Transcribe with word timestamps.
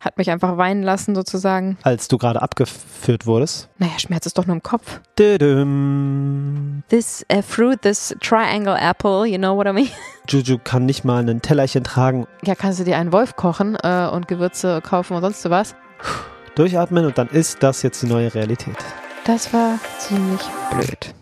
hat 0.00 0.16
mich 0.16 0.30
einfach 0.30 0.56
weinen 0.56 0.82
lassen 0.82 1.14
sozusagen. 1.14 1.76
Als 1.82 2.08
du 2.08 2.18
gerade 2.18 2.40
abgeführt 2.40 3.26
wurdest. 3.26 3.68
Naja, 3.78 3.98
Schmerz 3.98 4.26
ist 4.26 4.38
doch 4.38 4.46
nur 4.46 4.56
im 4.56 4.62
Kopf. 4.62 5.00
Dödüm. 5.18 6.82
This 6.88 7.24
uh, 7.32 7.42
fruit, 7.42 7.82
this 7.82 8.16
triangle 8.20 8.76
apple, 8.76 9.26
you 9.26 9.36
know 9.36 9.56
what 9.56 9.66
I 9.66 9.72
mean? 9.72 9.90
Juju 10.28 10.58
kann 10.62 10.86
nicht 10.86 11.04
mal 11.04 11.28
ein 11.28 11.42
Tellerchen 11.42 11.84
tragen. 11.84 12.26
Ja, 12.44 12.54
kannst 12.54 12.80
du 12.80 12.84
dir 12.84 12.96
einen 12.96 13.12
Wolf 13.12 13.36
kochen 13.36 13.76
äh, 13.82 14.08
und 14.10 14.26
Gewürze 14.26 14.80
kaufen 14.80 15.14
und 15.16 15.22
sonst 15.22 15.48
was. 15.50 15.74
Durchatmen 16.54 17.04
und 17.04 17.18
dann 17.18 17.28
ist 17.28 17.62
das 17.62 17.82
jetzt 17.82 18.02
die 18.02 18.06
neue 18.06 18.34
Realität. 18.34 18.76
Das 19.24 19.52
war 19.52 19.78
ziemlich 19.98 20.40
blöd. 20.70 21.14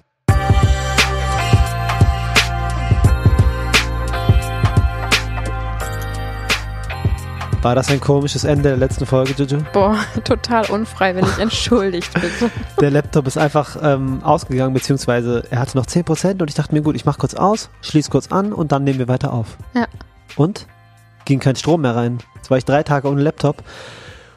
War 7.60 7.74
das 7.74 7.90
ein 7.90 8.00
komisches 8.00 8.44
Ende 8.44 8.68
der 8.68 8.76
letzten 8.76 9.04
Folge, 9.04 9.34
Juju? 9.36 9.58
Boah, 9.72 9.96
total 10.24 10.70
unfreiwillig. 10.70 11.28
Entschuldigt 11.38 12.14
bitte. 12.14 12.52
Der 12.80 12.90
Laptop 12.92 13.26
ist 13.26 13.36
einfach 13.36 13.76
ähm, 13.82 14.22
ausgegangen, 14.22 14.74
beziehungsweise 14.74 15.42
er 15.50 15.58
hatte 15.58 15.76
noch 15.76 15.86
10% 15.86 16.40
und 16.40 16.48
ich 16.48 16.54
dachte 16.54 16.72
mir, 16.72 16.82
gut, 16.82 16.94
ich 16.94 17.04
mach 17.04 17.18
kurz 17.18 17.34
aus, 17.34 17.68
schließe 17.82 18.10
kurz 18.10 18.30
an 18.30 18.52
und 18.52 18.70
dann 18.70 18.84
nehmen 18.84 19.00
wir 19.00 19.08
weiter 19.08 19.32
auf. 19.32 19.56
Ja. 19.74 19.86
Und? 20.36 20.68
Ging 21.24 21.40
kein 21.40 21.56
Strom 21.56 21.80
mehr 21.80 21.96
rein. 21.96 22.18
Jetzt 22.36 22.48
war 22.48 22.58
ich 22.58 22.64
drei 22.64 22.84
Tage 22.84 23.08
ohne 23.08 23.22
Laptop. 23.22 23.64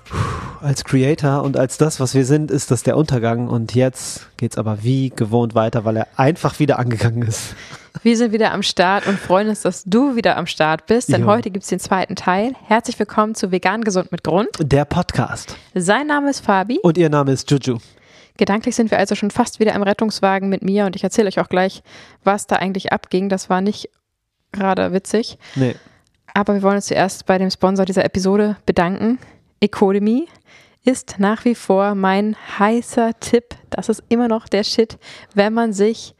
Puh, 0.09 0.17
als 0.65 0.83
Creator 0.83 1.43
und 1.43 1.57
als 1.57 1.77
das, 1.77 1.99
was 1.99 2.15
wir 2.15 2.25
sind, 2.25 2.49
ist 2.49 2.71
das 2.71 2.81
der 2.81 2.97
Untergang. 2.97 3.47
Und 3.47 3.75
jetzt 3.75 4.35
geht's 4.37 4.57
aber 4.57 4.81
wie 4.81 5.11
gewohnt 5.11 5.53
weiter, 5.53 5.85
weil 5.85 5.97
er 5.97 6.07
einfach 6.15 6.57
wieder 6.57 6.79
angegangen 6.79 7.21
ist. 7.21 7.55
Wir 8.03 8.17
sind 8.17 8.31
wieder 8.31 8.51
am 8.51 8.63
Start 8.63 9.05
und 9.05 9.19
freuen 9.19 9.47
uns, 9.49 9.61
dass 9.61 9.83
du 9.83 10.15
wieder 10.15 10.35
am 10.35 10.47
Start 10.47 10.87
bist, 10.87 11.09
denn 11.09 11.21
Jo. 11.21 11.27
heute 11.27 11.51
gibt's 11.51 11.67
den 11.67 11.79
zweiten 11.79 12.15
Teil. 12.15 12.53
Herzlich 12.65 12.97
willkommen 12.97 13.35
zu 13.35 13.51
Vegan 13.51 13.83
Gesund 13.83 14.11
mit 14.11 14.23
Grund. 14.23 14.49
Der 14.59 14.85
Podcast. 14.85 15.55
Sein 15.75 16.07
Name 16.07 16.31
ist 16.31 16.39
Fabi. 16.43 16.79
Und 16.81 16.97
ihr 16.97 17.09
Name 17.11 17.31
ist 17.31 17.51
Juju. 17.51 17.77
Gedanklich 18.37 18.75
sind 18.75 18.89
wir 18.89 18.97
also 18.97 19.13
schon 19.13 19.29
fast 19.29 19.59
wieder 19.59 19.73
im 19.73 19.83
Rettungswagen 19.83 20.49
mit 20.49 20.63
mir 20.63 20.87
und 20.87 20.95
ich 20.95 21.03
erzähle 21.03 21.27
euch 21.27 21.39
auch 21.39 21.47
gleich, 21.47 21.83
was 22.23 22.47
da 22.47 22.55
eigentlich 22.55 22.91
abging. 22.91 23.29
Das 23.29 23.51
war 23.51 23.61
nicht 23.61 23.87
gerade 24.51 24.93
witzig. 24.93 25.37
Nee. 25.53 25.75
Aber 26.33 26.55
wir 26.55 26.63
wollen 26.63 26.77
uns 26.77 26.87
zuerst 26.87 27.27
bei 27.27 27.37
dem 27.37 27.51
Sponsor 27.51 27.85
dieser 27.85 28.03
Episode 28.03 28.57
bedanken. 28.65 29.19
Ecodemy 29.59 30.27
ist 30.83 31.19
nach 31.19 31.45
wie 31.45 31.53
vor 31.53 31.93
mein 31.93 32.35
heißer 32.57 33.11
Tipp. 33.19 33.53
Das 33.69 33.89
ist 33.89 34.01
immer 34.09 34.27
noch 34.27 34.47
der 34.47 34.63
Shit, 34.63 34.97
wenn 35.35 35.53
man 35.53 35.71
sich 35.71 36.15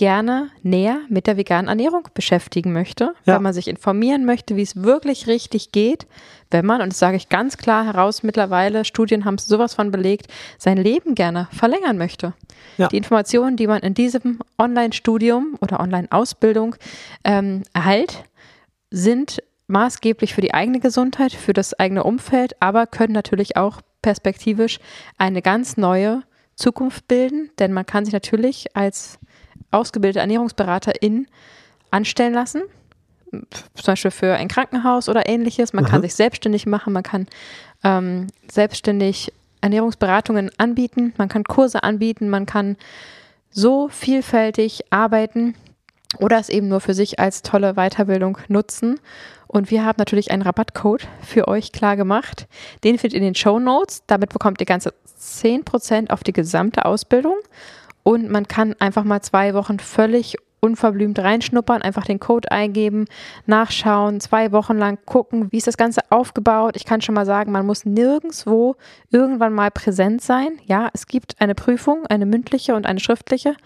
gerne 0.00 0.48
näher 0.62 1.00
mit 1.10 1.26
der 1.26 1.36
veganen 1.36 1.68
Ernährung 1.68 2.08
beschäftigen 2.14 2.72
möchte, 2.72 3.12
Ja. 3.26 3.34
wenn 3.34 3.42
man 3.42 3.52
sich 3.52 3.68
informieren 3.68 4.24
möchte, 4.24 4.56
wie 4.56 4.62
es 4.62 4.82
wirklich 4.82 5.26
richtig 5.26 5.72
geht, 5.72 6.06
wenn 6.50 6.64
man, 6.64 6.80
und 6.80 6.88
das 6.92 6.98
sage 6.98 7.18
ich 7.18 7.28
ganz 7.28 7.58
klar 7.58 7.84
heraus 7.84 8.22
mittlerweile, 8.22 8.86
Studien 8.86 9.26
haben 9.26 9.34
es 9.34 9.44
sowas 9.44 9.74
von 9.74 9.90
belegt, 9.90 10.28
sein 10.56 10.78
Leben 10.78 11.14
gerne 11.14 11.48
verlängern 11.52 11.98
möchte. 11.98 12.32
Ja. 12.78 12.88
Die 12.88 12.96
Informationen, 12.96 13.58
die 13.58 13.66
man 13.66 13.80
in 13.82 13.92
diesem 13.92 14.38
Online-Studium 14.56 15.58
oder 15.60 15.80
Online-Ausbildung 15.80 16.76
ähm, 17.22 17.64
erhält, 17.74 18.24
sind 18.90 19.42
maßgeblich 19.66 20.32
für 20.32 20.40
die 20.40 20.54
eigene 20.54 20.80
Gesundheit, 20.80 21.32
für 21.32 21.52
das 21.52 21.78
eigene 21.78 22.04
Umfeld, 22.04 22.54
aber 22.58 22.86
können 22.86 23.12
natürlich 23.12 23.58
auch 23.58 23.82
perspektivisch 24.00 24.78
eine 25.18 25.42
ganz 25.42 25.76
neue 25.76 26.22
Zukunft 26.56 27.06
bilden, 27.06 27.50
denn 27.58 27.74
man 27.74 27.84
kann 27.84 28.06
sich 28.06 28.14
natürlich 28.14 28.74
als 28.74 29.18
ausgebildete 29.70 30.20
Ernährungsberaterin 30.20 31.26
anstellen 31.90 32.34
lassen, 32.34 32.62
zum 33.30 33.84
Beispiel 33.86 34.10
für 34.10 34.34
ein 34.34 34.48
Krankenhaus 34.48 35.08
oder 35.08 35.28
ähnliches. 35.28 35.72
Man 35.72 35.84
kann 35.84 36.00
Mhm. 36.00 36.04
sich 36.04 36.14
selbstständig 36.14 36.66
machen, 36.66 36.92
man 36.92 37.02
kann 37.02 37.26
ähm, 37.82 38.26
selbstständig 38.50 39.32
Ernährungsberatungen 39.60 40.50
anbieten, 40.58 41.12
man 41.16 41.28
kann 41.28 41.44
Kurse 41.44 41.82
anbieten, 41.82 42.28
man 42.28 42.46
kann 42.46 42.76
so 43.50 43.88
vielfältig 43.88 44.84
arbeiten 44.90 45.54
oder 46.18 46.38
es 46.38 46.48
eben 46.48 46.68
nur 46.68 46.80
für 46.80 46.94
sich 46.94 47.18
als 47.18 47.42
tolle 47.42 47.74
Weiterbildung 47.74 48.38
nutzen. 48.48 48.98
Und 49.46 49.70
wir 49.70 49.84
haben 49.84 49.96
natürlich 49.98 50.30
einen 50.30 50.42
Rabattcode 50.42 51.08
für 51.22 51.48
euch 51.48 51.72
klar 51.72 51.96
gemacht. 51.96 52.46
Den 52.84 52.98
findet 52.98 53.14
ihr 53.14 53.18
in 53.18 53.24
den 53.24 53.34
Show 53.34 53.58
Notes. 53.58 54.02
Damit 54.06 54.32
bekommt 54.32 54.60
ihr 54.60 54.66
ganze 54.66 54.92
10% 55.20 56.10
auf 56.10 56.22
die 56.22 56.32
gesamte 56.32 56.84
Ausbildung. 56.84 57.34
Und 58.02 58.30
man 58.30 58.48
kann 58.48 58.74
einfach 58.78 59.04
mal 59.04 59.20
zwei 59.20 59.54
Wochen 59.54 59.78
völlig 59.78 60.36
unverblümt 60.60 61.18
reinschnuppern, 61.18 61.82
einfach 61.82 62.04
den 62.04 62.20
Code 62.20 62.50
eingeben, 62.50 63.06
nachschauen, 63.46 64.20
zwei 64.20 64.52
Wochen 64.52 64.76
lang 64.76 64.98
gucken, 65.06 65.50
wie 65.50 65.56
ist 65.56 65.66
das 65.66 65.76
Ganze 65.76 66.02
aufgebaut. 66.10 66.76
Ich 66.76 66.84
kann 66.84 67.00
schon 67.00 67.14
mal 67.14 67.26
sagen, 67.26 67.50
man 67.50 67.66
muss 67.66 67.84
nirgendwo 67.84 68.76
irgendwann 69.10 69.54
mal 69.54 69.70
präsent 69.70 70.22
sein. 70.22 70.58
Ja, 70.66 70.90
es 70.92 71.06
gibt 71.06 71.40
eine 71.40 71.54
Prüfung, 71.54 72.06
eine 72.06 72.26
mündliche 72.26 72.74
und 72.74 72.86
eine 72.86 73.00
schriftliche 73.00 73.56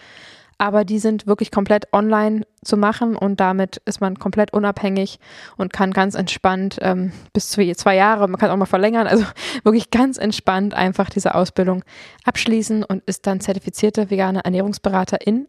aber 0.58 0.84
die 0.84 0.98
sind 0.98 1.26
wirklich 1.26 1.50
komplett 1.50 1.92
online 1.92 2.46
zu 2.64 2.76
machen 2.76 3.16
und 3.16 3.40
damit 3.40 3.82
ist 3.84 4.00
man 4.00 4.18
komplett 4.18 4.52
unabhängig 4.52 5.18
und 5.56 5.72
kann 5.72 5.92
ganz 5.92 6.14
entspannt 6.14 6.78
ähm, 6.80 7.12
bis 7.32 7.50
zu 7.50 7.74
zwei 7.74 7.96
Jahre, 7.96 8.28
man 8.28 8.38
kann 8.38 8.50
auch 8.50 8.56
mal 8.56 8.66
verlängern, 8.66 9.06
also 9.06 9.24
wirklich 9.64 9.90
ganz 9.90 10.18
entspannt 10.18 10.74
einfach 10.74 11.10
diese 11.10 11.34
Ausbildung 11.34 11.84
abschließen 12.24 12.84
und 12.84 13.02
ist 13.04 13.26
dann 13.26 13.40
zertifizierte 13.40 14.10
vegane 14.10 14.44
Ernährungsberaterin. 14.44 15.46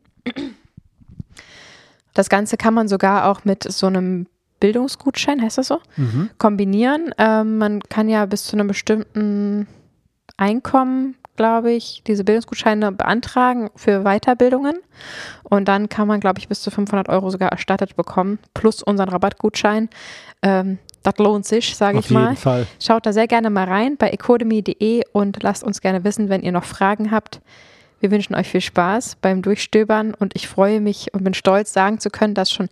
Das 2.13 2.29
Ganze 2.29 2.57
kann 2.57 2.73
man 2.73 2.87
sogar 2.87 3.29
auch 3.29 3.45
mit 3.45 3.63
so 3.63 3.87
einem 3.87 4.27
Bildungsgutschein, 4.59 5.41
heißt 5.41 5.57
das 5.57 5.67
so, 5.67 5.79
Mhm. 5.97 6.29
kombinieren. 6.37 7.13
Ähm, 7.17 7.57
man 7.57 7.81
kann 7.81 8.09
ja 8.09 8.25
bis 8.25 8.45
zu 8.45 8.55
einem 8.55 8.67
bestimmten 8.67 9.67
Einkommen, 10.37 11.15
glaube 11.35 11.71
ich, 11.71 12.01
diese 12.07 12.23
Bildungsgutscheine 12.23 12.91
beantragen 12.91 13.69
für 13.75 14.03
Weiterbildungen. 14.03 14.77
Und 15.43 15.67
dann 15.67 15.89
kann 15.89 16.07
man, 16.07 16.19
glaube 16.19 16.39
ich, 16.39 16.47
bis 16.47 16.61
zu 16.61 16.71
500 16.71 17.09
Euro 17.09 17.29
sogar 17.29 17.49
erstattet 17.49 17.95
bekommen, 17.95 18.39
plus 18.53 18.81
unseren 18.81 19.09
Rabattgutschein. 19.09 19.89
Ähm, 20.41 20.79
das 21.03 21.17
lohnt 21.17 21.45
sich, 21.45 21.75
sage 21.75 21.99
ich 21.99 22.09
mal. 22.09 22.29
jeden 22.29 22.37
Fall. 22.37 22.67
Schaut 22.81 23.05
da 23.05 23.13
sehr 23.13 23.27
gerne 23.27 23.49
mal 23.49 23.65
rein 23.65 23.95
bei 23.97 24.09
ecodemy.de 24.09 25.03
und 25.11 25.43
lasst 25.43 25.63
uns 25.63 25.81
gerne 25.81 26.03
wissen, 26.03 26.29
wenn 26.29 26.41
ihr 26.41 26.51
noch 26.51 26.63
Fragen 26.63 27.11
habt. 27.11 27.41
Wir 27.99 28.11
wünschen 28.11 28.35
euch 28.35 28.47
viel 28.47 28.61
Spaß 28.61 29.17
beim 29.21 29.41
Durchstöbern 29.41 30.13
und 30.13 30.35
ich 30.35 30.47
freue 30.47 30.81
mich 30.81 31.13
und 31.13 31.23
bin 31.23 31.33
stolz, 31.33 31.73
sagen 31.73 31.99
zu 31.99 32.09
können, 32.09 32.33
dass 32.33 32.51
schon 32.51 32.69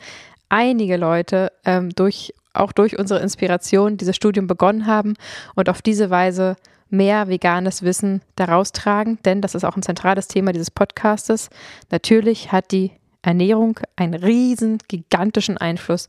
einige 0.49 0.97
Leute 0.97 1.51
ähm, 1.65 1.89
durch, 1.89 2.33
auch 2.53 2.71
durch 2.71 2.99
unsere 2.99 3.19
Inspiration 3.21 3.97
dieses 3.97 4.15
Studium 4.15 4.47
begonnen 4.47 4.85
haben 4.85 5.15
und 5.55 5.69
auf 5.69 5.81
diese 5.81 6.09
Weise 6.09 6.55
mehr 6.93 7.27
veganes 7.27 7.81
Wissen 7.81 8.21
daraus 8.35 8.71
tragen, 8.71 9.19
denn 9.25 9.41
das 9.41 9.55
ist 9.55 9.65
auch 9.65 9.75
ein 9.75 9.81
zentrales 9.81 10.27
Thema 10.27 10.53
dieses 10.53 10.71
Podcastes. 10.71 11.49
Natürlich 11.91 12.51
hat 12.51 12.71
die 12.71 12.91
Ernährung 13.23 13.79
einen 13.95 14.13
riesen, 14.13 14.77
gigantischen 14.87 15.57
Einfluss 15.57 16.07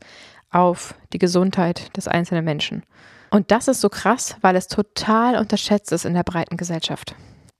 auf 0.51 0.93
die 1.11 1.17
Gesundheit 1.17 1.95
des 1.97 2.07
einzelnen 2.07 2.45
Menschen. 2.45 2.83
Und 3.31 3.51
das 3.51 3.67
ist 3.67 3.81
so 3.81 3.89
krass, 3.89 4.37
weil 4.41 4.55
es 4.55 4.67
total 4.67 5.37
unterschätzt 5.37 5.91
ist 5.91 6.05
in 6.05 6.13
der 6.13 6.23
breiten 6.23 6.55
Gesellschaft. 6.55 7.15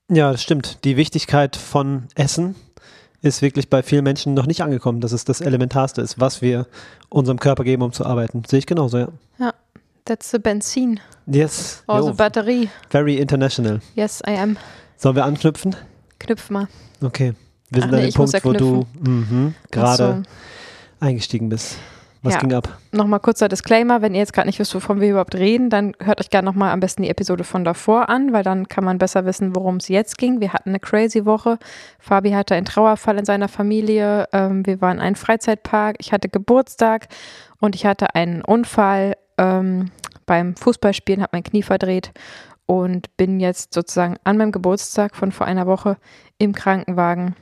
Ja, 0.08 0.32
das 0.32 0.44
stimmt. 0.44 0.86
Die 0.86 0.96
Wichtigkeit 0.96 1.56
von 1.56 2.08
Essen 2.14 2.56
ist 3.22 3.42
wirklich 3.42 3.70
bei 3.72 3.82
vielen 3.82 4.04
Menschen 4.04 4.36
noch 4.36 4.46
nicht 4.46 4.62
angekommen, 4.62 5.02
dass 5.02 5.12
es 5.12 5.26
das 5.26 5.42
Elementarste 5.42 6.02
ist, 6.02 6.20
was 6.20 6.44
wir 6.44 6.68
unserem 7.10 7.40
Körper 7.40 7.64
geben, 7.64 7.82
um 7.82 7.92
zu 7.92 8.06
arbeiten. 8.06 8.44
Sehe 8.48 8.60
ich 8.60 8.68
genauso, 8.68 9.00
ja. 9.00 9.54
That's 10.06 10.30
the 10.30 10.38
Benzin 10.38 11.00
Yes. 11.28 11.84
Jo, 11.88 12.02
the 12.12 12.14
Batterie. 12.14 12.70
very 12.90 13.16
international. 13.18 13.80
Yes, 13.96 14.22
I 14.28 14.32
am. 14.38 14.58
Sollen 14.98 15.16
wir 15.16 15.26
anknüpfen? 15.26 15.76
Knüpf 16.20 16.50
mal. 16.50 16.68
Okay. 17.04 17.34
Wir 17.70 17.84
Ach 17.84 17.90
sind 17.90 17.92
nee, 17.92 18.04
an 18.06 18.10
dem 18.10 18.14
Punkt, 18.14 18.34
ja 18.34 18.44
wo 18.44 18.54
du 18.54 18.86
mhm, 19.00 19.56
gerade 19.72 20.24
Ach 21.00 21.04
eingestiegen 21.06 21.50
bist. 21.50 21.78
Was 22.22 22.34
Ja. 22.36 22.40
ging 22.40 22.54
ab? 22.54 22.68
so. 22.92 22.98
Nochmal 22.98 23.20
kurzer 23.20 23.48
Disclaimer, 23.48 24.02
wenn 24.02 24.14
ihr 24.16 24.20
jetzt 24.20 24.34
gerade 24.34 24.48
nicht 24.48 24.58
wisst, 24.58 24.74
wovon 24.74 25.00
wir 25.00 25.10
überhaupt 25.12 25.36
reden, 25.36 25.70
dann 25.70 25.94
hört 26.02 26.20
euch 26.20 26.32
gerne 26.32 26.46
nochmal 26.48 26.72
am 26.72 26.80
besten 26.80 27.04
die 27.04 27.10
Episode 27.10 27.44
von 27.44 27.64
davor 27.64 28.10
an, 28.10 28.34
weil 28.34 28.42
dann 28.44 28.68
kann 28.68 28.84
man 28.84 28.98
besser 28.98 29.26
wissen, 29.26 29.56
worum 29.56 29.76
es 29.78 29.90
jetzt 29.90 30.18
ging. 30.18 30.40
Wir 30.40 30.52
hatten 30.54 30.70
eine 30.70 30.80
crazy 30.80 31.26
Woche. 31.26 31.60
Fabi 32.00 32.32
hatte 32.32 32.56
einen 32.56 32.66
Trauerfall 32.66 33.20
in 33.20 33.26
seiner 33.26 33.48
Familie. 33.48 34.26
Ähm, 34.34 34.66
wir 34.66 34.82
waren 34.82 34.98
in 34.98 35.04
einem 35.04 35.16
Freizeitpark. 35.16 35.98
Ich 36.00 36.12
hatte 36.14 36.28
Geburtstag 36.30 37.10
und 37.60 37.76
ich 37.76 37.86
hatte 37.86 38.16
einen 38.16 38.42
Unfall 38.42 39.18
ähm, 39.38 39.92
beim 40.26 40.56
Fußballspielen, 40.56 41.22
habe 41.22 41.32
mein 41.34 41.44
Knie 41.44 41.64
verdreht 41.64 42.12
und 42.66 43.16
bin 43.18 43.40
jetzt 43.40 43.74
sozusagen 43.74 44.18
an 44.24 44.38
meinem 44.38 44.52
Geburtstag 44.52 45.16
von 45.16 45.32
vor 45.32 45.46
einer 45.46 45.68
Woche 45.68 45.98
im 46.38 46.54
Krankenwagen 46.54 47.36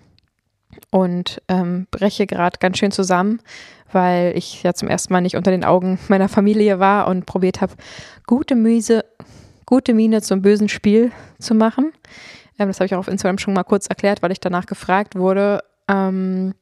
und 0.91 1.41
ähm, 1.47 1.87
breche 1.91 2.27
gerade 2.27 2.57
ganz 2.59 2.77
schön 2.77 2.91
zusammen, 2.91 3.39
weil 3.91 4.35
ich 4.35 4.63
ja 4.63 4.73
zum 4.73 4.87
ersten 4.87 5.13
Mal 5.13 5.21
nicht 5.21 5.35
unter 5.35 5.51
den 5.51 5.63
Augen 5.63 5.99
meiner 6.07 6.29
Familie 6.29 6.79
war 6.79 7.07
und 7.07 7.25
probiert 7.25 7.61
habe, 7.61 7.73
gute 8.25 8.55
Miese, 8.55 9.05
gute 9.65 9.93
Miene 9.93 10.21
zum 10.21 10.41
bösen 10.41 10.69
Spiel 10.69 11.11
zu 11.39 11.55
machen. 11.55 11.93
Ähm, 12.59 12.67
das 12.67 12.79
habe 12.79 12.85
ich 12.85 12.95
auch 12.95 12.99
auf 12.99 13.07
Instagram 13.07 13.37
schon 13.37 13.53
mal 13.53 13.63
kurz 13.63 13.87
erklärt, 13.87 14.21
weil 14.21 14.31
ich 14.31 14.39
danach 14.39 14.65
gefragt 14.65 15.15
wurde. 15.15 15.63
Ähm, 15.87 16.53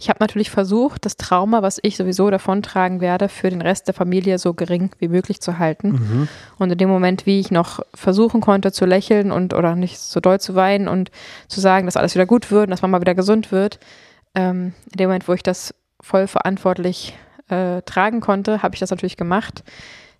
Ich 0.00 0.08
habe 0.08 0.18
natürlich 0.20 0.50
versucht, 0.50 1.04
das 1.04 1.16
Trauma, 1.16 1.60
was 1.62 1.80
ich 1.82 1.96
sowieso 1.96 2.30
davontragen 2.30 3.00
werde, 3.00 3.28
für 3.28 3.50
den 3.50 3.60
Rest 3.60 3.88
der 3.88 3.94
Familie 3.94 4.38
so 4.38 4.54
gering 4.54 4.90
wie 5.00 5.08
möglich 5.08 5.40
zu 5.40 5.58
halten. 5.58 5.90
Mhm. 5.90 6.28
Und 6.56 6.70
in 6.70 6.78
dem 6.78 6.88
Moment, 6.88 7.26
wie 7.26 7.40
ich 7.40 7.50
noch 7.50 7.80
versuchen 7.94 8.40
konnte 8.40 8.70
zu 8.70 8.86
lächeln 8.86 9.32
und 9.32 9.54
oder 9.54 9.74
nicht 9.74 9.98
so 9.98 10.20
doll 10.20 10.38
zu 10.38 10.54
weinen 10.54 10.86
und 10.86 11.10
zu 11.48 11.60
sagen, 11.60 11.86
dass 11.86 11.96
alles 11.96 12.14
wieder 12.14 12.26
gut 12.26 12.52
wird 12.52 12.64
und 12.64 12.70
dass 12.70 12.82
Mama 12.82 13.00
wieder 13.00 13.16
gesund 13.16 13.50
wird, 13.50 13.80
ähm, 14.36 14.72
in 14.92 14.98
dem 14.98 15.08
Moment, 15.08 15.26
wo 15.26 15.32
ich 15.32 15.42
das 15.42 15.74
voll 16.00 16.28
verantwortlich 16.28 17.16
äh, 17.48 17.82
tragen 17.82 18.20
konnte, 18.20 18.62
habe 18.62 18.76
ich 18.76 18.80
das 18.80 18.90
natürlich 18.90 19.16
gemacht, 19.16 19.64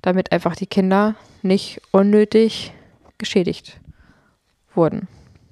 damit 0.03 0.33
einfach 0.33 0.57
die 0.57 0.67
Kinder 0.67 1.15
nicht 1.43 1.81
unnötig 1.93 2.73
geschädigt 3.17 3.79
wurden. 4.75 5.09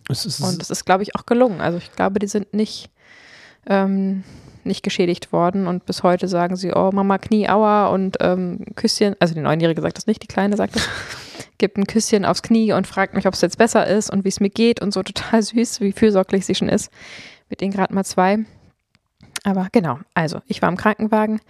Es 0.09 0.25
ist, 0.25 0.41
Und 0.41 0.61
das 0.61 0.71
ist, 0.71 0.85
glaube 0.85 1.03
ich, 1.03 1.15
auch 1.15 1.27
gelungen. 1.27 1.61
Also 1.61 1.79
ich 1.79 1.93
glaube, 1.93 2.19
die 2.19 2.29
sind 2.29 2.55
nicht, 2.55 2.91
ähm, 3.67 4.25
nicht 4.65 4.83
geschädigt 4.83 5.33
worden 5.33 5.67
und 5.67 5.87
bis 5.87 6.03
heute 6.03 6.29
sagen 6.29 6.57
sie, 6.57 6.73
oh 6.75 6.91
Mama, 6.93 7.19
Knie, 7.19 7.49
aua 7.49 7.87
und 7.89 8.17
ähm, 8.21 8.65
Küsschen, 8.75 9.15
also 9.21 9.35
die 9.35 9.41
Neunjährige 9.41 9.81
sagt 9.81 9.97
das 9.97 10.07
nicht, 10.07 10.23
die 10.23 10.27
Kleine 10.27 10.57
sagt 10.57 10.77
das, 10.77 10.89
gibt 11.59 11.79
ein 11.79 11.87
Küsschen 11.87 12.25
aufs 12.25 12.43
Knie 12.43 12.73
und 12.73 12.87
fragt 12.87 13.15
mich, 13.15 13.27
ob 13.27 13.35
es 13.35 13.41
jetzt 13.41 13.59
besser 13.59 13.87
ist 13.87 14.11
und 14.11 14.25
wie 14.25 14.29
es 14.29 14.41
mir 14.41 14.51
geht 14.51 14.83
und 14.83 14.93
so 14.93 15.03
total 15.03 15.43
süß, 15.43 15.81
wie 15.81 15.93
fürsorglich 15.93 16.45
sie 16.45 16.55
schon 16.55 16.69
ist. 16.69 16.91
Mit 17.49 17.61
denen 17.61 17.73
gerade 17.73 17.95
mal 17.95 18.05
zwei. 18.05 18.41
Aber 19.47 19.69
genau, 19.71 20.01
also 20.13 20.41
ich 20.49 20.61
war 20.61 20.69
im 20.69 20.77
Krankenwagen, 20.77 21.41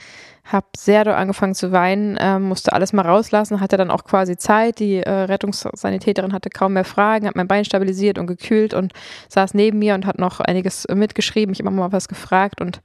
habe 0.45 0.67
sehr 0.77 1.03
doll 1.05 1.15
angefangen 1.15 1.55
zu 1.55 1.73
weinen, 1.73 2.19
ähm, 2.21 2.43
musste 2.43 2.75
alles 2.75 2.93
mal 2.93 3.07
rauslassen, 3.07 3.59
hatte 3.59 3.79
dann 3.79 3.91
auch 3.91 4.05
quasi 4.05 4.37
Zeit. 4.37 4.81
Die 4.81 4.97
äh, 4.97 5.11
Rettungssanitäterin 5.11 6.35
hatte 6.35 6.51
kaum 6.51 6.75
mehr 6.75 6.85
Fragen, 6.85 7.27
hat 7.27 7.37
mein 7.37 7.49
Bein 7.49 7.65
stabilisiert 7.65 8.19
und 8.19 8.27
gekühlt 8.27 8.75
und 8.75 8.93
saß 9.31 9.55
neben 9.55 9.79
mir 9.79 9.95
und 9.95 10.05
hat 10.05 10.19
noch 10.19 10.41
einiges 10.41 10.87
mitgeschrieben. 10.93 11.55
Ich 11.55 11.61
habe 11.61 11.71
immer 11.71 11.85
mal 11.85 11.93
was 11.93 12.07
gefragt 12.07 12.61
und 12.61 12.83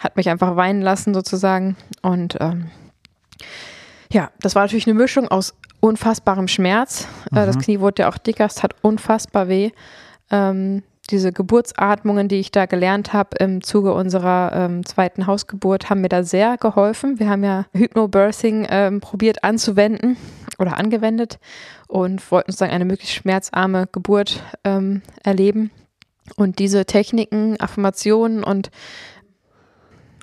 hat 0.00 0.16
mich 0.16 0.28
einfach 0.28 0.56
weinen 0.56 0.82
lassen 0.82 1.14
sozusagen. 1.14 1.76
Und 2.02 2.36
ähm, 2.40 2.68
ja, 4.12 4.32
das 4.40 4.56
war 4.56 4.64
natürlich 4.64 4.88
eine 4.88 4.98
Mischung 4.98 5.28
aus 5.28 5.54
unfassbarem 5.78 6.48
Schmerz. 6.48 7.06
Äh, 7.30 7.46
das 7.46 7.54
Mhm. 7.54 7.60
Knie 7.60 7.78
wurde 7.78 8.02
ja 8.02 8.08
auch 8.08 8.18
dicker, 8.18 8.46
es 8.46 8.64
hat 8.64 8.74
unfassbar 8.82 9.46
weh. 9.46 9.70
Ähm, 10.32 10.82
diese 11.10 11.32
Geburtsatmungen, 11.32 12.28
die 12.28 12.36
ich 12.36 12.50
da 12.50 12.66
gelernt 12.66 13.12
habe 13.12 13.36
im 13.38 13.62
Zuge 13.62 13.94
unserer 13.94 14.52
ähm, 14.54 14.84
zweiten 14.84 15.26
Hausgeburt, 15.26 15.88
haben 15.88 16.02
mir 16.02 16.08
da 16.08 16.22
sehr 16.22 16.58
geholfen. 16.58 17.18
Wir 17.18 17.28
haben 17.30 17.44
ja 17.44 17.66
Hypnobirthing 17.72 18.66
ähm, 18.68 19.00
probiert 19.00 19.42
anzuwenden 19.42 20.16
oder 20.58 20.76
angewendet 20.76 21.38
und 21.86 22.30
wollten 22.30 22.52
sozusagen 22.52 22.72
eine 22.72 22.84
möglichst 22.84 23.14
schmerzarme 23.14 23.88
Geburt 23.90 24.42
ähm, 24.64 25.02
erleben. 25.22 25.70
Und 26.36 26.58
diese 26.58 26.84
Techniken, 26.84 27.58
Affirmationen 27.58 28.44
und 28.44 28.70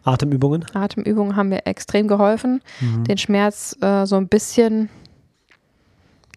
Atemübungen. 0.04 0.66
Atemübungen 0.76 1.36
haben 1.36 1.50
mir 1.50 1.66
extrem 1.66 2.08
geholfen, 2.08 2.62
Mhm. 2.80 3.06
den 3.06 3.18
Schmerz 3.18 3.76
äh, 3.82 4.06
so 4.06 4.18
ein 4.18 4.28
bisschen, 4.28 4.90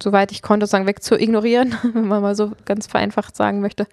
soweit 0.02 0.32
ich 0.32 0.40
konnte, 0.40 0.64
sozusagen 0.64 0.86
wegzuignorieren, 0.86 1.74
wenn 1.92 2.08
man 2.08 2.22
mal 2.22 2.34
so 2.34 2.52
ganz 2.64 2.86
vereinfacht 2.86 3.36
sagen 3.36 3.60
möchte. 3.60 3.86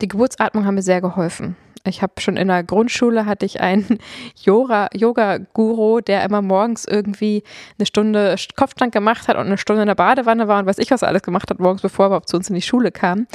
Die 0.00 0.08
Geburtsatmung 0.08 0.66
haben 0.66 0.74
mir 0.74 0.82
sehr 0.82 1.00
geholfen. 1.00 1.56
Ich 1.84 2.02
habe 2.02 2.20
schon 2.20 2.36
in 2.36 2.48
der 2.48 2.64
Grundschule 2.64 3.26
hatte 3.26 3.46
ich 3.46 3.60
einen 3.60 3.98
Yoga- 4.44 4.88
Yoga-Guru, 4.92 6.00
der 6.00 6.24
immer 6.24 6.42
morgens 6.42 6.84
irgendwie 6.84 7.44
eine 7.78 7.86
Stunde 7.86 8.34
Kopfstand 8.56 8.92
gemacht 8.92 9.28
hat 9.28 9.36
und 9.36 9.46
eine 9.46 9.58
Stunde 9.58 9.82
in 9.82 9.88
der 9.88 9.94
Badewanne 9.94 10.48
war 10.48 10.58
und 10.58 10.66
weiß 10.66 10.78
ich, 10.78 10.90
was 10.90 11.02
er 11.02 11.08
alles 11.08 11.22
gemacht 11.22 11.48
hat 11.50 11.60
morgens, 11.60 11.82
bevor 11.82 12.06
er 12.06 12.08
überhaupt 12.08 12.28
zu 12.28 12.36
uns 12.36 12.48
in 12.48 12.54
die 12.54 12.62
Schule 12.62 12.90
kam. 12.90 13.26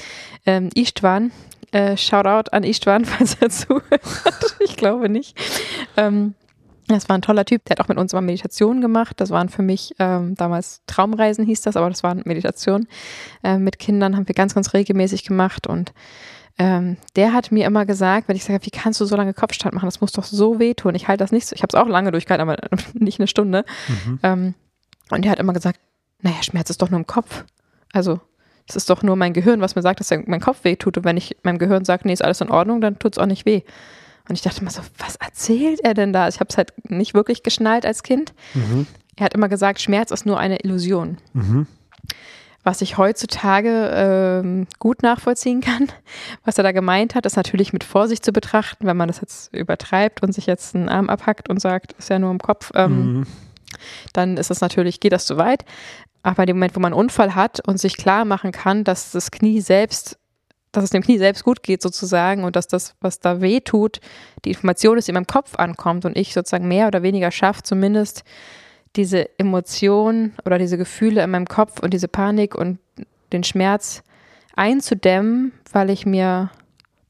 Ähm, 0.45 0.69
Istvan, 0.75 1.31
äh, 1.71 1.95
Shoutout 1.95 2.51
an 2.51 2.63
Istvan, 2.63 3.05
falls 3.05 3.37
er 3.39 3.49
zuhört. 3.49 4.01
ich 4.59 4.75
glaube 4.75 5.09
nicht. 5.09 5.37
Ähm, 5.97 6.35
das 6.87 7.07
war 7.07 7.17
ein 7.17 7.21
toller 7.21 7.45
Typ, 7.45 7.63
der 7.65 7.75
hat 7.77 7.81
auch 7.85 7.87
mit 7.87 7.97
uns 7.97 8.11
mal 8.11 8.19
Meditationen 8.19 8.81
gemacht. 8.81 9.21
Das 9.21 9.29
waren 9.29 9.47
für 9.47 9.61
mich 9.61 9.95
ähm, 9.97 10.35
damals 10.35 10.81
Traumreisen 10.87 11.45
hieß 11.45 11.61
das, 11.61 11.77
aber 11.77 11.89
das 11.89 12.03
waren 12.03 12.21
Meditationen. 12.25 12.87
Ähm, 13.43 13.63
mit 13.63 13.79
Kindern 13.79 14.17
haben 14.17 14.27
wir 14.27 14.35
ganz, 14.35 14.53
ganz 14.55 14.73
regelmäßig 14.73 15.23
gemacht 15.23 15.67
und 15.67 15.93
ähm, 16.61 16.97
der 17.15 17.33
hat 17.33 17.51
mir 17.51 17.65
immer 17.65 17.87
gesagt, 17.87 18.27
wenn 18.27 18.35
ich 18.35 18.43
sage, 18.43 18.63
wie 18.63 18.69
kannst 18.69 19.01
du 19.01 19.05
so 19.05 19.15
lange 19.15 19.33
Kopfstand 19.33 19.73
machen? 19.73 19.87
Das 19.87 19.99
muss 19.99 20.11
doch 20.11 20.23
so 20.23 20.59
wehtun. 20.59 20.93
Ich 20.93 21.07
halte 21.07 21.23
das 21.23 21.31
nicht 21.31 21.47
so. 21.47 21.55
Ich 21.55 21.63
habe 21.63 21.75
es 21.75 21.75
auch 21.75 21.87
lange 21.87 22.11
durchgehalten, 22.11 22.47
aber 22.47 22.61
nicht 22.93 23.19
eine 23.19 23.25
Stunde. 23.25 23.65
Mhm. 23.87 24.19
Ähm, 24.21 24.53
und 25.09 25.25
der 25.25 25.31
hat 25.31 25.39
immer 25.39 25.53
gesagt, 25.53 25.79
naja, 26.21 26.43
Schmerz 26.43 26.69
ist 26.69 26.79
doch 26.79 26.91
nur 26.91 26.99
im 26.99 27.07
Kopf. 27.07 27.45
Also 27.91 28.19
es 28.67 28.75
ist 28.75 28.91
doch 28.91 29.01
nur 29.01 29.15
mein 29.15 29.33
Gehirn, 29.33 29.59
was 29.59 29.75
mir 29.75 29.81
sagt, 29.81 30.01
dass 30.01 30.11
mein 30.11 30.39
Kopf 30.39 30.63
weh 30.63 30.75
tut. 30.75 30.97
Und 30.99 31.03
wenn 31.03 31.17
ich 31.17 31.35
meinem 31.41 31.57
Gehirn 31.57 31.83
sage, 31.83 32.03
nee, 32.05 32.13
ist 32.13 32.23
alles 32.23 32.41
in 32.41 32.51
Ordnung, 32.51 32.79
dann 32.79 32.99
tut 32.99 33.13
es 33.13 33.17
auch 33.17 33.25
nicht 33.25 33.47
weh. 33.47 33.63
Und 34.29 34.35
ich 34.35 34.43
dachte 34.43 34.61
immer 34.61 34.69
so, 34.69 34.83
was 34.99 35.15
erzählt 35.15 35.79
er 35.83 35.95
denn 35.95 36.13
da? 36.13 36.27
Ich 36.27 36.39
habe 36.39 36.49
es 36.49 36.57
halt 36.57 36.73
nicht 36.87 37.15
wirklich 37.15 37.41
geschnallt 37.41 37.87
als 37.87 38.03
Kind. 38.03 38.33
Mhm. 38.53 38.85
Er 39.15 39.25
hat 39.25 39.33
immer 39.33 39.49
gesagt, 39.49 39.81
Schmerz 39.81 40.11
ist 40.11 40.27
nur 40.27 40.37
eine 40.39 40.59
Illusion. 40.59 41.17
Mhm. 41.33 41.65
Was 42.63 42.81
ich 42.81 42.97
heutzutage 42.97 43.91
ähm, 43.93 44.67
gut 44.77 45.01
nachvollziehen 45.01 45.61
kann. 45.61 45.87
Was 46.45 46.57
er 46.57 46.63
da 46.63 46.71
gemeint 46.71 47.15
hat, 47.15 47.25
ist 47.25 47.35
natürlich 47.35 47.73
mit 47.73 47.83
Vorsicht 47.83 48.23
zu 48.23 48.31
betrachten, 48.31 48.85
wenn 48.85 48.97
man 48.97 49.07
das 49.07 49.19
jetzt 49.21 49.53
übertreibt 49.53 50.21
und 50.21 50.31
sich 50.33 50.45
jetzt 50.45 50.75
einen 50.75 50.87
Arm 50.89 51.09
abhackt 51.09 51.49
und 51.49 51.59
sagt, 51.59 51.93
ist 51.93 52.09
ja 52.09 52.19
nur 52.19 52.29
im 52.31 52.39
Kopf. 52.39 52.71
Ähm, 52.75 53.13
Mhm. 53.13 53.27
dann 54.13 54.37
ist 54.37 54.49
das 54.49 54.61
natürlich, 54.61 54.99
geht 54.99 55.13
das 55.13 55.25
zu 55.25 55.37
weit. 55.37 55.65
Aber 56.23 56.43
in 56.43 56.47
dem 56.47 56.57
Moment, 56.57 56.75
wo 56.75 56.79
man 56.79 56.93
einen 56.93 56.99
Unfall 56.99 57.33
hat 57.33 57.67
und 57.67 57.79
sich 57.79 57.97
klar 57.97 58.25
machen 58.25 58.51
kann, 58.51 58.83
dass 58.83 59.11
das 59.11 59.31
Knie 59.31 59.59
selbst, 59.61 60.19
dass 60.71 60.83
es 60.83 60.91
dem 60.91 61.01
Knie 61.01 61.17
selbst 61.17 61.43
gut 61.43 61.63
geht 61.63 61.81
sozusagen 61.81 62.43
und 62.43 62.55
dass 62.55 62.67
das, 62.67 62.93
was 63.01 63.19
da 63.19 63.41
weh 63.41 63.59
tut, 63.59 63.99
die 64.45 64.49
Information 64.51 64.97
ist, 64.99 65.07
die 65.07 65.11
in 65.11 65.15
meinem 65.15 65.25
Kopf 65.25 65.55
ankommt 65.55 66.05
und 66.05 66.15
ich 66.15 66.33
sozusagen 66.33 66.67
mehr 66.67 66.87
oder 66.87 67.01
weniger 67.01 67.31
schaffe, 67.31 67.63
zumindest 67.63 68.23
diese 68.95 69.29
Emotionen 69.39 70.33
oder 70.45 70.57
diese 70.57 70.77
Gefühle 70.77 71.23
in 71.23 71.31
meinem 71.31 71.47
Kopf 71.47 71.79
und 71.79 71.93
diese 71.93 72.07
Panik 72.07 72.55
und 72.55 72.79
den 73.31 73.43
Schmerz 73.43 74.03
einzudämmen, 74.55 75.53
weil 75.71 75.89
ich 75.89 76.05
mir 76.05 76.51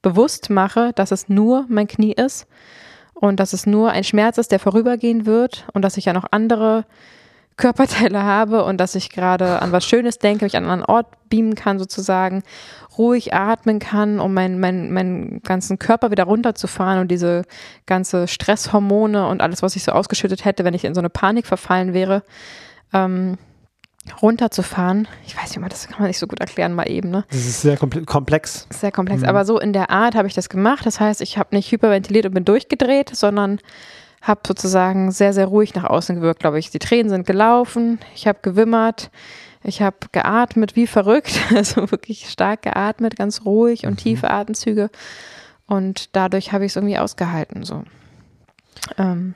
bewusst 0.02 0.50
mache, 0.50 0.92
dass 0.94 1.12
es 1.12 1.30
nur 1.30 1.66
mein 1.70 1.88
Knie 1.88 2.14
ist 2.14 2.48
und 3.14 3.40
dass 3.40 3.54
es 3.54 3.66
nur 3.66 3.92
ein 3.92 4.04
Schmerz 4.04 4.38
ist, 4.38 4.52
der 4.52 4.60
vorübergehen 4.60 5.26
wird 5.26 5.68
und 5.74 5.84
dass 5.84 5.98
ich 5.98 6.06
ja 6.06 6.14
noch 6.14 6.26
andere 6.32 6.86
Körperteile 7.58 8.24
habe 8.24 8.64
und 8.64 8.78
dass 8.78 8.96
ich 8.96 9.10
gerade 9.10 9.62
an 9.62 9.72
was 9.72 9.86
Schönes 9.86 10.18
denke, 10.18 10.46
mich 10.46 10.58
an 10.58 10.68
einen 10.68 10.84
Ort 10.84 11.08
beamen 11.30 11.56
kann 11.56 11.80
sozusagen, 11.80 12.44
ruhig 12.98 13.34
atmen 13.34 13.80
kann, 13.80 14.20
um 14.20 14.34
meinen 14.34 14.60
mein, 14.60 14.92
meinen 14.92 15.42
ganzen 15.44 15.80
Körper 15.80 16.12
wieder 16.12 16.24
runterzufahren 16.24 17.00
und 17.00 17.10
diese 17.10 17.44
ganze 17.86 18.28
Stresshormone 18.28 19.28
und 19.28 19.42
alles, 19.42 19.62
was 19.62 19.76
ich 19.76 19.84
so 19.84 19.92
ausgeschüttet 19.92 20.44
hätte, 20.46 20.64
wenn 20.66 20.74
ich 20.74 20.86
in 20.86 20.94
so 20.96 21.02
eine 21.02 21.10
Panik 21.10 21.46
verfallen 21.46 21.94
wäre, 21.94 22.24
ähm, 22.94 23.38
runterzufahren. 24.22 25.08
Ich 25.28 25.38
weiß 25.38 25.56
nicht, 25.56 25.72
das 25.72 25.88
kann 25.88 26.00
man 26.00 26.08
nicht 26.08 26.20
so 26.20 26.28
gut 26.28 26.40
erklären 26.40 26.74
mal 26.74 26.90
eben, 26.90 27.12
ne? 27.12 27.24
Das 27.30 27.40
ist 27.40 27.62
sehr 27.62 27.78
komple- 27.78 28.06
komplex. 28.06 28.68
Sehr 28.72 28.92
komplex. 28.92 29.22
Mhm. 29.22 29.30
Aber 29.30 29.46
so 29.46 29.60
in 29.60 29.74
der 29.74 29.92
Art 29.92 30.16
habe 30.16 30.28
ich 30.28 30.34
das 30.34 30.50
gemacht. 30.50 30.86
Das 30.86 31.00
heißt, 31.00 31.22
ich 31.22 31.38
habe 31.38 31.56
nicht 31.56 31.72
hyperventiliert 31.72 32.26
und 32.26 32.34
bin 32.34 32.46
durchgedreht, 32.46 33.16
sondern 33.16 33.60
habe 34.22 34.42
sozusagen 34.46 35.12
sehr, 35.12 35.34
sehr 35.34 35.48
ruhig 35.48 35.74
nach 35.74 35.84
außen 35.84 36.16
gewirkt, 36.16 36.42
glaube 36.42 36.60
ich. 36.60 36.70
Die 36.70 36.80
Tränen 36.80 37.10
sind 37.10 37.26
gelaufen, 37.26 38.00
ich 38.16 38.28
habe 38.28 38.40
gewimmert, 38.42 39.10
ich 39.64 39.82
habe 39.82 39.98
geatmet 40.12 40.76
wie 40.76 40.88
verrückt, 40.88 41.40
also 41.56 41.92
wirklich 41.92 42.30
stark 42.30 42.62
geatmet, 42.62 43.16
ganz 43.16 43.46
ruhig 43.46 43.86
und 43.86 43.98
tiefe 43.98 44.30
Atemzüge. 44.30 44.90
Und 45.66 46.16
dadurch 46.16 46.52
habe 46.52 46.66
ich 46.66 46.72
es 46.72 46.76
irgendwie 46.76 46.98
ausgehalten. 46.98 47.64
So. 47.64 47.84
Ähm, 48.98 49.34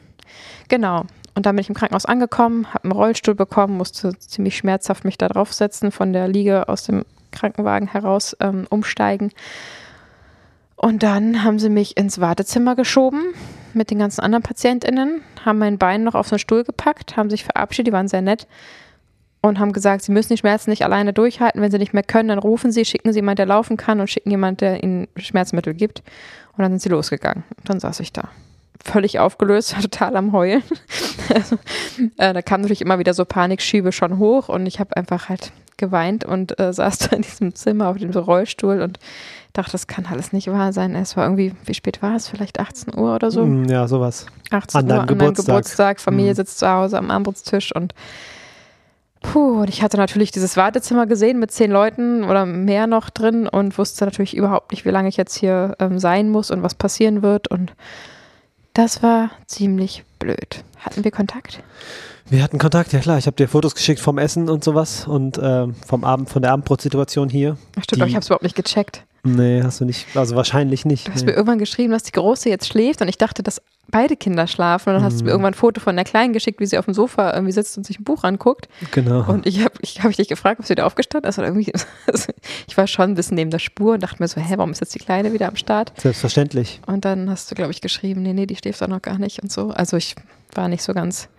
genau. 0.67 1.05
Und 1.33 1.45
dann 1.45 1.55
bin 1.55 1.61
ich 1.61 1.69
im 1.69 1.75
Krankenhaus 1.75 2.05
angekommen, 2.05 2.73
habe 2.73 2.85
einen 2.85 2.93
Rollstuhl 2.93 3.35
bekommen, 3.35 3.77
musste 3.77 4.17
ziemlich 4.19 4.55
schmerzhaft 4.55 5.03
mich 5.03 5.17
da 5.17 5.27
draufsetzen, 5.27 5.91
von 5.91 6.13
der 6.13 6.27
Liege 6.27 6.69
aus 6.69 6.83
dem 6.83 7.03
Krankenwagen 7.31 7.87
heraus 7.87 8.37
ähm, 8.39 8.67
umsteigen. 8.69 9.31
Und 10.75 11.03
dann 11.03 11.43
haben 11.43 11.59
sie 11.59 11.69
mich 11.69 11.97
ins 11.97 12.21
Wartezimmer 12.21 12.75
geschoben 12.75 13.33
mit 13.75 13.91
den 13.91 13.99
ganzen 13.99 14.21
anderen 14.21 14.43
PatientInnen, 14.43 15.21
haben 15.43 15.59
mein 15.59 15.77
Bein 15.77 16.03
noch 16.03 16.15
auf 16.15 16.27
so 16.27 16.35
einen 16.35 16.39
Stuhl 16.39 16.63
gepackt, 16.63 17.17
haben 17.17 17.29
sich 17.29 17.43
verabschiedet, 17.43 17.87
die 17.87 17.93
waren 17.93 18.07
sehr 18.07 18.21
nett 18.21 18.47
und 19.47 19.59
haben 19.59 19.73
gesagt, 19.73 20.03
sie 20.03 20.11
müssen 20.11 20.33
die 20.33 20.37
Schmerzen 20.37 20.71
nicht 20.71 20.83
alleine 20.83 21.13
durchhalten. 21.13 21.61
Wenn 21.61 21.71
sie 21.71 21.77
nicht 21.77 21.93
mehr 21.93 22.03
können, 22.03 22.29
dann 22.29 22.39
rufen 22.39 22.71
sie, 22.71 22.85
schicken 22.85 23.13
sie 23.13 23.19
jemanden, 23.19 23.37
der 23.37 23.45
laufen 23.45 23.77
kann 23.77 23.99
und 23.99 24.09
schicken 24.09 24.31
jemanden, 24.31 24.57
der 24.57 24.83
ihnen 24.83 25.07
Schmerzmittel 25.17 25.73
gibt. 25.73 26.01
Und 26.57 26.63
dann 26.63 26.71
sind 26.71 26.81
sie 26.81 26.89
losgegangen. 26.89 27.43
Und 27.57 27.69
dann 27.69 27.79
saß 27.79 27.99
ich 27.99 28.11
da. 28.11 28.29
Völlig 28.83 29.19
aufgelöst, 29.19 29.75
total 29.81 30.15
am 30.15 30.31
Heulen. 30.31 30.63
also, 31.33 31.57
äh, 32.17 32.33
da 32.33 32.41
kamen 32.41 32.63
natürlich 32.63 32.81
immer 32.81 32.99
wieder 32.99 33.13
so 33.13 33.25
Panikschübe 33.25 33.91
schon 33.91 34.17
hoch 34.17 34.49
und 34.49 34.65
ich 34.65 34.79
habe 34.79 34.97
einfach 34.97 35.29
halt 35.29 35.51
geweint 35.77 36.25
und 36.25 36.59
äh, 36.59 36.73
saß 36.73 36.97
da 36.99 37.15
in 37.15 37.21
diesem 37.21 37.53
Zimmer 37.55 37.89
auf 37.89 37.97
dem 37.97 38.11
Rollstuhl 38.11 38.81
und 38.81 38.99
dachte, 39.57 39.71
das 39.71 39.87
kann 39.87 40.05
alles 40.05 40.31
nicht 40.33 40.47
wahr 40.51 40.71
sein. 40.73 40.95
Es 40.95 41.17
war 41.17 41.25
irgendwie, 41.25 41.53
wie 41.65 41.73
spät 41.73 42.01
war 42.01 42.15
es? 42.15 42.27
Vielleicht 42.27 42.59
18 42.59 42.97
Uhr 42.97 43.15
oder 43.15 43.31
so? 43.31 43.45
Mm, 43.45 43.65
Ja, 43.65 43.87
sowas. 43.87 44.25
18 44.51 44.79
An 44.79 44.85
Uhr 44.85 44.89
deinem 44.89 44.99
an 44.99 45.05
meinem 45.07 45.17
Geburtstag. 45.17 45.45
Geburtstag. 45.45 45.99
Familie 45.99 46.31
Mhm. 46.31 46.35
sitzt 46.35 46.59
zu 46.59 46.69
Hause 46.69 46.97
am 46.97 47.09
Armbrutstisch 47.11 47.73
und 47.75 47.93
puh, 49.21 49.61
und 49.61 49.69
ich 49.69 49.81
hatte 49.81 49.97
natürlich 49.97 50.31
dieses 50.31 50.55
Wartezimmer 50.55 51.07
gesehen 51.07 51.39
mit 51.39 51.51
zehn 51.51 51.71
Leuten 51.71 52.23
oder 52.23 52.45
mehr 52.45 52.85
noch 52.87 53.09
drin 53.09 53.47
und 53.47 53.77
wusste 53.77 54.05
natürlich 54.05 54.35
überhaupt 54.37 54.71
nicht, 54.71 54.85
wie 54.85 54.89
lange 54.91 55.09
ich 55.09 55.17
jetzt 55.17 55.35
hier 55.35 55.75
ähm, 55.79 55.97
sein 55.99 56.29
muss 56.29 56.51
und 56.51 56.61
was 56.61 56.75
passieren 56.75 57.21
wird 57.23 57.47
und 57.49 57.73
Das 58.73 59.01
war 59.01 59.31
ziemlich 59.47 60.03
blöd. 60.19 60.63
Hatten 60.79 61.03
wir 61.03 61.11
Kontakt? 61.11 61.63
Wir 62.27 62.41
hatten 62.43 62.57
Kontakt, 62.57 62.91
ja 62.91 62.99
klar. 62.99 63.17
Ich 63.19 63.27
habe 63.27 63.35
dir 63.35 63.47
Fotos 63.47 63.75
geschickt 63.75 63.99
vom 63.99 64.17
Essen 64.17 64.49
und 64.49 64.63
sowas 64.63 65.07
und 65.07 65.39
ähm, 65.41 65.75
vom 65.85 66.03
Abend, 66.03 66.29
von 66.29 66.41
der 66.41 66.51
Abendbrotsituation 66.53 67.29
hier. 67.29 67.57
Ach, 67.77 67.83
stimmt, 67.83 68.01
aber 68.01 68.09
ich 68.09 68.15
habe 68.15 68.21
es 68.21 68.27
überhaupt 68.27 68.43
nicht 68.43 68.55
gecheckt. 68.55 69.03
Nee, 69.23 69.61
hast 69.63 69.79
du 69.81 69.85
nicht, 69.85 70.15
also 70.15 70.35
wahrscheinlich 70.35 70.85
nicht. 70.85 71.07
Du 71.07 71.11
hast 71.11 71.21
nee. 71.21 71.31
mir 71.31 71.33
irgendwann 71.33 71.57
geschrieben, 71.57 71.91
dass 71.91 72.03
die 72.03 72.11
Große 72.11 72.47
jetzt 72.49 72.67
schläft 72.67 73.01
und 73.01 73.07
ich 73.07 73.17
dachte, 73.17 73.41
dass 73.41 73.59
beide 73.89 74.15
Kinder 74.15 74.45
schlafen. 74.47 74.89
Und 74.89 74.95
dann 74.95 75.03
hast 75.03 75.19
du 75.19 75.23
mir 75.23 75.29
Mhm. 75.29 75.33
irgendwann 75.33 75.53
ein 75.53 75.57
Foto 75.57 75.79
von 75.81 75.95
der 75.95 76.05
Kleinen 76.05 76.33
geschickt, 76.33 76.59
wie 76.59 76.65
sie 76.65 76.77
auf 76.77 76.85
dem 76.85 76.93
Sofa 76.93 77.33
irgendwie 77.33 77.51
sitzt 77.51 77.77
und 77.77 77.85
sich 77.85 77.99
ein 77.99 78.03
Buch 78.03 78.23
anguckt. 78.23 78.69
Genau. 78.91 79.27
Und 79.27 79.45
ich 79.47 79.63
habe 79.63 79.73
ich 79.81 80.03
hab 80.03 80.11
dich 80.11 80.27
gefragt, 80.27 80.59
ob 80.59 80.65
sie 80.65 80.71
wieder 80.71 80.85
aufgestanden 80.85 81.29
ist. 81.29 81.37
Oder 81.39 81.47
irgendwie, 81.47 81.71
ich 82.67 82.77
war 82.77 82.85
schon 82.87 83.11
ein 83.11 83.15
bisschen 83.15 83.35
neben 83.35 83.49
der 83.51 83.59
Spur 83.59 83.93
und 83.95 84.03
dachte 84.03 84.17
mir 84.21 84.27
so, 84.27 84.39
hä, 84.41 84.53
warum 84.57 84.71
ist 84.71 84.81
jetzt 84.81 84.93
die 84.93 84.99
Kleine 84.99 85.33
wieder 85.33 85.47
am 85.47 85.55
Start? 85.55 85.91
Selbstverständlich. 85.99 86.81
Und 86.85 87.05
dann 87.05 87.29
hast 87.29 87.49
du, 87.49 87.55
glaube 87.55 87.71
ich, 87.71 87.81
geschrieben, 87.81 88.21
nee, 88.21 88.33
nee, 88.33 88.45
die 88.45 88.55
schläft 88.55 88.81
doch 88.81 88.87
noch 88.87 89.01
gar 89.01 89.17
nicht 89.17 89.41
und 89.41 89.51
so. 89.51 89.69
Also 89.69 89.97
ich 89.97 90.15
war 90.53 90.67
nicht 90.67 90.83
so 90.83 90.93
ganz 90.93 91.29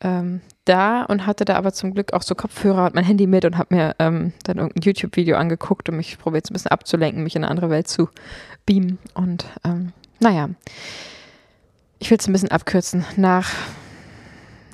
ähm, 0.00 0.40
da 0.64 1.02
und 1.02 1.26
hatte 1.26 1.44
da 1.44 1.56
aber 1.56 1.72
zum 1.72 1.92
Glück 1.92 2.12
auch 2.12 2.22
so 2.22 2.34
Kopfhörer 2.34 2.86
und 2.86 2.94
mein 2.94 3.04
Handy 3.04 3.26
mit 3.26 3.44
und 3.44 3.58
habe 3.58 3.74
mir 3.74 3.96
ähm, 3.98 4.32
dann 4.44 4.58
irgendein 4.58 4.82
YouTube-Video 4.82 5.36
angeguckt 5.36 5.88
und 5.88 5.96
mich 5.96 6.18
probiert 6.18 6.50
ein 6.50 6.52
bisschen 6.52 6.70
abzulenken, 6.70 7.22
mich 7.22 7.36
in 7.36 7.44
eine 7.44 7.50
andere 7.50 7.70
Welt 7.70 7.88
zu 7.88 8.08
beamen. 8.66 8.98
Und 9.14 9.46
ähm, 9.64 9.92
naja, 10.20 10.48
ich 11.98 12.10
will 12.10 12.18
es 12.18 12.28
ein 12.28 12.32
bisschen 12.32 12.50
abkürzen. 12.50 13.04
Nach 13.16 13.50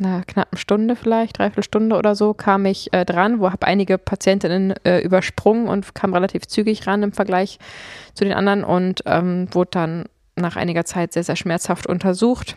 einer 0.01 0.23
knappen 0.25 0.59
Stunde 0.59 0.97
vielleicht, 0.97 1.39
dreiviertel 1.39 1.65
Stunde 1.65 1.97
oder 1.97 2.15
so, 2.15 2.35
kam 2.35 2.67
ich 2.67 2.93
äh, 2.93 3.05
dran, 3.05 3.41
wo 3.41 3.51
habe 3.51 3.67
einige 3.67 3.99
Patientinnen 3.99 4.75
äh, 4.85 5.01
übersprungen 5.01 5.69
und 5.69 5.95
kam 5.95 6.13
relativ 6.15 6.47
zügig 6.47 6.87
ran 6.87 7.03
im 7.03 7.13
Vergleich 7.13 7.59
zu 8.15 8.25
den 8.25 8.35
anderen 8.35 8.65
und 8.65 9.03
ähm, 9.07 9.49
wurde 9.53 9.71
dann 9.73 10.05
nach 10.37 10.57
einiger 10.57 10.85
Zeit 10.85 11.13
sehr, 11.13 11.25
sehr 11.25 11.37
schmerzhaft 11.37 11.87
untersucht. 11.87 12.57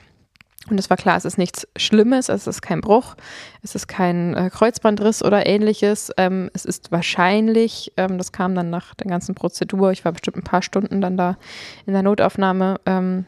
Und 0.69 0.79
es 0.79 0.89
war 0.89 0.97
klar, 0.97 1.17
es 1.17 1.25
ist 1.25 1.37
nichts 1.37 1.67
Schlimmes, 1.75 2.29
es 2.29 2.47
ist 2.47 2.61
kein 2.61 2.81
Bruch, 2.81 3.15
es 3.61 3.75
ist 3.75 3.87
kein 3.87 4.35
äh, 4.35 4.49
Kreuzbandriss 4.49 5.23
oder 5.23 5.45
ähnliches. 5.45 6.11
Ähm, 6.17 6.49
es 6.53 6.65
ist 6.65 6.91
wahrscheinlich, 6.91 7.91
ähm, 7.97 8.17
das 8.17 8.31
kam 8.31 8.55
dann 8.55 8.69
nach 8.69 8.93
der 8.95 9.07
ganzen 9.07 9.35
Prozedur, 9.35 9.91
ich 9.91 10.05
war 10.05 10.11
bestimmt 10.11 10.37
ein 10.37 10.43
paar 10.43 10.61
Stunden 10.61 11.01
dann 11.01 11.17
da 11.17 11.37
in 11.85 11.93
der 11.93 12.03
Notaufnahme. 12.03 12.79
Ähm, 12.85 13.25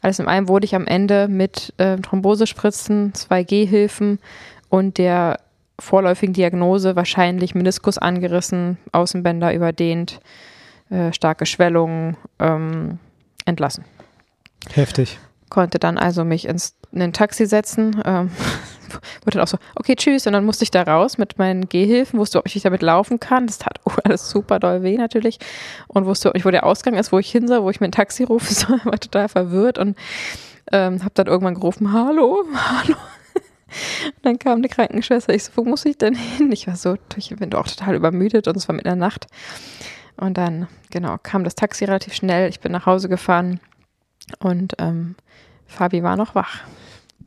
alles 0.00 0.18
in 0.18 0.28
allem 0.28 0.48
wurde 0.48 0.64
ich 0.64 0.74
am 0.74 0.86
Ende 0.86 1.28
mit 1.28 1.74
äh, 1.78 1.96
Thrombosespritzen, 1.96 3.12
2G-Hilfen 3.12 4.20
und 4.68 4.98
der 4.98 5.40
vorläufigen 5.80 6.32
Diagnose 6.32 6.96
wahrscheinlich 6.96 7.54
Meniskus 7.54 7.98
angerissen, 7.98 8.78
Außenbänder 8.92 9.54
überdehnt, 9.54 10.20
äh, 10.90 11.12
starke 11.12 11.46
Schwellungen 11.46 12.16
ähm, 12.38 12.98
entlassen 13.44 13.84
Heftig. 14.72 15.18
Konnte 15.50 15.78
dann 15.78 15.98
also 15.98 16.24
mich 16.24 16.46
ins, 16.46 16.74
in 16.92 17.02
ein 17.02 17.12
Taxi 17.12 17.46
setzen. 17.46 18.00
Ähm, 18.04 18.30
wurde 19.24 19.34
dann 19.36 19.42
auch 19.42 19.48
so, 19.48 19.58
okay, 19.74 19.94
tschüss. 19.96 20.26
Und 20.26 20.32
dann 20.32 20.44
musste 20.44 20.64
ich 20.64 20.70
da 20.70 20.82
raus 20.82 21.18
mit 21.18 21.38
meinen 21.38 21.68
Gehhilfen, 21.68 22.18
wusste, 22.18 22.38
ob 22.38 22.46
ich 22.46 22.62
damit 22.62 22.82
laufen 22.82 23.20
kann. 23.20 23.46
Das 23.46 23.58
tat 23.58 23.80
oh, 23.84 23.92
alles 24.04 24.30
super 24.30 24.58
doll 24.58 24.82
weh 24.82 24.96
natürlich. 24.96 25.38
Und 25.88 26.06
wusste 26.06 26.30
auch 26.30 26.34
nicht, 26.34 26.44
wo 26.44 26.50
der 26.50 26.64
Ausgang 26.64 26.94
ist, 26.94 27.12
wo 27.12 27.18
ich 27.18 27.30
hin 27.30 27.48
soll, 27.48 27.62
wo 27.62 27.70
ich 27.70 27.80
mir 27.80 27.88
ein 27.88 27.92
Taxi 27.92 28.24
rufen 28.24 28.54
soll. 28.54 28.80
War 28.84 28.98
total 28.98 29.28
verwirrt 29.28 29.78
und 29.78 29.96
ähm, 30.72 31.02
habe 31.02 31.14
dann 31.14 31.26
irgendwann 31.26 31.54
gerufen, 31.54 31.92
hallo, 31.92 32.44
hallo. 32.54 32.96
Und 34.06 34.24
dann 34.24 34.38
kam 34.38 34.58
eine 34.58 34.68
Krankenschwester. 34.68 35.34
Ich 35.34 35.44
so, 35.44 35.52
wo 35.56 35.64
muss 35.64 35.84
ich 35.84 35.98
denn 35.98 36.14
hin? 36.14 36.50
Ich 36.52 36.66
war 36.66 36.76
so, 36.76 36.96
ich 37.16 37.34
bin 37.36 37.52
auch 37.54 37.66
total 37.66 37.94
übermüdet 37.94 38.48
und 38.48 38.56
es 38.56 38.68
war 38.68 38.74
in 38.74 38.82
der 38.82 38.96
Nacht. 38.96 39.26
Und 40.16 40.38
dann, 40.38 40.68
genau, 40.90 41.16
kam 41.22 41.44
das 41.44 41.54
Taxi 41.54 41.84
relativ 41.84 42.14
schnell. 42.14 42.48
Ich 42.48 42.60
bin 42.60 42.72
nach 42.72 42.86
Hause 42.86 43.08
gefahren 43.08 43.60
und 44.40 44.74
ähm, 44.78 45.14
Fabi 45.66 46.02
war 46.02 46.16
noch 46.16 46.34
wach. 46.34 46.60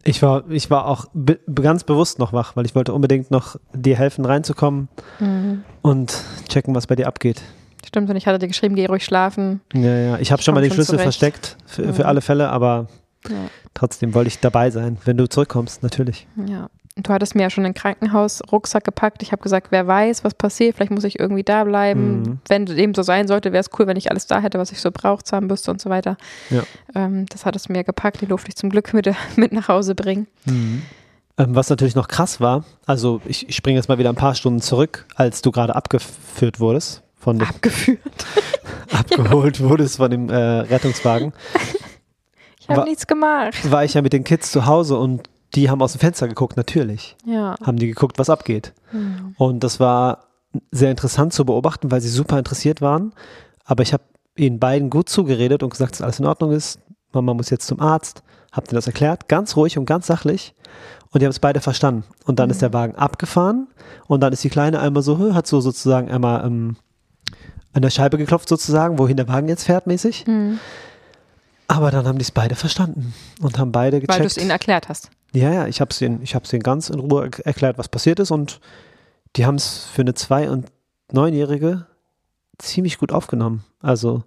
Ich 0.04 0.22
war, 0.24 0.50
ich 0.50 0.72
war 0.72 0.88
auch 0.88 1.06
be 1.14 1.40
ganz 1.54 1.84
bewusst 1.84 2.18
noch 2.18 2.34
wach, 2.34 2.56
weil 2.56 2.66
ich 2.66 2.74
wollte 2.74 2.92
unbedingt 2.94 3.30
noch 3.30 3.58
dir 3.74 3.96
helfen, 3.96 4.26
reinzukommen 4.26 4.88
und 5.84 6.24
checken, 6.50 6.74
was 6.74 6.88
bei 6.88 6.96
dir 6.96 7.08
abgeht. 7.08 7.42
Stimmt, 7.86 8.10
und 8.10 8.16
ich 8.16 8.26
hatte 8.28 8.40
dir 8.40 8.48
geschrieben, 8.48 8.76
geh 8.76 8.86
ruhig 8.88 9.04
schlafen. 9.06 9.62
Ja, 9.74 9.96
ja. 9.96 10.18
Ich 10.20 10.32
habe 10.32 10.42
schon 10.42 10.54
mal 10.56 10.62
den 10.62 10.70
schon 10.70 10.76
Schlüssel 10.76 10.98
zurecht. 10.98 11.04
versteckt 11.04 11.58
für, 11.68 11.94
für 11.94 12.02
Mhm. 12.04 12.08
alle 12.08 12.22
Fälle, 12.22 12.50
aber 12.50 12.88
Ja. 13.30 13.48
trotzdem 13.74 14.14
wollte 14.16 14.30
ich 14.30 14.40
dabei 14.40 14.72
sein, 14.72 14.98
wenn 15.06 15.18
du 15.18 15.28
zurückkommst, 15.30 15.84
natürlich. 15.84 16.28
ja. 16.48 16.70
Du 16.98 17.14
hattest 17.14 17.36
mir 17.36 17.44
ja 17.44 17.50
schon 17.50 17.64
einen 17.64 17.74
Krankenhaus-Rucksack 17.74 18.84
gepackt. 18.84 19.24
Ich 19.24 19.32
habe 19.32 19.42
gesagt, 19.42 19.68
wer 19.70 19.88
weiß, 19.88 20.26
was 20.26 20.34
passiert, 20.34 20.76
vielleicht 20.76 20.92
muss 20.92 21.06
ich 21.06 21.20
irgendwie 21.20 21.44
da 21.44 21.64
bleiben. 21.64 22.22
Mhm. 22.22 22.40
Wenn 22.48 22.66
dem 22.66 22.94
so 22.94 23.02
sein 23.02 23.28
sollte, 23.28 23.54
wäre 23.54 23.62
es 23.62 23.70
cool, 23.80 23.88
wenn 23.88 23.96
ich 23.96 24.12
alles 24.12 24.28
da 24.28 24.42
hätte, 24.42 24.60
was 24.60 24.72
ich 24.74 24.82
so 24.82 24.92
brauche, 24.92 25.24
Zahnbürste 25.24 25.72
und 25.72 25.80
so 25.80 25.90
weiter. 25.90 26.18
Ja. 26.50 26.64
Ähm, 26.94 27.28
das 27.28 27.46
hattest 27.46 27.70
du 27.70 27.74
mir 27.74 27.86
gepackt, 27.86 28.20
die 28.22 28.26
durfte 28.26 28.50
ich 28.50 28.56
zum 28.56 28.70
Glück 28.70 28.94
mit, 28.94 29.10
mit 29.38 29.54
nach 29.54 29.70
Hause 29.70 29.96
bringen. 29.96 30.28
Ähm, 30.46 30.82
was 31.38 31.70
natürlich 31.70 31.96
noch 31.96 32.10
krass 32.10 32.42
war, 32.42 32.66
also 32.86 33.22
ich, 33.26 33.48
ich 33.48 33.56
springe 33.56 33.78
jetzt 33.78 33.88
mal 33.88 33.98
wieder 33.98 34.10
ein 34.10 34.16
paar 34.16 34.36
Stunden 34.36 34.60
zurück, 34.60 35.06
als 35.16 35.42
du 35.42 35.52
gerade 35.52 35.76
abgeführt 35.76 36.60
wurdest, 36.60 37.04
von 37.18 37.40
dem, 37.40 37.48
Abgeführt. 37.48 38.00
abgeholt 38.92 39.62
wurdest 39.62 39.98
von 39.98 40.12
dem 40.12 40.30
äh, 40.30 40.36
Rettungswagen, 40.36 41.32
Ich 42.60 42.70
habe 42.70 42.88
nichts 42.88 43.08
gemacht. 43.08 43.72
war 43.72 43.84
ich 43.84 43.96
ja 43.96 44.02
mit 44.02 44.14
den 44.14 44.24
Kids 44.24 44.52
zu 44.52 44.66
Hause 44.66 44.98
und 44.98 45.28
die 45.56 45.70
haben 45.70 45.82
aus 45.82 45.94
dem 45.94 46.00
Fenster 46.00 46.28
geguckt, 46.28 46.58
natürlich. 46.58 47.16
Ja. 47.26 47.56
Haben 47.64 47.78
die 47.78 47.88
geguckt, 47.88 48.20
was 48.20 48.30
abgeht. 48.30 48.74
Mhm. 48.92 49.36
Und 49.38 49.64
das 49.64 49.80
war 49.80 50.26
sehr 50.72 50.92
interessant 50.92 51.34
zu 51.34 51.46
beobachten, 51.46 51.92
weil 51.92 52.02
sie 52.02 52.10
super 52.10 52.38
interessiert 52.38 52.82
waren. 52.82 53.14
Aber 53.66 53.84
ich 53.84 53.94
habe 53.94 54.04
ihnen 54.36 54.60
beiden 54.60 54.90
gut 54.90 55.10
zugeredet 55.10 55.64
und 55.64 55.70
gesagt, 55.70 55.94
dass 55.94 56.02
alles 56.02 56.20
in 56.20 56.26
Ordnung 56.26 56.52
ist. 56.52 56.80
Mama 57.12 57.34
muss 57.34 57.50
jetzt 57.50 57.68
zum 57.68 57.80
Arzt. 57.80 58.24
Hab 58.52 58.68
denen 58.68 58.76
das 58.76 58.88
erklärt, 58.88 59.30
ganz 59.30 59.56
ruhig 59.56 59.78
und 59.78 59.86
ganz 59.86 60.08
sachlich. 60.08 60.54
Und 61.12 61.22
die 61.22 61.26
haben 61.26 61.32
es 61.32 61.40
beide 61.40 61.62
verstanden. 61.62 62.04
Und 62.26 62.40
dann 62.40 62.50
ist 62.50 62.62
der 62.62 62.74
Wagen 62.74 62.96
abgefahren 62.96 63.68
und 64.08 64.22
dann 64.22 64.34
ist 64.34 64.44
die 64.44 64.50
Kleine 64.50 64.80
einmal 64.80 65.04
so, 65.04 65.34
hat 65.34 65.48
so 65.48 65.62
sozusagen 65.62 66.10
einmal 66.10 66.46
ähm, 66.46 66.78
an 67.74 67.82
der 67.82 67.90
Scheibe 67.90 68.18
geklopft 68.18 68.50
sozusagen, 68.50 68.98
wohin 69.00 69.18
der 69.18 69.28
Wagen 69.28 69.48
jetzt 69.48 69.66
fährt 69.66 69.88
mäßig. 69.88 70.26
Mhm. 70.28 70.60
Aber 71.68 71.92
dann 71.92 72.06
haben 72.06 72.18
die 72.18 72.24
es 72.24 72.32
beide 72.32 72.56
verstanden 72.56 73.14
und 73.42 73.58
haben 73.58 73.72
beide 73.72 74.02
gecheckt. 74.02 74.14
Weil 74.14 74.22
du 74.22 74.28
es 74.28 74.38
ihnen 74.38 74.50
erklärt 74.50 74.90
hast. 74.90 75.10
Ja, 75.34 75.52
ja, 75.52 75.68
ich 75.68 75.80
habe 75.82 75.92
es 75.92 76.02
ihnen, 76.02 76.22
ich 76.22 76.36
hab's 76.36 76.52
ihnen 76.52 76.64
ganz 76.64 76.90
in 76.90 77.00
Ruhe 77.00 77.30
er- 77.38 77.46
erklärt, 77.46 77.78
was 77.78 77.88
passiert 77.88 78.20
ist 78.20 78.32
und 78.32 78.60
die 79.36 79.46
haben 79.46 79.56
es 79.56 79.86
für 79.94 80.02
eine 80.02 80.14
Zwei- 80.14 80.50
und 80.50 80.68
Neunjährige 81.12 81.86
ziemlich 82.58 82.98
gut 82.98 83.12
aufgenommen. 83.12 83.64
Also 83.82 84.24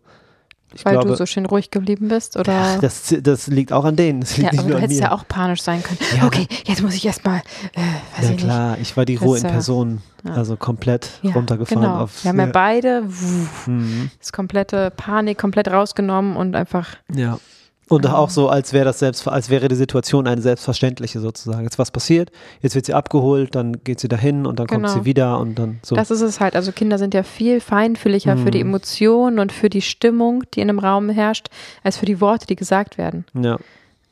ich 0.75 0.85
Weil 0.85 0.95
glaube, 0.95 1.09
du 1.11 1.15
so 1.17 1.25
schön 1.27 1.47
ruhig 1.47 1.71
geblieben 1.71 2.09
bist, 2.09 2.37
oder? 2.37 2.53
ach, 2.77 2.81
das, 2.81 3.15
das 3.23 3.47
liegt 3.47 3.73
auch 3.73 3.85
an 3.85 3.95
denen. 3.97 4.21
Das 4.23 4.37
ja, 4.37 4.51
nicht 4.51 4.59
aber 4.59 4.71
du 4.71 4.81
hättest 4.81 4.99
ja 5.01 5.13
auch 5.13 5.29
panisch 5.29 5.63
sein 5.63 5.83
können. 5.85 5.99
Ja. 6.17 6.27
Okay, 6.27 6.49
jetzt 6.65 6.83
muss 6.83 6.95
ich 6.95 7.05
erstmal, 7.07 7.39
äh, 7.75 7.81
weiß 8.19 8.25
ja 8.25 8.31
ich 8.31 8.37
klar, 8.39 8.79
ich 8.81 8.97
war 8.97 9.05
die 9.05 9.15
Das 9.15 9.23
Ruhe 9.23 9.37
ist 9.37 9.45
in 9.45 9.51
Person, 9.51 10.03
ja. 10.25 10.33
also 10.33 10.57
komplett 10.57 11.21
nicht. 11.23 11.33
Ja, 11.33 11.39
runtergefahren 11.39 11.83
genau. 11.83 12.01
auf. 12.01 12.25
Wir 12.25 12.31
haben 12.31 12.41
ja 12.41 12.47
beide 12.47 13.05
wuh, 13.07 13.71
Mhm. 13.71 14.11
das 14.19 14.33
komplette 14.33 14.91
Panik 14.91 15.39
komplett 15.39 15.69
rausgenommen 15.69 16.35
und 16.37 16.57
einfach, 16.57 16.89
Ja. 17.15 17.39
Und 17.88 18.07
auch 18.07 18.31
so, 18.31 18.49
als 18.49 18.73
wäre 18.73 18.85
das 18.87 18.99
selbst, 18.99 19.29
als 19.29 19.50
wäre 19.50 19.69
die 19.69 19.75
Situation 19.75 20.26
eine 20.26 20.41
selbstverständliche 20.41 21.21
sozusagen. 21.21 21.64
Jetzt 21.64 21.79
was 21.79 21.91
passiert, 21.91 22.31
jetzt 22.62 22.75
wird 22.75 22.87
sie 22.87 22.95
abgeholt, 22.95 23.55
dann 23.55 23.85
geht 23.85 24.00
sie 24.00 24.09
dahin 24.09 24.47
und 24.47 24.59
dann 24.59 24.67
kommt 24.67 24.85
Genau. 24.85 24.95
sie 24.95 25.05
wieder 25.05 25.38
und 25.38 25.59
dann 25.59 25.81
so. 25.83 25.95
das 25.95 26.11
ist 26.11 26.23
es 26.23 26.41
halt. 26.41 26.57
Also 26.57 26.73
Kinder 26.73 26.97
sind 26.99 27.12
ja 27.12 27.23
viel 27.23 27.61
feinfühliger 27.61 28.37
für 28.38 28.50
die 28.50 28.64
Mhm. 28.64 28.71
Emotionen 28.71 29.38
und 29.38 29.53
für 29.53 29.69
die 29.69 29.83
Stimmung, 29.83 30.45
die 30.55 30.61
in 30.61 30.71
einem 30.71 30.79
Raum 30.79 31.11
herrscht, 31.11 31.49
als 31.83 31.99
für 31.99 32.07
die 32.07 32.21
Worte, 32.21 32.47
die 32.47 32.57
gesagt 32.57 32.97
werden. 32.97 33.26
ja, 33.35 33.59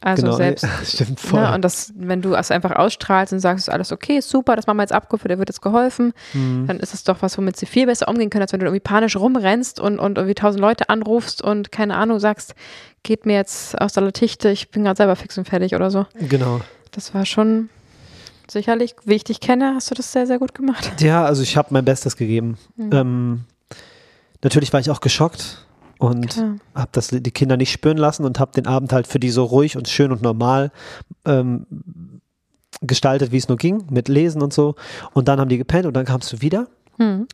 Also 0.04 0.22
genau. 0.22 0.36
selbst. 0.36 0.66
Stimmt 0.84 1.20
voll. 1.20 1.40
Ne, 1.40 1.54
und 1.54 1.62
das, 1.62 1.92
wenn 1.96 2.22
du 2.22 2.34
es 2.34 2.50
einfach 2.50 2.72
ausstrahlst 2.72 3.32
und 3.32 3.38
sagst, 3.40 3.68
ist 3.68 3.72
alles 3.72 3.92
okay, 3.92 4.20
super, 4.20 4.56
das 4.56 4.66
machen 4.66 4.76
wir 4.78 4.82
jetzt 4.82 4.92
abgeführt, 4.92 5.30
der 5.30 5.38
wird 5.38 5.48
jetzt 5.48 5.62
geholfen, 5.62 6.12
Mhm. 6.34 6.66
dann 6.66 6.80
ist 6.80 6.92
es 6.94 7.04
doch 7.04 7.22
was, 7.22 7.38
womit 7.38 7.56
sie 7.56 7.66
viel 7.66 7.86
besser 7.86 8.08
umgehen 8.08 8.28
können, 8.30 8.42
als 8.42 8.52
wenn 8.52 8.60
du 8.60 8.66
irgendwie 8.66 8.80
panisch 8.80 9.16
rumrennst 9.16 9.78
und, 9.80 9.98
und 9.98 10.18
irgendwie 10.18 10.34
tausend 10.34 10.60
Leute 10.60 10.88
anrufst 10.88 11.40
und 11.42 11.70
keine 11.72 11.96
Ahnung 11.96 12.18
sagst, 12.18 12.54
geht 13.04 13.26
mir 13.26 13.34
jetzt 13.34 13.80
aus 13.80 13.92
der 13.92 14.02
Latichte, 14.02 14.50
ich 14.50 14.70
bin 14.70 14.84
gerade 14.84 14.96
selber 14.96 15.16
fix 15.16 15.38
und 15.38 15.48
fertig 15.48 15.74
oder 15.74 15.90
so. 15.90 16.06
Genau. 16.18 16.60
Das 16.90 17.14
war 17.14 17.24
schon 17.24 17.68
sicherlich, 18.50 18.94
wie 19.04 19.14
ich 19.14 19.24
dich 19.24 19.40
kenne, 19.40 19.72
hast 19.74 19.90
du 19.90 19.94
das 19.94 20.12
sehr, 20.12 20.26
sehr 20.26 20.38
gut 20.38 20.54
gemacht. 20.54 21.00
Ja, 21.00 21.24
also 21.24 21.42
ich 21.42 21.56
habe 21.56 21.68
mein 21.70 21.84
Bestes 21.84 22.16
gegeben. 22.16 22.58
Mhm. 22.76 22.90
Ähm, 22.92 23.40
natürlich 24.42 24.72
war 24.72 24.80
ich 24.80 24.90
auch 24.90 25.00
geschockt 25.00 25.64
und 26.02 26.36
habe 26.74 26.88
das 26.92 27.08
die 27.08 27.30
Kinder 27.30 27.56
nicht 27.56 27.70
spüren 27.70 27.96
lassen 27.96 28.24
und 28.24 28.40
habe 28.40 28.52
den 28.52 28.66
Abend 28.66 28.92
halt 28.92 29.06
für 29.06 29.20
die 29.20 29.30
so 29.30 29.44
ruhig 29.44 29.76
und 29.76 29.88
schön 29.88 30.10
und 30.10 30.20
normal 30.20 30.72
ähm, 31.24 31.66
gestaltet, 32.80 33.30
wie 33.30 33.36
es 33.36 33.48
nur 33.48 33.56
ging, 33.56 33.84
mit 33.88 34.08
Lesen 34.08 34.42
und 34.42 34.52
so. 34.52 34.74
Und 35.12 35.28
dann 35.28 35.38
haben 35.38 35.48
die 35.48 35.58
gepennt 35.58 35.86
und 35.86 35.94
dann 35.94 36.04
kamst 36.04 36.32
du 36.32 36.40
wieder. 36.40 36.66
Hm. 36.98 37.28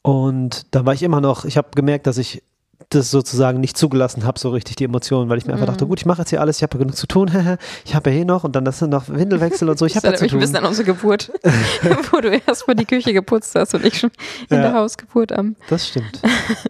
Und 0.00 0.74
da 0.74 0.86
war 0.86 0.94
ich 0.94 1.02
immer 1.02 1.20
noch, 1.20 1.44
ich 1.44 1.58
habe 1.58 1.68
gemerkt, 1.74 2.06
dass 2.06 2.16
ich 2.16 2.42
das 2.88 3.10
sozusagen 3.10 3.60
nicht 3.60 3.76
zugelassen 3.76 4.24
habe, 4.24 4.38
so 4.40 4.50
richtig 4.50 4.76
die 4.76 4.84
Emotionen, 4.84 5.28
weil 5.28 5.38
ich 5.38 5.46
mir 5.46 5.52
einfach 5.52 5.66
Mhm. 5.66 5.72
dachte, 5.72 5.86
gut, 5.86 6.00
ich 6.00 6.06
mache 6.06 6.22
jetzt 6.22 6.30
hier 6.30 6.40
alles, 6.40 6.56
ich 6.56 6.62
habe 6.62 6.74
ja 6.74 6.78
genug 6.84 6.96
zu 6.96 7.06
tun, 7.06 7.30
ich 7.84 7.94
habe 7.94 8.10
ja 8.10 8.16
hier 8.16 8.24
noch 8.24 8.42
und 8.42 8.56
dann 8.56 8.64
das 8.64 8.78
sind 8.80 8.90
noch 8.90 9.08
Windelwechsel 9.08 9.68
und 9.68 9.78
so, 9.78 9.86
ich 9.86 9.92
Das 9.92 10.02
habe 10.02 10.14
ja 10.14 10.18
zu 10.18 10.24
ein 10.24 10.30
tun. 10.30 10.40
bisschen 10.40 10.56
an 10.56 10.64
unsere 10.64 10.86
Geburt, 10.86 11.30
wo 12.10 12.20
du 12.20 12.30
erstmal 12.30 12.74
die 12.76 12.86
Küche 12.86 13.12
geputzt 13.12 13.54
hast 13.54 13.74
und 13.74 13.84
ich 13.84 13.98
schon 13.98 14.10
in 14.48 14.56
Ja. 14.56 14.62
der 14.62 14.74
Hausgeburt 14.74 15.30
am, 15.32 15.54
Das 15.68 15.86
stimmt. 15.86 16.20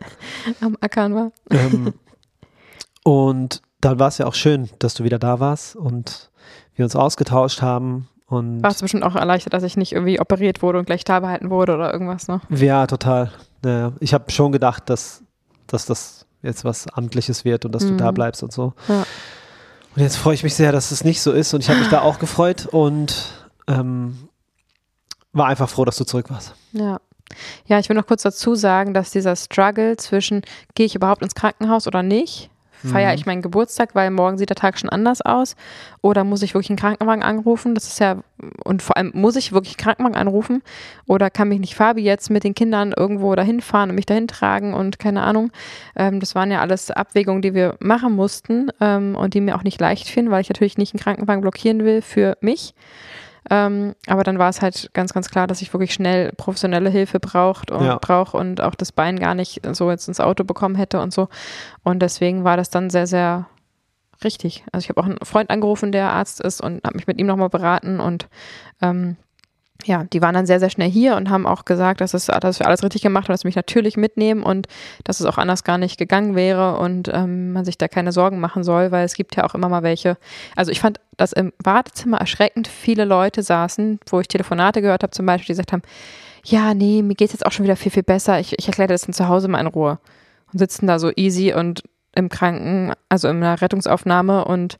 am 0.60 0.76
Ackern 0.80 1.14
war. 1.14 1.32
ähm, 1.50 1.94
und 3.04 3.62
dann 3.80 3.98
war 3.98 4.08
es 4.08 4.18
ja 4.18 4.26
auch 4.26 4.34
schön, 4.34 4.68
dass 4.78 4.94
du 4.94 5.04
wieder 5.04 5.18
da 5.18 5.40
warst 5.40 5.74
und 5.76 6.30
wir 6.74 6.84
uns 6.84 6.94
ausgetauscht 6.96 7.62
haben. 7.62 8.08
Und 8.26 8.62
Warst 8.62 8.80
du 8.80 8.84
bestimmt 8.84 9.02
auch 9.04 9.16
erleichtert, 9.16 9.54
dass 9.54 9.62
ich 9.62 9.76
nicht 9.76 9.92
irgendwie 9.92 10.20
operiert 10.20 10.62
wurde 10.62 10.78
und 10.78 10.84
gleich 10.84 11.02
da 11.04 11.20
behalten 11.20 11.50
wurde 11.50 11.74
oder 11.74 11.92
irgendwas, 11.92 12.28
ne? 12.28 12.40
ja, 12.50 12.86
total. 12.86 13.32
Ja, 13.64 13.92
ich 14.00 14.14
habe 14.14 14.30
schon 14.30 14.52
gedacht, 14.52 14.88
dass, 14.90 15.22
dass 15.70 15.86
das 15.86 16.26
jetzt 16.42 16.64
was 16.64 16.86
Amtliches 16.88 17.44
wird 17.44 17.64
und 17.64 17.72
dass 17.74 17.84
du 17.86 17.92
Mhm. 17.92 17.98
da 17.98 18.10
bleibst 18.12 18.42
und 18.42 18.52
so. 18.52 18.72
Ja. 18.88 19.04
Und 19.96 20.02
jetzt 20.02 20.16
freue 20.16 20.34
ich 20.34 20.42
mich 20.42 20.54
sehr, 20.54 20.72
dass 20.72 20.90
es 20.92 21.02
nicht 21.04 21.20
so 21.20 21.32
ist 21.32 21.52
und 21.54 21.60
ich 21.62 21.68
habe 21.68 21.80
mich 21.80 21.88
da 21.88 22.00
auch 22.02 22.18
gefreut 22.18 22.66
und 22.66 23.14
ähm, 23.66 24.28
war 25.32 25.46
einfach 25.46 25.68
froh, 25.68 25.84
dass 25.84 25.96
du 25.96 26.04
zurück 26.04 26.30
warst. 26.30 26.54
Ja. 26.72 27.00
Ja, 27.66 27.78
ich 27.78 27.88
will 27.88 27.94
noch 27.96 28.06
kurz 28.06 28.22
dazu 28.22 28.56
sagen, 28.56 28.92
dass 28.92 29.10
dieser 29.12 29.36
Struggle 29.36 29.96
zwischen, 29.96 30.42
gehe 30.74 30.86
ich 30.86 30.96
überhaupt 30.96 31.22
ins 31.22 31.34
Krankenhaus 31.36 31.86
oder 31.86 32.02
nicht? 32.02 32.49
Feiere 32.84 33.10
Mhm. 33.10 33.14
ich 33.14 33.26
meinen 33.26 33.42
Geburtstag, 33.42 33.94
weil 33.94 34.10
morgen 34.10 34.38
sieht 34.38 34.48
der 34.48 34.56
Tag 34.56 34.78
schon 34.78 34.90
anders 34.90 35.20
aus? 35.22 35.56
Oder 36.02 36.24
muss 36.24 36.42
ich 36.42 36.54
wirklich 36.54 36.70
einen 36.70 36.78
Krankenwagen 36.78 37.22
anrufen? 37.22 37.74
Das 37.74 37.86
ist 37.88 38.00
ja, 38.00 38.16
und 38.64 38.82
vor 38.82 38.96
allem 38.96 39.12
muss 39.14 39.36
ich 39.36 39.52
wirklich 39.52 39.74
einen 39.74 39.84
Krankenwagen 39.84 40.16
anrufen? 40.16 40.62
Oder 41.06 41.30
kann 41.30 41.48
mich 41.48 41.60
nicht 41.60 41.74
Fabi 41.74 42.02
jetzt 42.02 42.30
mit 42.30 42.44
den 42.44 42.54
Kindern 42.54 42.92
irgendwo 42.96 43.34
dahin 43.34 43.60
fahren 43.60 43.90
und 43.90 43.96
mich 43.96 44.06
dahin 44.06 44.28
tragen 44.28 44.74
und 44.74 44.98
keine 44.98 45.22
Ahnung? 45.22 45.50
Ähm, 45.96 46.20
das 46.20 46.34
waren 46.34 46.50
ja 46.50 46.60
alles 46.60 46.90
Abwägungen, 46.90 47.42
die 47.42 47.54
wir 47.54 47.76
machen 47.80 48.14
mussten 48.14 48.70
ähm, 48.80 49.16
und 49.16 49.34
die 49.34 49.40
mir 49.40 49.56
auch 49.56 49.62
nicht 49.62 49.80
leicht 49.80 50.08
fielen, 50.08 50.30
weil 50.30 50.40
ich 50.40 50.48
natürlich 50.48 50.78
nicht 50.78 50.94
einen 50.94 51.02
Krankenwagen 51.02 51.42
blockieren 51.42 51.84
will 51.84 52.02
für 52.02 52.36
mich. 52.40 52.74
Ähm, 53.48 53.94
aber 54.06 54.22
dann 54.22 54.38
war 54.38 54.50
es 54.50 54.60
halt 54.60 54.90
ganz, 54.92 55.12
ganz 55.14 55.30
klar, 55.30 55.46
dass 55.46 55.62
ich 55.62 55.72
wirklich 55.72 55.94
schnell 55.94 56.32
professionelle 56.32 56.90
Hilfe 56.90 57.20
braucht 57.20 57.70
und 57.70 57.84
Ja. 57.84 57.98
brauche 58.00 58.36
und 58.36 58.60
auch 58.60 58.74
das 58.74 58.92
Bein 58.92 59.18
gar 59.18 59.34
nicht 59.34 59.60
so 59.72 59.90
jetzt 59.90 60.08
ins 60.08 60.20
Auto 60.20 60.44
bekommen 60.44 60.74
hätte 60.74 61.00
und 61.00 61.12
so. 61.12 61.28
Und 61.82 62.00
deswegen 62.00 62.44
war 62.44 62.56
das 62.56 62.70
dann 62.70 62.90
sehr, 62.90 63.06
sehr 63.06 63.46
richtig. 64.22 64.64
Also 64.72 64.84
ich 64.84 64.88
habe 64.90 65.00
auch 65.00 65.06
einen 65.06 65.18
Freund 65.24 65.48
angerufen, 65.50 65.92
der 65.92 66.10
Arzt 66.10 66.40
ist 66.40 66.60
und 66.60 66.84
habe 66.84 66.96
mich 66.96 67.06
mit 67.06 67.18
ihm 67.18 67.26
nochmal 67.26 67.48
beraten 67.48 68.00
und 68.00 68.28
ähm, 68.82 69.16
ja, 69.84 70.04
die 70.04 70.22
waren 70.22 70.34
dann 70.34 70.46
sehr, 70.46 70.60
sehr 70.60 70.70
schnell 70.70 70.90
hier 70.90 71.16
und 71.16 71.30
haben 71.30 71.46
auch 71.46 71.64
gesagt, 71.64 72.00
dass, 72.00 72.14
es, 72.14 72.26
dass 72.26 72.58
wir 72.58 72.66
alles 72.66 72.82
richtig 72.82 73.02
gemacht 73.02 73.24
haben, 73.24 73.32
dass 73.32 73.42
sie 73.42 73.48
mich 73.48 73.56
natürlich 73.56 73.96
mitnehmen 73.96 74.42
und 74.42 74.66
dass 75.04 75.20
es 75.20 75.26
auch 75.26 75.38
anders 75.38 75.64
gar 75.64 75.78
nicht 75.78 75.98
gegangen 75.98 76.34
wäre 76.34 76.78
und 76.78 77.08
ähm, 77.12 77.52
man 77.52 77.64
sich 77.64 77.78
da 77.78 77.88
keine 77.88 78.12
Sorgen 78.12 78.40
machen 78.40 78.64
soll, 78.64 78.90
weil 78.90 79.04
es 79.04 79.14
gibt 79.14 79.36
ja 79.36 79.44
auch 79.44 79.54
immer 79.54 79.68
mal 79.68 79.82
welche. 79.82 80.16
Also 80.56 80.72
ich 80.72 80.80
fand, 80.80 81.00
dass 81.16 81.32
im 81.32 81.52
Wartezimmer 81.62 82.18
erschreckend 82.18 82.68
viele 82.68 83.04
Leute 83.04 83.42
saßen, 83.42 84.00
wo 84.08 84.20
ich 84.20 84.28
Telefonate 84.28 84.82
gehört 84.82 85.02
habe 85.02 85.12
zum 85.12 85.26
Beispiel, 85.26 85.46
die 85.46 85.52
gesagt 85.52 85.72
haben, 85.72 85.82
ja, 86.44 86.74
nee, 86.74 87.02
mir 87.02 87.14
geht's 87.14 87.32
jetzt 87.32 87.44
auch 87.44 87.52
schon 87.52 87.64
wieder 87.64 87.76
viel, 87.76 87.92
viel 87.92 88.02
besser. 88.02 88.40
Ich, 88.40 88.58
ich 88.58 88.66
erkläre 88.66 88.88
das 88.88 89.02
dann 89.02 89.12
zu 89.12 89.28
Hause 89.28 89.48
mal 89.48 89.60
in 89.60 89.66
Ruhe. 89.66 89.98
Und 90.52 90.58
sitzen 90.58 90.86
da 90.86 90.98
so 90.98 91.10
easy 91.14 91.52
und 91.52 91.82
im 92.14 92.28
Kranken, 92.28 92.92
also 93.08 93.28
in 93.28 93.36
einer 93.36 93.60
Rettungsaufnahme 93.60 94.44
und 94.44 94.78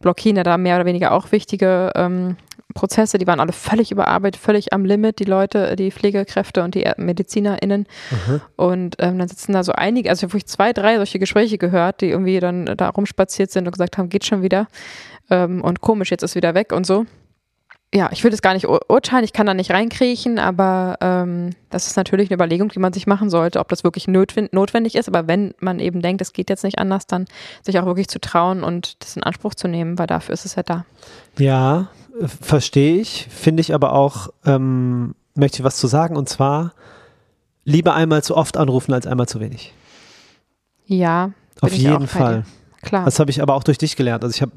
blockieren 0.00 0.36
ja 0.36 0.42
da 0.42 0.58
mehr 0.58 0.76
oder 0.76 0.84
weniger 0.84 1.12
auch 1.12 1.30
wichtige 1.30 1.92
ähm, 1.94 2.36
Prozesse. 2.72 3.18
Die 3.18 3.26
waren 3.26 3.40
alle 3.40 3.52
völlig 3.52 3.90
überarbeitet, 3.90 4.40
völlig 4.40 4.72
am 4.72 4.84
Limit, 4.84 5.18
die 5.18 5.24
Leute, 5.24 5.76
die 5.76 5.90
Pflegekräfte 5.90 6.62
und 6.62 6.74
die 6.74 6.90
MedizinerInnen. 6.96 7.86
Und 8.56 8.96
ähm, 8.98 9.18
dann 9.18 9.28
sitzen 9.28 9.52
da 9.52 9.62
so 9.62 9.72
einige, 9.72 10.10
also 10.10 10.26
ich 10.26 10.32
habe 10.32 10.44
zwei, 10.44 10.72
drei 10.72 10.96
solche 10.96 11.18
Gespräche 11.18 11.58
gehört, 11.58 12.00
die 12.00 12.10
irgendwie 12.10 12.40
dann 12.40 12.66
da 12.76 12.88
rumspaziert 12.88 13.50
sind 13.50 13.66
und 13.66 13.72
gesagt 13.72 13.98
haben, 13.98 14.08
geht 14.08 14.24
schon 14.24 14.42
wieder. 14.42 14.68
Ähm, 15.30 15.62
und 15.62 15.80
komisch, 15.80 16.10
jetzt 16.10 16.22
ist 16.22 16.34
wieder 16.34 16.54
weg 16.54 16.72
und 16.72 16.86
so. 16.86 17.06
Ja, 17.94 18.08
ich 18.10 18.24
will 18.24 18.30
das 18.30 18.40
gar 18.40 18.54
nicht 18.54 18.66
ur 18.66 18.80
urteilen, 18.88 19.22
ich 19.22 19.34
kann 19.34 19.44
da 19.44 19.52
nicht 19.52 19.70
reinkriechen, 19.70 20.38
aber 20.38 20.96
ähm, 21.02 21.50
das 21.68 21.86
ist 21.86 21.96
natürlich 21.98 22.30
eine 22.30 22.36
Überlegung, 22.36 22.70
die 22.70 22.78
man 22.78 22.94
sich 22.94 23.06
machen 23.06 23.28
sollte, 23.28 23.60
ob 23.60 23.68
das 23.68 23.84
wirklich 23.84 24.06
notwen- 24.08 24.48
notwendig 24.50 24.94
ist. 24.94 25.08
Aber 25.08 25.28
wenn 25.28 25.52
man 25.60 25.78
eben 25.78 26.00
denkt, 26.00 26.22
es 26.22 26.32
geht 26.32 26.48
jetzt 26.48 26.64
nicht 26.64 26.78
anders, 26.78 27.06
dann 27.06 27.26
sich 27.60 27.78
auch 27.78 27.84
wirklich 27.84 28.08
zu 28.08 28.18
trauen 28.18 28.64
und 28.64 29.02
das 29.02 29.16
in 29.16 29.22
Anspruch 29.22 29.54
zu 29.54 29.68
nehmen, 29.68 29.98
weil 29.98 30.06
dafür 30.06 30.32
ist 30.32 30.46
es 30.46 30.54
ja 30.54 30.62
da. 30.62 30.86
Ja, 31.36 31.88
verstehe 32.40 33.00
ich. 33.00 33.26
Finde 33.30 33.60
ich 33.60 33.74
aber 33.74 33.92
auch, 33.92 34.28
ähm, 34.44 35.14
möchte 35.34 35.58
ich 35.58 35.64
was 35.64 35.76
zu 35.78 35.86
sagen 35.86 36.16
und 36.16 36.28
zwar 36.28 36.72
lieber 37.64 37.94
einmal 37.94 38.22
zu 38.22 38.36
oft 38.36 38.56
anrufen 38.56 38.92
als 38.92 39.06
einmal 39.06 39.28
zu 39.28 39.40
wenig. 39.40 39.72
Ja, 40.86 41.30
Auf 41.60 41.72
jeden 41.72 42.06
Fall. 42.08 42.44
Klar. 42.82 43.04
Das 43.04 43.20
habe 43.20 43.30
ich 43.30 43.40
aber 43.40 43.54
auch 43.54 43.62
durch 43.62 43.78
dich 43.78 43.94
gelernt. 43.94 44.24
Also 44.24 44.34
ich 44.34 44.42
habe, 44.42 44.50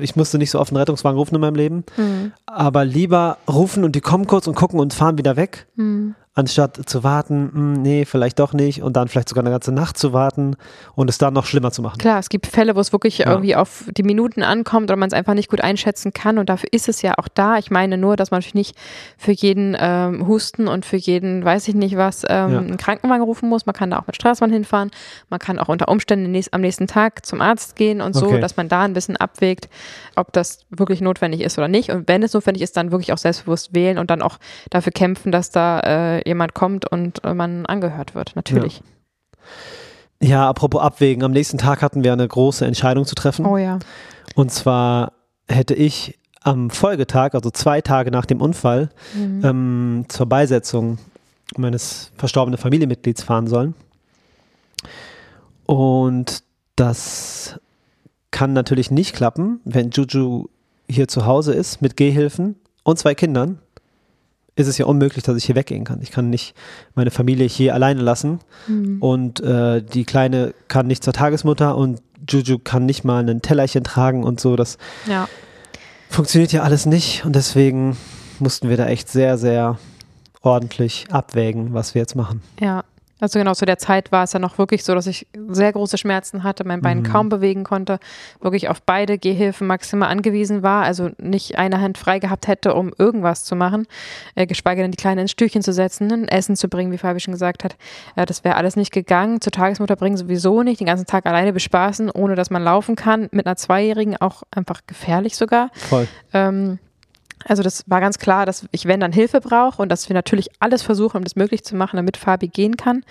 ich 0.00 0.14
musste 0.14 0.38
nicht 0.38 0.50
so 0.52 0.60
oft 0.60 0.70
einen 0.70 0.76
Rettungswagen 0.76 1.18
rufen 1.18 1.34
in 1.34 1.40
meinem 1.40 1.56
Leben, 1.56 1.84
Mhm. 1.96 2.32
aber 2.46 2.84
lieber 2.84 3.38
rufen 3.50 3.82
und 3.82 3.96
die 3.96 4.00
kommen 4.00 4.26
kurz 4.28 4.46
und 4.46 4.54
gucken 4.54 4.78
und 4.78 4.94
fahren 4.94 5.18
wieder 5.18 5.34
weg, 5.36 5.66
Mhm. 5.74 6.14
Anstatt 6.36 6.80
zu 6.88 7.04
warten, 7.04 7.50
hm, 7.54 7.72
nee, 7.74 8.04
vielleicht 8.04 8.40
doch 8.40 8.52
nicht 8.52 8.82
und 8.82 8.96
dann 8.96 9.06
vielleicht 9.06 9.28
sogar 9.28 9.42
eine 9.44 9.50
ganze 9.52 9.70
Nacht 9.70 9.96
zu 9.96 10.12
warten 10.12 10.56
und 10.96 11.08
es 11.08 11.16
dann 11.16 11.32
noch 11.32 11.46
schlimmer 11.46 11.70
zu 11.70 11.80
machen. 11.80 11.98
Klar, 11.98 12.18
es 12.18 12.28
gibt 12.28 12.48
Fälle, 12.48 12.74
wo 12.74 12.80
es 12.80 12.92
wirklich 12.92 13.18
Ja. 13.18 13.30
irgendwie 13.30 13.54
auf 13.54 13.84
die 13.96 14.02
Minuten 14.02 14.42
ankommt 14.42 14.90
oder 14.90 14.96
man 14.96 15.06
es 15.08 15.12
einfach 15.12 15.34
nicht 15.34 15.48
gut 15.48 15.60
einschätzen 15.60 16.12
kann 16.12 16.38
und 16.38 16.48
dafür 16.48 16.68
ist 16.72 16.88
es 16.88 17.02
ja 17.02 17.14
auch 17.18 17.28
da. 17.28 17.58
Ich 17.58 17.70
meine 17.70 17.96
nur, 17.98 18.16
dass 18.16 18.32
man 18.32 18.38
natürlich 18.38 18.54
nicht 18.54 18.76
für 19.16 19.30
jeden 19.30 19.76
ähm, 19.78 20.26
Husten 20.26 20.66
und 20.66 20.84
für 20.84 20.96
jeden, 20.96 21.44
weiß 21.44 21.68
ich 21.68 21.74
nicht 21.76 21.96
was, 21.96 22.24
ähm, 22.28 22.52
Ja. 22.52 22.58
einen 22.58 22.76
Krankenwagen 22.78 23.22
rufen 23.22 23.48
muss. 23.48 23.64
Man 23.66 23.74
kann 23.74 23.90
da 23.90 24.00
auch 24.00 24.06
mit 24.08 24.16
Straßenbahn 24.16 24.52
hinfahren. 24.52 24.90
Man 25.30 25.38
kann 25.38 25.60
auch 25.60 25.68
unter 25.68 25.86
Umständen 25.88 26.32
nächst, 26.32 26.52
am 26.52 26.62
nächsten 26.62 26.88
Tag 26.88 27.24
zum 27.24 27.40
Arzt 27.40 27.76
gehen 27.76 28.00
und 28.00 28.14
so, 28.14 28.26
Okay. 28.26 28.40
dass 28.40 28.56
man 28.56 28.68
da 28.68 28.82
ein 28.82 28.92
bisschen 28.92 29.16
abwägt, 29.16 29.68
ob 30.16 30.32
das 30.32 30.66
wirklich 30.70 31.00
notwendig 31.00 31.42
ist 31.42 31.58
oder 31.58 31.68
nicht. 31.68 31.90
Und 31.90 32.08
wenn 32.08 32.24
es 32.24 32.32
notwendig 32.34 32.62
ist, 32.62 32.76
dann 32.76 32.90
wirklich 32.90 33.12
auch 33.12 33.18
selbstbewusst 33.18 33.72
wählen 33.72 33.98
und 33.98 34.10
dann 34.10 34.20
auch 34.20 34.38
dafür 34.70 34.90
kämpfen, 34.92 35.30
dass 35.30 35.50
da 35.50 35.78
äh, 35.80 36.23
jemand 36.24 36.54
kommt 36.54 36.90
und 36.90 37.22
äh, 37.24 37.34
man 37.34 37.66
angehört 37.66 38.14
wird. 38.14 38.34
Natürlich. 38.36 38.82
Ja, 40.22 40.48
apropos 40.48 40.80
Abwägen, 40.80 41.22
am 41.24 41.32
nächsten 41.32 41.58
Tag 41.58 41.82
hatten 41.82 42.02
wir 42.04 42.12
eine 42.12 42.26
große 42.26 42.64
Entscheidung 42.64 43.04
zu 43.04 43.14
treffen. 43.14 43.44
Oh 43.46 43.56
ja. 43.56 43.78
Und 44.34 44.50
zwar 44.50 45.12
hätte 45.48 45.74
ich 45.74 46.18
am 46.42 46.70
Folgetag, 46.70 47.34
also 47.34 47.50
zwei 47.50 47.80
Tage 47.80 48.10
nach 48.10 48.26
dem 48.26 48.40
Unfall, 48.40 48.90
Mhm. 49.14 49.40
ähm, 49.44 50.04
zur 50.08 50.26
Beisetzung 50.26 50.98
meines 51.56 52.10
verstorbenen 52.16 52.58
Familienmitglieds 52.58 53.22
fahren 53.22 53.46
sollen. 53.46 53.74
Und 55.66 56.42
das 56.76 57.58
kann 58.30 58.52
natürlich 58.52 58.90
nicht 58.90 59.14
klappen, 59.14 59.60
wenn 59.64 59.90
Juju 59.90 60.46
hier 60.88 61.08
zu 61.08 61.24
Hause 61.26 61.54
ist 61.54 61.80
mit 61.80 61.96
Gehhilfen 61.96 62.56
und 62.82 62.98
zwei 62.98 63.14
Kindern. 63.14 63.58
Ist 64.56 64.68
es 64.68 64.78
ja 64.78 64.86
unmöglich, 64.86 65.24
dass 65.24 65.36
ich 65.36 65.44
hier 65.44 65.56
weggehen 65.56 65.84
kann. 65.84 66.00
Ich 66.00 66.10
kann 66.12 66.30
nicht 66.30 66.54
meine 66.94 67.10
Familie 67.10 67.46
hier 67.48 67.74
alleine 67.74 68.00
lassen 68.02 68.38
Mhm. 68.68 68.98
und 69.02 69.40
äh, 69.40 69.82
die 69.82 70.04
Kleine 70.04 70.54
kann 70.68 70.86
nicht 70.86 71.02
zur 71.02 71.12
Tagesmutter 71.12 71.76
und 71.76 72.00
Juju 72.28 72.58
kann 72.58 72.86
nicht 72.86 73.04
mal 73.04 73.28
ein 73.28 73.42
Tellerchen 73.42 73.82
tragen 73.84 74.22
und 74.24 74.40
so. 74.40 74.54
Das 74.56 74.78
Ja. 75.08 75.28
funktioniert 76.08 76.52
ja 76.52 76.62
alles 76.62 76.86
nicht 76.86 77.24
und 77.24 77.34
deswegen 77.34 77.96
mussten 78.38 78.68
wir 78.68 78.76
da 78.76 78.86
echt 78.86 79.08
sehr, 79.08 79.38
sehr 79.38 79.78
ordentlich 80.40 81.06
abwägen, 81.10 81.74
was 81.74 81.94
wir 81.94 82.00
jetzt 82.02 82.14
machen. 82.14 82.40
Ja, 82.60 82.84
also 83.24 83.38
genau 83.38 83.54
zu 83.54 83.64
der 83.66 83.78
Zeit 83.78 84.12
war 84.12 84.24
es 84.24 84.32
ja 84.32 84.38
noch 84.38 84.58
wirklich 84.58 84.84
so, 84.84 84.94
dass 84.94 85.06
ich 85.06 85.26
sehr 85.48 85.72
große 85.72 85.98
Schmerzen 85.98 86.44
hatte, 86.44 86.64
mein 86.64 86.80
Bein 86.80 86.98
Mhm. 86.98 87.02
kaum 87.04 87.28
bewegen 87.28 87.64
konnte, 87.64 87.98
wirklich 88.40 88.68
auf 88.68 88.82
beide 88.82 89.18
Gehhilfen 89.18 89.66
maximal 89.66 90.08
angewiesen 90.08 90.62
war, 90.62 90.84
also 90.84 91.10
nicht 91.18 91.58
eine 91.58 91.80
Hand 91.80 91.98
frei 91.98 92.18
gehabt 92.18 92.46
hätte, 92.48 92.74
um 92.74 92.92
irgendwas 92.98 93.44
zu 93.44 93.56
machen, 93.56 93.86
äh, 94.34 94.46
geschweige 94.46 94.82
denn 94.82 94.90
die 94.90 94.96
Kleine 94.96 95.22
ins 95.22 95.30
Stühlchen 95.30 95.62
zu 95.62 95.72
setzen, 95.72 96.12
ein 96.12 96.28
Essen 96.28 96.56
zu 96.56 96.68
bringen, 96.68 96.92
wie 96.92 96.98
Fabi 96.98 97.20
schon 97.20 97.32
gesagt 97.32 97.64
hat. 97.64 97.76
Äh, 98.16 98.26
das 98.26 98.44
wäre 98.44 98.56
alles 98.56 98.76
nicht 98.76 98.92
gegangen. 98.92 99.40
Zur 99.40 99.52
Tagesmutter 99.52 99.96
bringen 99.96 100.16
sowieso 100.16 100.62
nicht, 100.62 100.80
den 100.80 100.86
ganzen 100.86 101.06
Tag 101.06 101.26
alleine 101.26 101.52
bespaßen, 101.52 102.10
ohne 102.10 102.34
dass 102.34 102.50
man 102.50 102.62
laufen 102.62 102.94
kann. 102.96 103.28
Mit 103.32 103.46
einer 103.46 103.56
Zweijährigen 103.56 104.16
auch 104.18 104.42
einfach 104.50 104.82
gefährlich 104.86 105.36
sogar. 105.36 105.70
Voll. 105.72 106.06
Ähm, 106.32 106.78
also 107.46 107.62
das 107.62 107.84
war 107.86 108.00
ganz 108.00 108.18
klar, 108.18 108.46
dass 108.46 108.66
ich, 108.70 108.86
wenn 108.86 109.00
dann 109.00 109.12
Hilfe 109.12 109.40
brauche 109.40 109.82
und 109.82 109.90
dass 109.90 110.08
wir 110.08 110.14
natürlich 110.14 110.48
alles 110.60 110.82
versuchen, 110.82 111.18
um 111.18 111.24
das 111.24 111.36
möglich 111.36 111.64
zu 111.64 111.76
machen, 111.76 111.96
damit 111.96 112.16
Fabi 112.16 112.48
gehen 112.48 112.76
kann. 112.76 113.04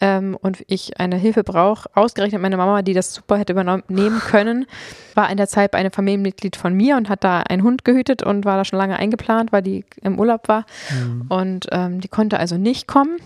Ähm, 0.00 0.36
und 0.40 0.64
ich 0.68 0.98
eine 0.98 1.16
Hilfe 1.16 1.44
brauche. 1.44 1.88
Ausgerechnet 1.94 2.40
meine 2.40 2.56
Mama, 2.56 2.82
die 2.82 2.94
das 2.94 3.12
super 3.14 3.36
hätte 3.36 3.52
übernehmen 3.52 4.20
können, 4.20 4.66
war 5.14 5.30
in 5.30 5.36
der 5.36 5.48
Zeit 5.48 5.72
bei 5.72 5.78
einem 5.78 5.92
Familienmitglied 5.92 6.56
von 6.56 6.74
mir 6.74 6.96
und 6.96 7.08
hat 7.08 7.24
da 7.24 7.40
einen 7.40 7.62
Hund 7.62 7.84
gehütet 7.84 8.22
und 8.22 8.44
war 8.44 8.56
da 8.56 8.64
schon 8.64 8.78
lange 8.78 8.96
eingeplant, 8.96 9.52
weil 9.52 9.62
die 9.62 9.84
im 10.02 10.18
Urlaub 10.18 10.48
war. 10.48 10.64
Und 11.28 11.66
ähm, 11.72 12.00
die 12.00 12.08
konnte 12.08 12.38
also 12.38 12.56
nicht 12.56 12.88
kommen. 12.88 13.16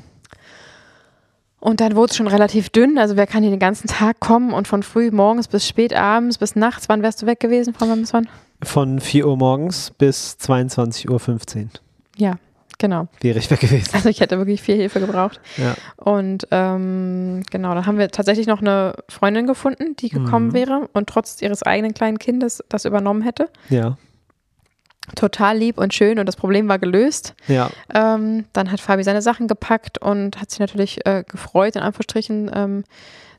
Und 1.60 1.80
dann 1.80 1.96
wurde 1.96 2.10
es 2.10 2.16
schon 2.16 2.28
relativ 2.28 2.70
dünn. 2.70 2.98
Also 2.98 3.16
wer 3.16 3.26
kann 3.26 3.42
hier 3.42 3.50
den 3.50 3.58
ganzen 3.58 3.88
Tag 3.88 4.20
kommen 4.20 4.52
und 4.52 4.68
von 4.68 4.82
früh 4.82 5.10
morgens 5.10 5.48
bis 5.48 5.66
spät 5.66 5.94
abends 5.94 6.38
bis 6.38 6.56
nachts, 6.56 6.88
wann 6.88 7.02
wärst 7.02 7.22
du 7.22 7.26
weg 7.26 7.40
gewesen, 7.40 7.74
Frau 7.74 7.86
Mameswan? 7.86 8.28
Von 8.62 9.00
4 9.00 9.26
Uhr 9.26 9.36
morgens 9.36 9.90
bis 9.92 10.36
22.15 10.40 11.08
Uhr 11.64 11.68
Ja, 12.16 12.34
genau. 12.78 13.06
wäre 13.20 13.38
ich 13.38 13.50
weg 13.50 13.60
gewesen. 13.60 13.90
Also 13.92 14.08
ich 14.08 14.20
hätte 14.20 14.36
wirklich 14.38 14.60
viel 14.62 14.74
Hilfe 14.76 14.98
gebraucht. 15.00 15.40
Ja. 15.56 15.74
Und 15.96 16.48
ähm, 16.50 17.42
genau, 17.50 17.74
dann 17.74 17.86
haben 17.86 17.98
wir 17.98 18.08
tatsächlich 18.10 18.46
noch 18.48 18.60
eine 18.60 18.94
Freundin 19.08 19.46
gefunden, 19.46 19.94
die 19.96 20.08
gekommen 20.08 20.48
Mhm. 20.48 20.52
wäre 20.54 20.88
und 20.92 21.08
trotz 21.08 21.40
ihres 21.40 21.62
eigenen 21.62 21.94
kleinen 21.94 22.18
Kindes 22.18 22.62
das 22.68 22.84
übernommen 22.84 23.22
hätte. 23.22 23.48
Ja. 23.70 23.96
Total 25.14 25.56
lieb 25.56 25.78
und 25.78 25.94
schön 25.94 26.18
und 26.18 26.26
das 26.26 26.36
Problem 26.36 26.68
war 26.68 26.78
gelöst. 26.78 27.34
Ja. 27.46 27.70
Ähm, 27.94 28.44
dann 28.52 28.70
hat 28.70 28.80
Fabi 28.80 29.02
seine 29.04 29.22
Sachen 29.22 29.48
gepackt 29.48 29.96
und 30.02 30.38
hat 30.38 30.50
sich 30.50 30.58
natürlich 30.60 31.06
äh, 31.06 31.24
gefreut, 31.26 31.76
in 31.76 31.82
Anführungsstrichen, 31.82 32.50
ähm, 32.52 32.84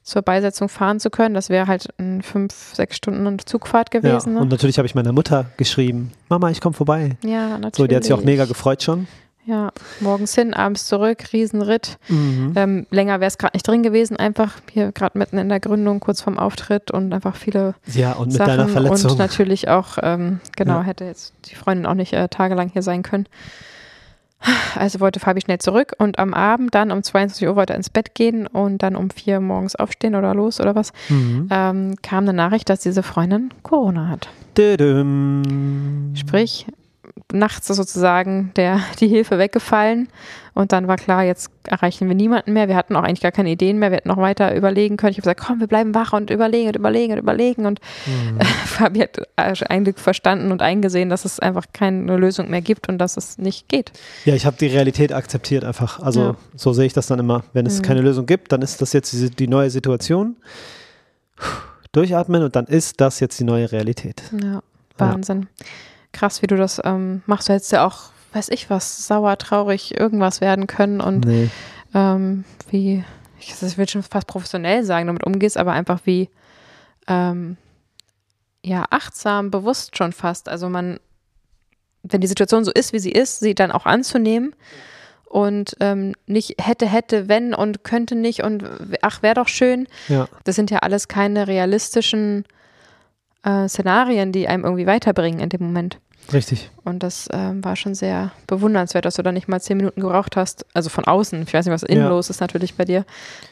zur 0.03 0.21
Beisetzung 0.21 0.69
fahren 0.69 0.99
zu 0.99 1.09
können. 1.09 1.35
Das 1.35 1.49
wäre 1.49 1.67
halt 1.67 1.89
ein 1.99 2.21
fünf, 2.21 2.53
sechs 2.73 2.95
Stunden 2.97 3.39
Zugfahrt 3.45 3.91
gewesen. 3.91 4.33
Ja, 4.35 4.41
und 4.41 4.47
ne? 4.47 4.51
natürlich 4.55 4.77
habe 4.77 4.85
ich 4.85 4.95
meiner 4.95 5.12
Mutter 5.12 5.45
geschrieben, 5.57 6.12
Mama, 6.29 6.49
ich 6.49 6.62
komme 6.62 6.73
vorbei. 6.73 7.17
ja, 7.23 7.57
natürlich. 7.57 7.75
So, 7.75 7.88
die 7.88 7.95
hat 7.95 8.03
sich 8.03 8.13
auch 8.13 8.23
mega 8.23 8.45
gefreut 8.45 8.81
schon. 8.83 9.07
Ja, 9.45 9.71
morgens 9.99 10.35
hin, 10.35 10.53
abends 10.53 10.85
zurück, 10.85 11.33
Riesenritt. 11.33 11.97
Mhm. 12.07 12.53
Ähm, 12.55 12.88
länger 12.91 13.19
wäre 13.19 13.29
es 13.29 13.39
gerade 13.39 13.55
nicht 13.55 13.67
drin 13.67 13.81
gewesen, 13.81 14.15
einfach 14.17 14.57
hier 14.71 14.91
gerade 14.91 15.17
mitten 15.17 15.39
in 15.39 15.49
der 15.49 15.59
Gründung, 15.59 15.99
kurz 15.99 16.21
vorm 16.21 16.38
Auftritt 16.38 16.91
und 16.91 17.12
einfach 17.13 17.35
viele 17.35 17.73
Ja, 17.88 18.12
und 18.13 18.27
mit 18.27 18.38
Sachen 18.38 18.49
deiner 18.57 18.67
Verletzung. 18.67 19.12
und 19.12 19.17
natürlich 19.17 19.67
auch, 19.67 19.97
ähm, 20.03 20.39
genau, 20.55 20.79
Ja. 20.79 20.83
hätte 20.83 21.05
jetzt 21.05 21.33
die 21.45 21.55
Freundin 21.55 21.88
auch 21.88 21.95
nicht 21.95 22.13
äh, 22.13 22.27
tagelang 22.27 22.69
hier 22.69 22.83
sein 22.83 23.01
können. 23.01 23.25
Also 24.75 24.99
wollte 25.02 25.19
Fabi 25.19 25.41
schnell 25.41 25.58
zurück 25.58 25.93
und 25.97 26.17
am 26.19 26.34
Abend 26.34 26.73
dann 26.73 26.91
um 26.91 27.04
22 27.04 27.47
Uhr 27.47 27.56
wollte 27.58 27.73
er 27.73 27.78
ins 27.78 27.89
Bett 27.89 28.15
gehen 28.15 28.47
und 28.47 28.82
dann 28.84 28.95
um 28.95 29.10
vier 29.10 29.41
morgens 29.41 29.75
aufstehen 29.75 30.15
oder 30.15 30.34
los 30.34 30.62
oder 30.62 30.75
was, 30.75 30.93
Mhm. 31.10 31.47
ähm, 31.52 31.95
kam 32.02 32.23
eine 32.23 32.34
Nachricht, 32.34 32.69
dass 32.69 32.80
diese 32.80 33.04
Freundin 33.04 33.49
Corona 33.63 34.08
hat. 34.08 34.30
Dödüm. 34.58 36.13
Sprich, 36.15 36.65
nachts 37.34 37.69
ist 37.69 37.78
sozusagen 37.78 38.52
der, 38.56 38.80
die 38.99 39.08
Hilfe 39.08 39.38
weggefallen 39.38 40.08
und 40.60 40.72
dann 40.74 40.88
war 40.88 40.98
klar, 40.98 41.24
jetzt 41.24 41.50
erreichen 41.65 42.08
wir 42.08 42.15
niemanden 42.15 42.54
mehr. 42.54 42.67
Wir 42.67 42.76
hatten 42.76 42.95
auch 42.95 43.04
eigentlich 43.04 43.22
gar 43.22 43.32
keine 43.32 43.50
Ideen 43.50 43.80
mehr. 43.80 43.91
Wir 43.91 43.98
hätten 43.98 44.10
noch 44.10 44.17
weiter 44.17 44.54
überlegen 44.56 44.98
können. 44.98 45.12
Ich 45.12 45.17
habe 45.17 45.22
gesagt, 45.24 45.39
komm, 45.45 45.60
wir 45.60 45.67
bleiben 45.67 45.95
wach 45.95 46.13
und 46.13 46.30
überlegen 46.30 46.67
und 46.67 46.76
überlegen 46.76 47.13
und 47.13 47.19
überlegen. 47.19 47.65
Und 47.65 47.80
Mhm. 48.06 48.39
Fabi 48.65 49.00
hat 49.00 49.17
äh, 49.38 49.54
eigentlich 49.69 49.98
verstanden 49.98 50.52
und 50.52 50.62
eingesehen, 50.62 51.10
dass 51.10 51.24
es 51.26 51.39
einfach 51.39 51.65
keine 51.74 52.17
Lösung 52.17 52.50
mehr 52.50 52.62
gibt 52.62 52.89
und 52.89 52.98
dass 52.98 53.17
es 53.17 53.38
nicht 53.38 53.67
geht. 53.69 53.91
Ja, 54.26 54.36
ich 54.36 54.45
habe 54.45 54.58
die 54.60 54.67
Realität 54.67 55.13
akzeptiert 55.13 55.63
einfach. 55.63 56.00
Also 56.00 56.22
Ja. 56.22 56.36
so 56.56 56.74
sehe 56.74 56.86
ich 56.86 56.93
das 56.93 57.08
dann 57.08 57.19
immer. 57.19 57.43
Wenn 57.54 57.65
es 57.65 57.80
Mhm. 57.80 57.84
keine 57.84 58.02
Lösung 58.02 58.26
gibt, 58.26 58.52
dann 58.52 58.62
ist 58.62 58.82
das 58.82 58.93
jetzt 58.93 59.13
die, 59.13 59.30
die 59.30 59.48
neue 59.48 59.69
Situation. 59.69 60.36
Durchatmen 61.91 62.43
und 62.43 62.56
dann 62.56 62.65
ist 62.65 63.02
das 63.02 63.19
jetzt 63.19 63.39
die 63.39 63.43
neue 63.43 63.72
Realität. 63.72 64.22
Ja, 64.43 64.62
Wahnsinn. 64.98 65.48
Krass, 66.12 66.41
wie 66.41 66.48
du 66.48 66.56
das 66.56 66.80
ähm, 66.84 67.22
machst. 67.26 67.50
Du 67.50 67.54
hättest 67.54 67.72
ja 67.72 67.86
auch, 67.88 68.12
weiß 68.34 68.50
ich 68.50 68.70
was, 68.70 69.08
sauer, 69.08 69.38
traurig, 69.38 69.98
irgendwas 70.00 70.42
werden 70.42 70.68
können 70.68 71.02
und 71.02 71.26
Nee. 71.26 71.50
ähm, 71.94 72.44
wie, 72.70 73.04
ich, 73.39 73.56
ich 73.62 73.78
will 73.78 73.88
schon 73.89 74.04
fast 74.04 74.28
professionell 74.28 74.84
sagen, 74.84 75.08
damit 75.08 75.26
umgehst, 75.26 75.58
aber 75.58 75.72
einfach 75.74 76.02
wie, 76.06 76.30
ähm, 77.08 77.58
ja, 78.63 78.86
achtsam, 78.89 79.52
bewusst 79.52 79.98
schon 79.98 80.12
fast. 80.12 80.50
Also 80.50 80.70
man, 80.70 81.00
wenn 82.04 82.22
die 82.22 82.28
Situation 82.28 82.65
so 82.65 82.72
ist, 82.72 82.94
wie 82.94 83.00
sie 83.00 83.12
ist, 83.12 83.39
sie 83.39 83.56
dann 83.56 83.72
auch 83.72 83.86
anzunehmen 83.86 84.54
und 85.26 85.76
ähm, 85.80 86.13
nicht 86.28 86.56
hätte, 86.60 86.86
hätte, 86.88 87.30
wenn 87.30 87.54
und 87.54 87.84
könnte 87.84 88.15
nicht 88.15 88.44
und 88.44 88.63
ach, 89.02 89.22
wäre 89.22 89.36
doch 89.36 89.48
schön. 89.48 89.88
Ja. 90.08 90.28
Das 90.44 90.56
sind 90.56 90.72
ja 90.72 90.80
alles 90.80 91.08
keine 91.08 91.48
realistischen 91.48 92.46
äh, 93.44 93.68
Szenarien, 93.68 94.32
die 94.32 94.48
einem 94.48 94.63
irgendwie 94.65 94.88
weiterbringen 94.88 95.39
in 95.39 95.50
dem 95.50 95.63
Moment. 95.63 96.00
Richtig. 96.32 96.70
Und 96.84 97.02
das 97.04 97.28
ähm, 97.32 97.63
war 97.63 97.76
schon 97.76 97.96
sehr 97.96 98.32
bewundernswert, 98.48 99.06
dass 99.06 99.15
du 99.15 99.24
da 99.24 99.32
nicht 99.32 99.48
mal 99.48 99.60
zehn 99.60 99.78
Minuten 99.78 100.02
gebraucht 100.02 100.36
hast. 100.38 100.65
Also 100.74 100.89
von 100.89 101.06
außen, 101.06 101.42
ich 101.44 101.54
weiß 101.54 101.65
nicht, 101.65 101.74
was 101.74 101.84
innen 101.84 102.04
Ja. 102.04 102.10
los 102.10 102.30
ist 102.30 102.39
natürlich 102.42 102.76
bei 102.76 102.86
dir, 102.86 103.06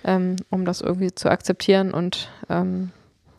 ähm, 0.04 0.36
um 0.50 0.66
das 0.66 0.82
irgendwie 0.82 1.14
zu 1.14 1.30
akzeptieren 1.30 1.92
und 1.94 2.30
ähm, 2.50 2.92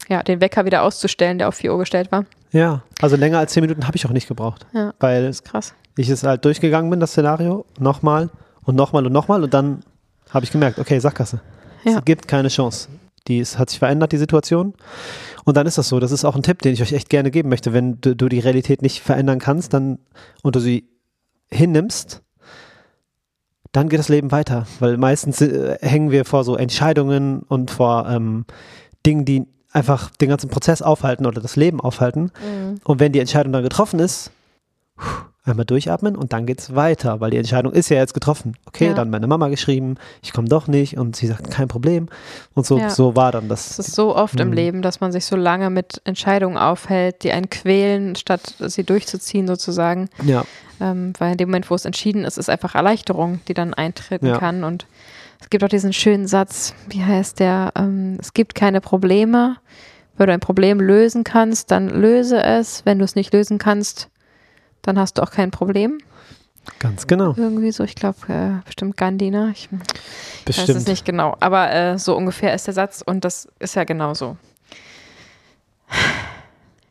ja, 0.09 0.22
den 0.22 0.40
Wecker 0.40 0.64
wieder 0.64 0.83
auszustellen, 0.83 1.38
der 1.38 1.48
auf 1.48 1.57
4 1.57 1.72
Uhr 1.72 1.79
gestellt 1.79 2.11
war. 2.11 2.24
Ja, 2.51 2.83
also 3.03 3.16
länger 3.16 3.38
als 3.38 3.53
zehn 3.53 3.61
Minuten 3.62 3.87
habe 3.87 3.96
ich 3.96 4.07
auch 4.07 4.11
nicht 4.11 4.27
gebraucht, 4.29 4.66
Ja. 4.72 4.94
weil 5.01 5.27
Das 5.27 5.37
ist 5.37 5.44
krass. 5.44 5.74
ich 5.96 6.09
es 6.09 6.22
halt 6.22 6.44
durchgegangen 6.44 6.90
bin, 6.90 6.98
das 6.98 7.11
Szenario, 7.11 7.66
nochmal 7.79 8.31
und 8.64 8.74
nochmal 8.74 9.05
und 9.07 9.12
nochmal 9.12 9.42
und 9.44 9.53
dann 9.53 9.83
habe 10.31 10.44
ich 10.44 10.51
gemerkt, 10.53 10.79
okay, 10.79 10.98
Sackgasse. 10.98 11.40
Ja. 11.85 11.98
Es 11.98 12.05
gibt 12.05 12.27
keine 12.27 12.48
Chance. 12.48 12.88
Die 13.28 13.38
ist, 13.38 13.58
hat 13.58 13.70
sich 13.70 13.78
verändert, 13.78 14.12
die 14.12 14.18
Situation. 14.18 14.74
Und 15.44 15.56
dann 15.56 15.66
ist 15.66 15.78
das 15.78 15.88
so. 15.88 16.00
Das 16.00 16.12
ist 16.12 16.24
auch 16.24 16.34
ein 16.34 16.42
Tipp, 16.42 16.62
den 16.62 16.72
ich 16.72 16.82
euch 16.82 16.92
echt 16.92 17.08
gerne 17.08 17.30
geben 17.30 17.48
möchte. 17.48 17.72
Wenn 17.72 18.00
du, 18.00 18.16
du 18.16 18.28
die 18.28 18.40
Realität 18.40 18.82
nicht 18.82 19.00
verändern 19.00 19.38
kannst 19.38 19.72
dann, 19.72 19.98
und 20.42 20.56
du 20.56 20.60
sie 20.60 20.88
hinnimmst, 21.50 22.22
dann 23.72 23.88
geht 23.88 23.98
das 23.98 24.08
Leben 24.08 24.32
weiter. 24.32 24.66
Weil 24.80 24.96
meistens 24.96 25.40
äh, 25.40 25.78
hängen 25.80 26.10
wir 26.10 26.24
vor 26.24 26.44
so 26.44 26.56
Entscheidungen 26.56 27.42
und 27.42 27.70
vor 27.70 28.08
ähm, 28.08 28.44
Dingen, 29.06 29.24
die 29.24 29.46
einfach 29.72 30.10
den 30.10 30.28
ganzen 30.28 30.50
Prozess 30.50 30.82
aufhalten 30.82 31.26
oder 31.26 31.40
das 31.40 31.56
Leben 31.56 31.80
aufhalten. 31.80 32.32
Und 32.84 33.00
wenn 33.00 33.12
die 33.12 33.20
Entscheidung 33.20 33.52
dann 33.52 33.62
getroffen 33.62 34.00
ist, 34.00 34.30
einmal 35.50 35.66
durchatmen 35.66 36.16
und 36.16 36.32
dann 36.32 36.46
geht's 36.46 36.74
weiter, 36.74 37.20
weil 37.20 37.30
die 37.30 37.37
Entscheidung 37.37 37.72
ist 37.72 37.88
ja 37.88 37.96
jetzt 37.98 38.14
getroffen. 38.14 38.56
Okay, 38.66 38.88
Ja. 38.88 38.94
dann 38.94 39.11
meine 39.11 39.26
Mama 39.26 39.48
geschrieben, 39.48 39.96
ich 40.22 40.32
komme 40.32 40.48
doch 40.48 40.66
nicht 40.68 40.96
und 40.98 41.16
sie 41.16 41.26
sagt 41.26 41.50
kein 41.50 41.68
Problem 41.68 42.08
und 42.54 42.66
so 42.66 42.78
Ja. 42.78 42.90
so 42.90 43.16
war 43.16 43.32
dann 43.32 43.48
das. 43.48 43.70
Es 43.78 43.78
ist 43.88 43.94
so 43.94 44.14
oft 44.16 44.38
im 44.40 44.48
Mhm. 44.48 44.54
Leben, 44.54 44.82
dass 44.82 45.00
man 45.00 45.12
sich 45.12 45.24
so 45.24 45.37
lange 45.37 45.70
mit 45.70 46.00
Entscheidungen 46.04 46.56
aufhält, 46.56 47.22
die 47.24 47.32
einen 47.32 47.50
quälen, 47.50 48.16
statt 48.16 48.54
sie 48.58 48.84
durchzuziehen 48.84 49.46
sozusagen. 49.46 50.08
ja, 50.24 50.44
Ähm, 50.80 51.12
weil 51.18 51.32
in 51.32 51.38
dem 51.38 51.48
Moment, 51.48 51.68
wo 51.70 51.74
es 51.74 51.84
entschieden 51.84 52.24
ist, 52.24 52.38
ist 52.38 52.48
einfach 52.48 52.76
Erleichterung, 52.76 53.40
die 53.48 53.54
dann 53.54 53.74
eintreten 53.74 54.26
Ja. 54.26 54.38
kann. 54.38 54.62
Und 54.62 54.87
es 55.40 55.50
gibt 55.50 55.64
auch 55.64 55.68
diesen 55.68 55.92
schönen 55.92 56.28
Satz, 56.28 56.72
wie 56.88 57.02
heißt 57.04 57.40
der? 57.40 57.72
Ähm, 57.76 58.16
es 58.20 58.32
gibt 58.32 58.54
keine 58.54 58.80
Probleme. 58.80 59.56
Wenn 60.16 60.28
du 60.28 60.32
ein 60.32 60.38
Problem 60.40 60.80
lösen 60.80 61.24
kannst, 61.24 61.72
dann 61.72 61.88
löse 61.88 62.42
es. 62.44 62.84
Wenn 62.87 62.98
du 63.00 63.04
es 63.04 63.16
nicht 63.16 63.32
lösen 63.32 63.58
kannst, 63.58 64.08
dann 64.88 64.98
hast 64.98 65.18
du 65.18 65.22
auch 65.22 65.31
kein 65.31 65.51
Problem. 65.51 65.98
ganz 66.79 67.07
genau. 67.07 67.35
Irgendwie 67.37 67.70
so, 67.72 67.85
ich 67.85 67.94
glaube, 67.94 68.16
äh, 68.29 68.64
bestimmt 68.64 68.96
Gandhi, 68.96 69.31
ne? 69.31 69.53
Ich 69.55 69.70
weiß 69.70 69.81
es 70.46 70.57
Bestimmt. 70.57 70.88
nicht 70.88 71.05
genau. 71.05 71.37
Aber 71.40 71.72
äh, 71.72 71.98
so 71.98 72.16
ungefähr 72.16 72.55
ist 72.55 72.66
der 72.66 72.74
Satz 72.74 73.03
und 73.05 73.24
das 73.24 73.48
ist 73.59 73.77
ja 73.77 73.85
genau 73.85 74.14
so. 74.14 74.37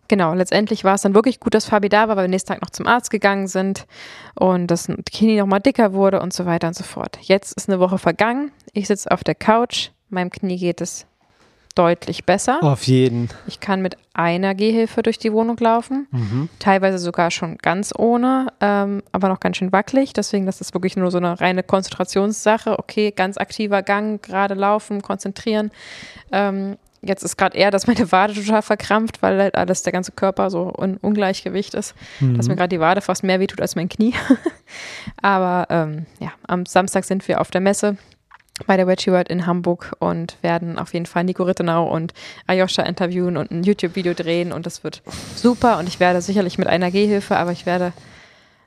Genau, 0.07 0.33
letztendlich 0.33 0.83
war 0.85 0.95
es 0.95 1.01
dann 1.01 1.13
wirklich 1.13 1.39
gut, 1.41 1.53
dass 1.53 1.65
Fabi 1.65 1.89
da 1.89 2.07
war, 2.07 2.15
weil 2.15 2.23
wir 2.23 2.29
nächsten 2.29 2.53
Tag 2.53 2.61
noch 2.61 2.69
zum 2.69 2.87
Arzt 2.87 3.09
gegangen 3.09 3.47
sind 3.47 3.85
und 4.35 4.67
das 4.67 4.87
Knie 5.11 5.37
noch 5.37 5.47
mal 5.47 5.59
dicker 5.59 5.91
wurde 5.93 6.21
und 6.21 6.31
so 6.31 6.45
weiter 6.45 6.67
und 6.67 6.75
so 6.75 6.85
fort. 6.85 7.17
Jetzt 7.21 7.57
ist 7.57 7.67
eine 7.67 7.79
Woche 7.79 7.97
vergangen. 7.97 8.51
Ich 8.71 8.87
sitze 8.87 9.11
auf 9.11 9.23
der 9.23 9.35
Couch. 9.35 9.89
Meinem 10.09 10.29
Knie 10.29 10.57
geht 10.57 10.79
es 10.79 11.05
deutlich 11.77 12.25
besser. 12.25 12.59
Auf 12.63 12.83
jeden. 12.83 13.29
Ich 13.47 13.59
kann 13.59 13.81
mit 13.81 13.97
einer 14.13 14.55
Gehhilfe 14.55 15.03
durch 15.03 15.19
die 15.19 15.31
Wohnung 15.31 15.57
laufen, 15.59 16.07
Mhm. 16.11 16.49
teilweise 16.59 16.97
sogar 16.97 17.29
schon 17.31 17.57
ganz 17.57 17.93
ohne, 17.97 18.47
ähm, 18.61 19.03
aber 19.11 19.27
noch 19.29 19.39
ganz 19.39 19.57
schön 19.57 19.71
wackelig. 19.71 20.13
Deswegen, 20.13 20.45
das 20.45 20.59
ist 20.61 20.73
wirklich 20.73 20.97
nur 20.97 21.11
so 21.11 21.17
eine 21.17 21.39
reine 21.39 21.63
Konzentrationssache. 21.63 22.79
Okay, 22.79 23.11
ganz 23.11 23.37
aktiver 23.37 23.83
Gang, 23.83 24.21
gerade 24.21 24.55
laufen, 24.55 25.01
konzentrieren. 25.01 25.71
Ähm, 26.31 26.77
jetzt 27.03 27.21
ist 27.23 27.37
gerade 27.37 27.55
eher, 27.55 27.69
dass 27.69 27.85
meine 27.85 28.11
Wade 28.11 28.33
total 28.33 28.63
verkrampft, 28.63 29.21
weil 29.21 29.39
halt 29.39 29.55
alles, 29.55 29.83
der 29.83 29.93
ganze 29.93 30.11
Körper 30.11 30.49
so 30.49 30.71
in 30.81 30.97
Ungleichgewicht 30.97 31.75
ist, 31.75 31.93
dass 32.19 32.47
mir 32.47 32.53
Mhm. 32.55 32.57
gerade 32.57 32.69
die 32.69 32.79
Wade 32.79 33.01
fast 33.01 33.23
mehr 33.23 33.39
wehtut 33.39 33.61
als 33.61 33.75
mein 33.75 33.87
Knie. 33.87 34.13
aber 35.21 35.67
ähm, 35.69 36.05
ja, 36.19 36.31
am 36.47 36.65
Samstag 36.65 37.03
sind 37.05 37.27
wir 37.27 37.39
auf 37.41 37.51
der 37.51 37.61
Messe 37.61 37.97
bei 38.65 38.75
der 38.77 38.87
Wedgie 38.87 39.11
World 39.11 39.29
in 39.29 39.45
Hamburg 39.45 39.95
und 39.99 40.37
werden 40.41 40.79
auf 40.79 40.93
jeden 40.93 41.05
Fall 41.05 41.23
Nico 41.23 41.43
Rittenau 41.43 41.87
und 41.87 42.13
Ayosha 42.47 42.83
interviewen 42.83 43.37
und 43.37 43.51
ein 43.51 43.63
YouTube-Video 43.63 44.13
drehen 44.13 44.51
und 44.51 44.65
das 44.65 44.83
wird 44.83 45.01
super 45.35 45.77
und 45.77 45.87
ich 45.87 45.99
werde 45.99 46.21
sicherlich 46.21 46.57
mit 46.57 46.67
einer 46.67 46.89
Gehhilfe, 46.91 47.37
aber 47.37 47.51
ich 47.51 47.65
werde 47.65 47.93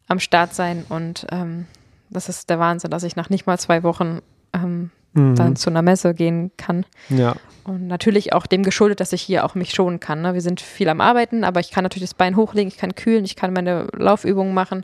am 0.06 0.20
Start 0.20 0.54
sein 0.54 0.84
und 0.88 1.26
ähm, 1.32 1.66
das 2.08 2.28
ist 2.28 2.50
der 2.50 2.58
Wahnsinn, 2.58 2.90
dass 2.90 3.02
ich 3.02 3.16
nach 3.16 3.30
nicht 3.30 3.46
mal 3.46 3.58
zwei 3.58 3.82
Wochen 3.82 4.20
ähm, 4.52 4.90
Mhm. 5.12 5.34
dann 5.34 5.56
zu 5.56 5.70
einer 5.70 5.82
Messe 5.82 6.14
gehen 6.14 6.52
kann 6.56 6.86
Ja, 7.08 7.34
und 7.64 7.88
natürlich 7.88 8.32
auch 8.32 8.46
dem 8.46 8.62
geschuldet, 8.62 9.00
dass 9.00 9.12
ich 9.12 9.22
hier 9.22 9.44
auch 9.44 9.56
mich 9.56 9.72
schonen 9.72 9.98
kann. 9.98 10.22
Ne? 10.22 10.34
Wir 10.34 10.40
sind 10.40 10.60
viel 10.60 10.88
am 10.88 11.00
Arbeiten, 11.00 11.42
aber 11.42 11.58
ich 11.58 11.72
kann 11.72 11.82
natürlich 11.82 12.08
das 12.10 12.14
Bein 12.14 12.36
hochlegen, 12.36 12.68
ich 12.68 12.76
kann 12.78 12.94
kühlen, 12.94 13.24
ich 13.24 13.34
kann 13.34 13.52
meine 13.52 13.88
Laufübungen 13.96 14.54
machen. 14.54 14.82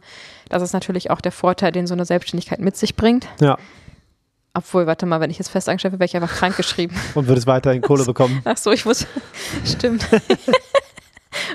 Das 0.49 0.63
ist 0.63 0.73
natürlich 0.73 1.13
auch 1.13 1.21
der 1.21 1.31
Vorteil, 1.31 1.71
den 1.71 1.87
so 1.87 1.95
eine 1.95 2.05
Selbstständigkeit 2.05 2.59
mit 2.59 2.77
sich 2.77 2.97
bringt. 2.97 3.29
ja. 3.41 3.57
Obwohl, 4.57 4.87
warte 4.87 5.05
mal, 5.07 5.21
wenn 5.21 5.31
ich 5.31 5.39
jetzt 5.39 5.49
festangestellt 5.51 5.93
wäre, 5.93 6.01
wäre 6.01 6.07
ich 6.07 6.17
einfach 6.17 6.35
krank 6.35 6.57
geschrieben. 6.57 6.97
Und 7.15 7.29
würdest 7.29 7.47
weiterhin 7.47 7.83
Kohle 7.83 8.05
bekommen. 8.07 8.41
Ach 8.45 8.57
so, 8.57 8.73
ich 8.73 8.85
muss. 8.87 9.07
Stimmt. 9.65 10.07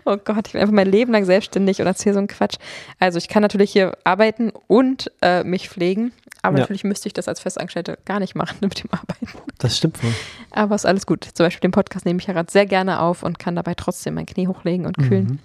oh 0.06 0.18
Gott, 0.24 0.48
ich 0.48 0.54
bin 0.54 0.62
einfach 0.62 0.74
mein 0.74 0.90
Leben 0.90 1.12
lang 1.12 1.26
selbstständig 1.26 1.82
und 1.82 1.88
erzähle 1.88 2.14
so 2.14 2.20
einen 2.20 2.28
Quatsch. 2.28 2.56
Also, 3.00 3.18
ich 3.18 3.28
kann 3.28 3.42
natürlich 3.42 3.72
hier 3.72 3.98
arbeiten 4.04 4.52
und 4.68 5.12
äh, 5.22 5.44
mich 5.44 5.70
pflegen. 5.70 6.12
Aber 6.44 6.58
Ja. 6.58 6.62
natürlich 6.64 6.84
müsste 6.84 7.08
ich 7.08 7.14
das 7.14 7.28
als 7.28 7.40
Festangestellte 7.40 7.98
gar 8.06 8.20
nicht 8.20 8.36
machen 8.36 8.58
mit 8.62 8.84
dem 8.84 8.90
Arbeiten. 8.92 9.28
Das 9.60 9.78
stimmt 9.78 10.04
wohl. 10.04 10.12
Aber 10.52 10.76
ist 10.76 10.86
alles 10.86 11.06
gut. 11.06 11.28
Zum 11.34 11.46
Beispiel 11.46 11.62
den 11.62 11.72
Podcast 11.72 12.06
nehme 12.06 12.20
ich 12.20 12.28
ja 12.28 12.34
gerade 12.34 12.52
sehr 12.52 12.66
gerne 12.66 13.00
auf 13.00 13.22
und 13.24 13.38
kann 13.40 13.56
dabei 13.56 13.74
trotzdem 13.76 14.16
mein 14.16 14.26
Knie 14.26 14.48
hochlegen 14.48 14.86
und 14.86 14.98
kühlen. 14.98 15.26
Mhm. 15.26 15.40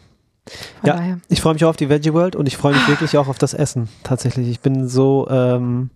Ja. 0.85 0.95
daher. 0.95 1.19
Ich 1.29 1.40
freue 1.42 1.55
mich 1.55 1.64
auch 1.64 1.71
auf 1.71 1.77
die 1.77 1.88
Veggie 1.90 2.12
World 2.12 2.37
und 2.37 2.47
ich 2.47 2.57
freue 2.57 2.73
mich 2.75 2.87
wirklich 2.88 3.16
auch 3.19 3.29
auf 3.29 3.38
das 3.38 3.53
Essen. 3.53 3.88
Tatsächlich. 4.05 4.49
Ich 4.49 4.61
bin 4.61 4.88
so 4.88 5.27
ähm, 5.31 5.90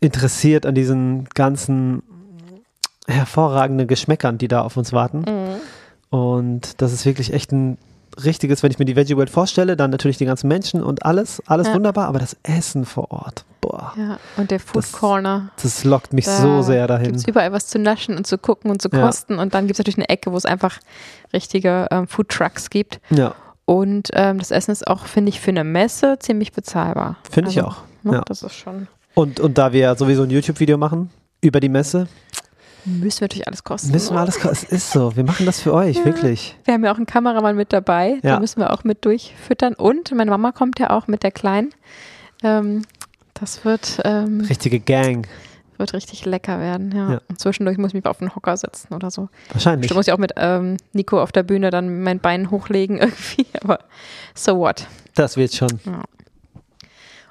interessiert 0.00 0.66
an 0.66 0.74
diesen 0.74 1.28
ganzen 1.34 2.02
hervorragenden 3.06 3.86
Geschmäckern, 3.88 4.38
die 4.38 4.48
da 4.48 4.62
auf 4.62 4.76
uns 4.76 4.92
warten. 4.92 5.18
Mhm. 5.20 6.16
Und 6.16 6.80
das 6.82 6.92
ist 6.92 7.04
wirklich 7.06 7.32
echt 7.32 7.52
ein 7.52 7.78
richtiges, 8.24 8.62
wenn 8.62 8.70
ich 8.70 8.78
mir 8.78 8.84
die 8.84 8.96
Veggie 8.96 9.16
World 9.16 9.30
vorstelle, 9.30 9.76
dann 9.76 9.90
natürlich 9.90 10.18
die 10.18 10.24
ganzen 10.24 10.48
Menschen 10.48 10.82
und 10.82 11.04
alles, 11.06 11.40
alles 11.46 11.68
Ja. 11.68 11.74
wunderbar, 11.74 12.08
aber 12.08 12.18
das 12.18 12.36
Essen 12.42 12.84
vor 12.84 13.10
Ort, 13.12 13.44
boah, 13.60 13.92
Ja, 13.96 14.18
und 14.36 14.50
der 14.50 14.58
Food 14.58 14.78
Das- 14.84 14.92
Corner. 14.92 15.50
das 15.62 15.84
lockt 15.84 16.12
mich 16.12 16.24
Da 16.24 16.36
so 16.36 16.62
sehr 16.62 16.86
dahin. 16.88 17.06
Gibt 17.06 17.16
es 17.18 17.28
überall 17.28 17.52
was 17.52 17.68
zu 17.68 17.78
naschen 17.78 18.16
und 18.16 18.26
zu 18.26 18.36
gucken 18.36 18.70
und 18.70 18.82
zu 18.82 18.88
Ja. 18.92 19.00
kosten. 19.06 19.38
Und 19.38 19.54
dann 19.54 19.66
gibt 19.66 19.74
es 19.74 19.78
natürlich 19.78 19.96
eine 19.98 20.08
Ecke, 20.08 20.32
wo 20.32 20.36
es 20.36 20.44
einfach 20.44 20.78
richtige 21.32 21.86
ähm, 21.92 22.08
Food 22.08 22.28
Trucks 22.30 22.68
gibt. 22.70 23.00
Ja, 23.10 23.34
Und 23.64 24.08
ähm, 24.14 24.38
das 24.40 24.50
Essen 24.50 24.72
ist 24.72 24.88
auch, 24.88 25.06
finde 25.06 25.28
ich, 25.28 25.40
für 25.40 25.50
eine 25.52 25.62
Messe 25.62 26.18
ziemlich 26.18 26.50
bezahlbar. 26.52 27.16
finde 27.30 27.50
ich 27.50 27.58
Also, 27.58 27.70
auch. 27.70 27.76
Ne, 28.02 28.14
Ja. 28.14 28.22
Das 28.26 28.42
ist 28.42 28.54
schon, 28.54 28.88
Und, 29.14 29.40
und 29.40 29.58
da 29.58 29.72
wir 29.72 29.80
ja 29.80 29.94
sowieso 29.96 30.22
ein 30.22 30.30
YouTube-Video 30.30 30.78
machen 30.78 31.10
über 31.40 31.60
die 31.60 31.68
Messe, 31.68 32.06
müssen 32.84 33.20
wir 33.20 33.24
natürlich 33.24 33.46
alles 33.46 33.62
kosten. 33.64 33.90
müssen 33.90 34.14
wir 34.14 34.20
alles, 34.20 34.38
ko- 34.40 34.48
es 34.48 34.62
ist 34.64 34.90
so, 34.92 35.14
wir 35.16 35.24
machen 35.24 35.44
das 35.46 35.60
für 35.60 35.74
euch, 35.74 35.96
Ja. 35.98 36.04
wirklich. 36.06 36.56
Wir 36.64 36.74
haben 36.74 36.84
ja 36.84 36.92
auch 36.92 36.96
einen 36.96 37.06
Kameramann 37.06 37.56
mit 37.56 37.72
dabei, 37.72 38.18
Ja. 38.22 38.34
da 38.34 38.40
müssen 38.40 38.60
wir 38.60 38.72
auch 38.72 38.84
mit 38.84 39.04
durchfüttern. 39.04 39.74
Und 39.74 40.12
meine 40.14 40.30
Mama 40.30 40.52
kommt 40.52 40.78
ja 40.78 40.90
auch 40.90 41.06
mit 41.06 41.22
der 41.22 41.30
Kleinen. 41.32 41.70
Ähm, 42.42 42.82
das 43.34 43.64
wird, 43.64 44.00
ähm, 44.04 44.40
Richtige 44.48 44.80
Gang, 44.80 45.26
wird 45.76 45.92
richtig 45.94 46.24
lecker 46.26 46.58
werden. 46.60 46.92
Ja. 46.94 47.12
Ja. 47.14 47.20
Und 47.28 47.40
zwischendurch 47.40 47.76
muss 47.78 47.88
ich 47.88 47.94
mich 47.94 48.06
auf 48.06 48.18
den 48.18 48.34
Hocker 48.34 48.56
setzen 48.56 48.94
oder 48.94 49.10
so. 49.10 49.28
wahrscheinlich. 49.52 49.82
Bestimmt 49.82 49.96
muss 49.98 50.06
ich 50.08 50.12
auch 50.12 50.18
mit 50.18 50.32
ähm, 50.36 50.76
Nico 50.92 51.20
auf 51.20 51.32
der 51.32 51.42
Bühne 51.42 51.70
dann 51.70 52.02
mein 52.02 52.18
Bein 52.20 52.50
hochlegen 52.50 52.96
irgendwie. 52.98 53.46
Aber 53.62 53.80
so 54.34 54.58
what. 54.58 54.86
Das 55.14 55.36
wird 55.36 55.54
schon. 55.54 55.80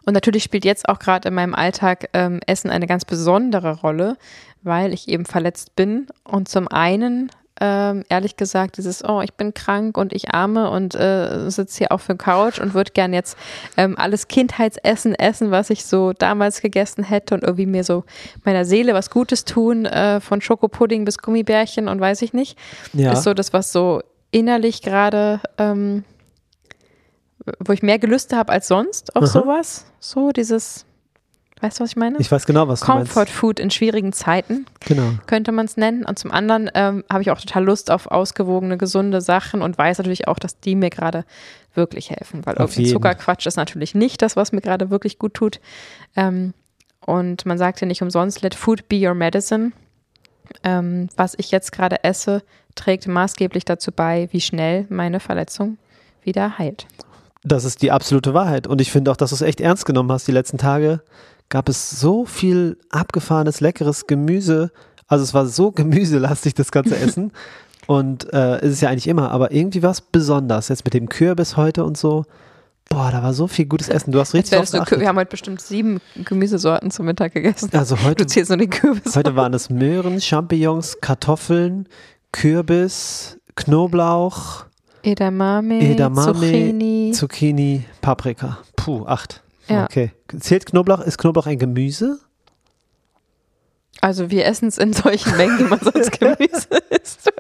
Und 0.10 0.16
natürlich 0.16 0.44
spielt 0.44 0.66
jetzt 0.66 0.90
auch 0.90 0.98
gerade 0.98 1.28
in 1.28 1.36
meinem 1.36 1.54
Alltag 1.54 2.10
ähm, 2.14 2.40
Essen 2.48 2.72
eine 2.72 2.88
ganz 2.88 3.06
besondere 3.06 3.80
Rolle, 3.82 4.18
weil 4.64 4.92
ich 4.92 5.08
eben 5.08 5.24
verletzt 5.24 5.76
bin. 5.76 6.08
Und 6.24 6.50
zum 6.50 6.68
einen, 6.68 7.30
ähm, 7.62 8.04
ehrlich 8.10 8.36
gesagt, 8.36 8.78
dieses, 8.78 9.08
oh, 9.08 9.22
ich 9.22 9.36
bin 9.36 9.54
krank 9.54 10.00
und 10.00 10.12
ich 10.12 10.34
arme 10.34 10.72
und 10.72 10.96
äh, 10.96 11.52
sitze 11.52 11.78
hier 11.78 11.92
auf 11.92 12.08
der 12.08 12.16
Couch 12.16 12.58
und 12.58 12.74
würde 12.74 12.92
gern 12.92 13.14
jetzt 13.14 13.38
ähm, 13.78 14.00
alles 14.00 14.28
Kindheitsessen 14.28 15.14
essen, 15.14 15.52
was 15.52 15.70
ich 15.70 15.86
so 15.86 16.12
damals 16.14 16.62
gegessen 16.62 17.04
hätte 17.04 17.36
und 17.36 17.44
irgendwie 17.44 17.68
mir 17.68 17.84
so 17.84 18.04
meiner 18.44 18.66
Seele 18.66 18.96
was 18.96 19.12
Gutes 19.12 19.46
tun, 19.46 19.86
äh, 19.86 20.20
von 20.22 20.42
Schokopudding 20.42 21.06
bis 21.06 21.20
Gummibärchen 21.20 21.88
und 21.88 22.02
weiß 22.02 22.24
ich 22.24 22.34
nicht. 22.34 22.58
Ja. 22.94 23.12
Ist 23.12 23.22
so 23.22 23.36
das, 23.36 23.54
was 23.54 23.72
so 23.72 24.02
innerlich 24.32 24.82
gerade, 24.82 25.40
ähm, 25.60 26.04
wo 27.66 27.74
ich 27.74 27.82
mehr 27.82 28.00
Gelüste 28.00 28.36
habe 28.38 28.52
als 28.52 28.68
sonst 28.68 29.16
auf 29.16 29.24
Aha. 29.24 29.28
sowas. 29.28 29.86
So 30.00 30.32
dieses, 30.32 30.86
weißt 31.62 31.80
du, 31.80 31.84
was 31.84 31.92
ich 31.92 31.96
meine? 31.96 32.18
Ich 32.20 32.32
weiß 32.32 32.46
genau, 32.46 32.68
was 32.68 32.82
du 32.82 32.86
Comfort 32.86 33.20
meinst. 33.22 33.34
Food 33.34 33.60
in 33.60 33.72
schwierigen 33.72 34.14
Zeiten, 34.14 34.66
Genau. 34.86 35.12
könnte 35.26 35.52
man 35.52 35.66
es 35.66 35.78
nennen. 35.78 36.06
Und 36.06 36.20
zum 36.20 36.32
anderen 36.32 36.70
ähm, 36.74 37.04
habe 37.12 37.22
ich 37.22 37.32
auch 37.32 37.40
total 37.40 37.64
Lust 37.64 37.92
auf 37.92 38.08
ausgewogene, 38.08 38.78
gesunde 38.78 39.22
Sachen 39.22 39.62
und 39.62 39.78
weiß 39.78 39.98
natürlich 39.98 40.28
auch, 40.28 40.40
dass 40.40 40.60
die 40.60 40.76
mir 40.76 40.90
gerade 40.90 41.26
wirklich 41.74 42.10
helfen. 42.10 42.46
Weil 42.46 42.58
Auf 42.58 42.76
irgendwie. 42.76 42.92
Zuckerquatsch 42.92 43.46
ist 43.46 43.56
natürlich 43.58 43.96
nicht 43.96 44.22
das, 44.22 44.36
was 44.36 44.52
mir 44.52 44.62
gerade 44.62 44.90
wirklich 44.90 45.18
gut 45.20 45.34
tut. 45.34 45.60
Ähm, 46.16 46.54
und 47.06 47.46
man 47.46 47.58
sagt 47.58 47.82
ja 47.82 47.88
nicht 47.88 48.02
umsonst, 48.02 48.42
let 48.42 48.54
food 48.56 48.88
be 48.90 49.08
your 49.08 49.14
medicine. 49.14 49.72
Ähm, 50.64 51.08
was 51.16 51.36
ich 51.38 51.52
jetzt 51.52 51.72
gerade 51.72 52.04
esse, 52.04 52.42
trägt 52.76 53.08
maßgeblich 53.08 53.66
dazu 53.66 53.92
bei, 53.92 54.28
wie 54.32 54.42
schnell 54.42 54.86
meine 54.90 55.20
Verletzung 55.20 55.78
wieder 56.24 56.58
heilt. 56.58 56.86
Das 57.44 57.64
ist 57.64 57.82
die 57.82 57.92
absolute 57.92 58.34
Wahrheit. 58.34 58.68
Und 58.68 58.82
ich 58.82 58.92
finde 58.92 59.12
auch, 59.12 59.18
dass 59.18 59.30
du 59.30 59.36
es 59.36 59.42
echt 59.42 59.62
ernst 59.62 59.86
genommen 59.86 60.12
hast. 60.12 60.28
Die 60.28 60.32
letzten 60.34 60.58
Tage 60.58 61.02
gab 61.48 61.70
es 61.70 61.90
so 61.90 62.26
viel 62.26 62.78
abgefahrenes, 62.90 63.62
leckeres 63.62 64.08
Gemüse. 64.08 64.72
Also 65.08 65.24
es 65.24 65.34
war 65.34 65.46
so 65.46 65.72
gemüselastig, 65.74 66.54
das 66.54 66.72
ganze 66.72 66.98
Essen. 66.98 67.32
Und 67.88 68.32
äh, 68.34 68.64
ist 68.64 68.74
es 68.74 68.82
ja 68.82 68.90
eigentlich 68.90 69.08
immer, 69.08 69.32
aber 69.32 69.52
irgendwie 69.52 69.82
war 69.82 69.90
es 69.90 70.02
besonders. 70.02 70.68
Jetzt 70.68 70.86
mit 70.86 70.94
dem 70.94 71.10
Kürbis 71.10 71.58
heute 71.58 71.84
und 71.86 71.98
so. 71.98 72.24
Boah, 72.88 73.10
da 73.12 73.24
war 73.24 73.34
so 73.34 73.48
viel 73.48 73.66
gutes 73.66 73.90
Essen. 73.90 74.12
Du 74.12 74.20
hast 74.20 74.36
richtig 74.36 74.56
drauf 74.60 74.70
geachtet. 74.70 75.00
wir 75.00 75.08
haben 75.08 75.18
heute 75.18 75.32
bestimmt 75.32 75.60
sieben 75.60 76.00
Gemüsesorten 76.24 76.92
zum 76.92 77.08
Mittag 77.08 77.34
gegessen. 77.34 77.72
Also 77.74 78.00
heute, 78.04 78.26
Du 78.26 78.28
zählst 78.28 78.50
nur 78.50 78.58
den 78.60 78.70
Kürbis. 78.70 79.16
heute 79.16 79.36
waren 79.36 79.56
es 79.56 79.72
Möhren, 79.72 80.22
Champignons, 80.22 81.02
Kartoffeln, 81.02 81.88
Kürbis, 82.32 83.40
Knoblauch, 83.56 84.66
Edamame, 85.12 85.80
Edamame, 85.82 86.34
Zucchini. 86.34 87.12
Zucchini, 87.14 87.86
Paprika. 88.02 88.60
Puh, 88.76 89.06
acht. 89.06 89.42
Ja. 89.68 89.86
Okay. 89.86 90.12
Zählt 90.40 90.66
Knoblauch? 90.68 91.00
Ist 91.02 91.18
Knoblauch 91.18 91.48
ein 91.48 91.60
Gemüse? 91.60 92.20
Also 94.02 94.30
wir 94.32 94.46
essen 94.46 94.68
es 94.68 94.78
in 94.78 94.94
solchen 94.94 95.36
Mengen, 95.38 95.60
wie 95.60 95.64
man 95.64 95.80
sonst 95.80 96.12
Gemüse 96.20 96.68
isst. 97.02 97.32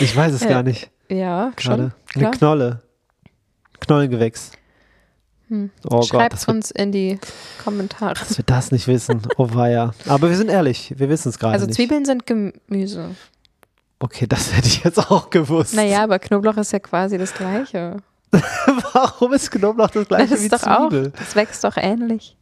Ich 0.00 0.14
weiß 0.14 0.32
es 0.34 0.42
Ja, 0.42 0.48
gar 0.48 0.62
nicht. 0.62 0.90
Ja, 1.08 1.52
Gerade. 1.56 1.60
schon. 1.60 1.80
Eine 1.80 1.92
Klar. 2.14 2.30
Knolle. 2.32 2.82
Knollengewächs. 3.80 4.52
Hm. 5.48 5.70
Oh 5.84 5.96
Gott, 5.98 6.06
Schreibt 6.08 6.46
wir, 6.46 6.54
uns 6.54 6.70
in 6.70 6.92
die 6.92 7.18
Kommentare. 7.62 8.14
dass 8.14 8.36
wir 8.38 8.44
das 8.46 8.70
nicht 8.72 8.86
wissen. 8.86 9.22
Oh 9.36 9.48
weia. 9.52 9.92
Aber 10.06 10.30
wir 10.30 10.36
sind 10.36 10.48
ehrlich, 10.50 10.94
wir 10.96 11.08
wissen 11.08 11.28
es 11.28 11.38
gerade 11.38 11.54
Also 11.54 11.66
nicht. 11.66 11.76
Zwiebeln 11.76 12.04
sind 12.04 12.26
Gemüse. 12.26 13.10
Okay, 14.04 14.26
das 14.26 14.54
hätte 14.54 14.68
ich 14.68 14.84
jetzt 14.84 14.98
auch 15.10 15.30
gewusst. 15.30 15.72
Naja, 15.72 16.02
aber 16.02 16.18
Knoblauch 16.18 16.58
ist 16.58 16.72
ja 16.72 16.78
quasi 16.78 17.16
das 17.16 17.32
Gleiche. 17.32 17.96
Warum 18.92 19.32
ist 19.32 19.50
Knoblauch 19.50 19.88
das 19.88 20.06
gleiche 20.06 20.28
das 20.28 20.40
wie 20.40 20.44
ist 20.44 20.52
doch 20.52 20.62
auch, 20.66 20.90
Zwiebel? 20.90 21.10
das 21.18 21.34
wächst 21.34 21.64
doch 21.64 21.78
ähnlich. 21.78 22.36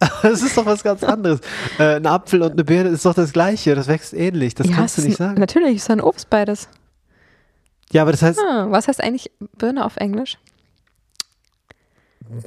Das 0.22 0.42
ist 0.42 0.56
doch 0.56 0.66
was 0.66 0.82
ganz 0.82 1.04
anderes. 1.04 1.38
äh, 1.78 1.94
ein 1.94 2.06
Apfel 2.06 2.42
und 2.42 2.52
eine 2.52 2.64
Birne 2.64 2.88
ist 2.88 3.06
doch 3.06 3.14
das 3.14 3.32
gleiche. 3.32 3.76
Das 3.76 3.86
wächst 3.86 4.12
ähnlich. 4.12 4.56
Das 4.56 4.66
ja, 4.66 4.74
kannst 4.74 4.98
du 4.98 5.02
nicht 5.02 5.16
sagen. 5.16 5.38
Natürlich, 5.38 5.76
ist 5.76 5.88
ein 5.88 6.00
Obst 6.00 6.28
beides. 6.28 6.68
Ja, 7.92 8.02
aber 8.02 8.10
das 8.10 8.22
heißt 8.22 8.40
Ah, 8.40 8.66
was 8.68 8.88
heißt 8.88 9.00
eigentlich 9.00 9.30
Birne 9.56 9.84
auf 9.84 9.98
Englisch? 9.98 10.38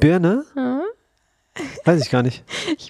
Birne? 0.02 0.44
Ah. 0.58 0.82
Weiß 1.86 2.02
ich 2.02 2.12
gar 2.12 2.22
nicht. 2.24 2.44
Ich, 2.78 2.90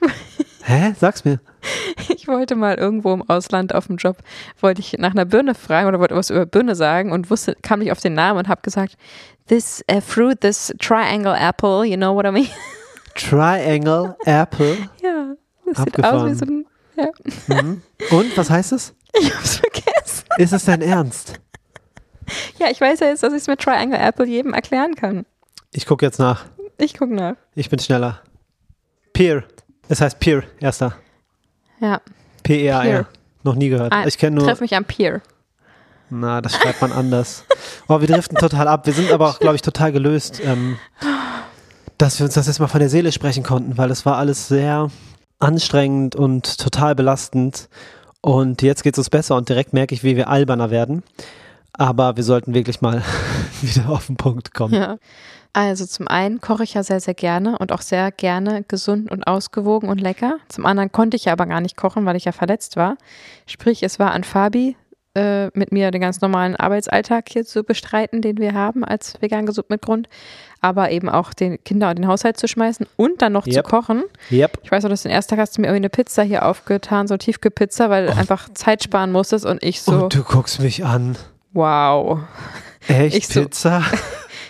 Hä? 0.68 0.96
Sag's 1.00 1.24
mir. 1.24 1.40
ich 2.10 2.28
wollte 2.28 2.56
mal 2.56 2.76
irgendwo 2.76 3.14
im 3.14 3.22
Ausland 3.30 3.76
auf 3.76 3.86
dem 3.86 3.98
Job, 3.98 4.18
wollte 4.62 4.82
ich 4.82 4.94
nach 4.98 5.12
einer 5.12 5.26
Birne 5.26 5.54
fragen 5.54 5.88
oder 5.88 6.00
wollte 6.00 6.16
was 6.16 6.32
über 6.32 6.48
Birne 6.48 6.76
sagen 6.76 7.12
und 7.12 7.30
wusste, 7.30 7.56
kam 7.62 7.80
nicht 7.80 7.92
auf 7.92 8.00
den 8.00 8.16
Namen 8.16 8.40
und 8.40 8.48
habe 8.48 8.62
gesagt, 8.64 8.98
this 9.48 9.86
uh, 9.92 10.02
fruit, 10.02 10.42
this 10.42 10.74
triangle 10.80 11.36
apple, 11.38 11.86
you 11.86 11.96
know 11.96 12.16
what 12.16 12.26
I 12.26 12.32
mean? 12.32 12.48
Triangle 13.16 14.16
Apple. 14.26 14.78
ja, 15.04 15.36
das 15.66 15.84
sieht 15.84 16.04
aus 16.04 16.30
wie 16.30 16.34
so 16.34 16.46
ein, 16.46 16.66
ja, 16.98 17.10
Mhm. 17.48 17.82
Und 18.10 18.36
was 18.36 18.50
heißt 18.50 18.72
es? 18.72 18.96
ich 19.20 19.34
hab's 19.34 19.58
vergessen. 19.58 20.26
Ist 20.38 20.52
es 20.52 20.66
dein 20.66 20.82
Ernst? 20.82 21.40
Ja, 22.58 22.72
ich 22.72 22.82
weiß 22.82 23.02
ja 23.02 23.08
jetzt, 23.08 23.22
dass 23.22 23.34
ich 23.34 23.42
es 23.42 23.48
mit 23.48 23.62
Triangle 23.62 24.00
Apple 24.00 24.26
jedem 24.26 24.54
erklären 24.54 24.96
kann. 24.96 25.26
Ich 25.72 25.86
gucke 25.86 26.06
jetzt 26.06 26.18
nach. 26.18 26.46
Ich 26.78 26.98
gucke 26.98 27.14
nach. 27.14 27.36
Ich 27.54 27.70
bin 27.70 27.78
schneller. 27.80 28.22
Peer. 29.14 29.44
Es 29.90 30.02
heißt 30.02 30.20
Peer, 30.20 30.44
erster. 30.60 30.96
Ja, 31.80 32.02
P-E-A-R. 32.44 32.84
Peer. 32.84 33.08
Noch 33.44 33.56
nie 33.56 33.70
gehört. 33.70 33.94
Ah, 33.94 34.06
Ich 34.08 34.18
kenne 34.18 34.38
nur. 34.38 34.46
treff 34.46 34.62
mich 34.62 34.76
am 34.76 34.86
Pier. 34.86 35.22
Na, 36.10 36.42
das 36.42 36.56
schreibt 36.56 36.82
man 36.82 36.92
anders. 36.92 37.44
Oh, 37.88 38.02
wir 38.02 38.08
driften 38.08 38.36
total 38.40 38.68
ab. 38.68 38.88
Wir 38.88 38.94
sind 38.94 39.12
aber 39.12 39.30
auch, 39.30 39.38
glaube 39.40 39.56
ich, 39.58 39.62
total 39.62 39.92
gelöst, 39.92 40.42
ähm, 40.44 40.78
dass 42.00 42.18
wir 42.18 42.26
uns 42.26 42.34
das 42.34 42.48
jetzt 42.48 42.60
mal 42.60 42.66
von 42.68 42.80
der 42.80 42.90
Seele 42.90 43.12
sprechen 43.12 43.44
konnten, 43.44 43.78
weil 43.78 43.92
es 43.92 44.08
war 44.08 44.18
alles 44.18 44.48
sehr 44.48 44.90
anstrengend 45.38 46.16
und 46.16 46.58
total 46.58 46.96
belastend. 46.96 47.70
Und 48.22 48.64
jetzt 48.64 48.82
geht 48.82 48.96
es 48.96 48.98
uns 48.98 49.12
besser 49.12 49.36
und 49.36 49.50
direkt 49.50 49.72
merke 49.74 49.94
ich, 49.94 50.04
wie 50.04 50.16
wir 50.16 50.30
alberner 50.30 50.72
werden. 50.72 51.04
Aber 51.74 52.18
wir 52.18 52.24
sollten 52.24 52.56
wirklich 52.56 52.82
mal 52.82 53.04
wieder 53.62 53.88
auf 53.90 54.08
den 54.08 54.16
Punkt 54.18 54.52
kommen. 54.56 54.74
Ja. 54.74 54.98
Also 55.58 55.86
zum 55.86 56.10
einen 56.10 56.42
koche 56.42 56.64
ich 56.64 56.74
ja 56.74 56.84
sehr, 56.84 57.00
sehr 57.00 57.14
gerne 57.14 57.58
und 57.58 57.72
auch 57.72 57.82
sehr 57.82 58.12
gerne 58.12 58.64
gesund 58.68 59.10
und 59.10 59.26
ausgewogen 59.26 59.88
und 59.88 60.02
lecker. 60.02 60.36
Zum 60.50 60.66
anderen 60.66 60.92
konnte 60.92 61.16
ich 61.16 61.26
ja 61.26 61.32
aber 61.32 61.46
gar 61.46 61.62
nicht 61.62 61.78
kochen, 61.78 62.06
weil 62.06 62.18
ich 62.18 62.26
ja 62.26 62.34
verletzt 62.34 62.76
war. 62.76 62.98
Sprich, 63.46 63.82
es 63.82 63.98
war 63.98 64.12
an 64.12 64.26
Fabi, 64.26 64.76
äh, 65.16 65.46
mit 65.58 65.72
mir 65.72 65.92
den 65.92 66.02
ganz 66.02 66.20
normalen 66.20 66.58
Arbeitsalltag 66.58 67.30
hier 67.30 67.46
zu 67.46 67.64
bestreiten, 67.64 68.22
den 68.22 68.38
wir 68.38 68.54
haben 68.54 68.84
als 68.84 69.14
vegan 69.22 69.46
gesund 69.46 69.70
mit 69.70 69.82
Grund, 69.82 70.10
aber 70.60 70.92
eben 70.92 71.08
auch 71.08 71.34
den 71.34 71.64
Kinder 71.64 71.90
und 71.90 72.00
den 72.00 72.08
Haushalt 72.10 72.36
zu 72.36 72.50
schmeißen 72.50 72.86
und 72.98 73.22
dann 73.22 73.32
noch 73.32 73.46
zu 73.46 73.52
Yep. 73.52 73.64
kochen. 73.70 74.04
Yep. 74.30 74.60
Ich 74.64 74.72
weiß 74.74 74.84
noch, 74.84 74.90
dass 74.90 75.04
den 75.04 75.12
ersten 75.14 75.30
Tag 75.30 75.40
hast 75.40 75.56
du 75.56 75.62
mir 75.62 75.68
irgendwie 75.68 75.84
eine 75.86 75.90
Pizza 75.90 76.24
hier 76.24 76.46
aufgetan, 76.46 77.08
so 77.08 77.16
Tiefkühlpizza, 77.16 77.90
weil 77.90 78.08
du 78.08 78.14
einfach 78.14 78.50
Zeit 78.54 78.84
sparen 78.84 79.14
musstest 79.14 79.46
und 79.46 79.64
ich 79.64 79.82
so, 79.82 80.04
Und 80.04 80.16
du 80.16 80.24
guckst 80.24 80.60
mich 80.60 80.84
an. 80.84 81.18
wow. 81.54 82.20
Echt 82.90 83.16
Ich 83.16 83.28
so- 83.30 83.40
Pizza? 83.44 83.82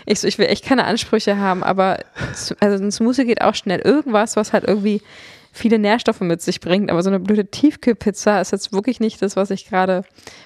Ich, 0.06 0.20
so, 0.20 0.28
ich 0.28 0.38
will 0.38 0.48
echt 0.48 0.66
keine 0.66 0.86
Ansprüche 0.86 1.38
haben, 1.38 1.64
aber 1.64 2.00
also 2.60 2.84
ein 2.84 2.92
Smoothie 2.92 3.26
geht 3.26 3.42
auch 3.42 3.56
schnell. 3.56 3.80
Irgendwas, 3.80 4.36
was 4.36 4.54
halt 4.54 4.66
irgendwie 4.66 5.02
viele 5.52 5.80
Nährstoffe 5.80 6.22
mit 6.22 6.42
sich 6.42 6.60
bringt, 6.60 6.92
aber 6.92 7.02
so 7.02 7.10
eine 7.10 7.20
blöde 7.20 7.46
Tiefkühlpizza 7.46 8.42
ist 8.42 8.52
jetzt 8.52 8.74
wirklich 8.74 9.00
nicht 9.00 9.22
das, 9.22 9.36
was 9.36 9.52
ich 9.52 9.68
gerade 9.68 10.04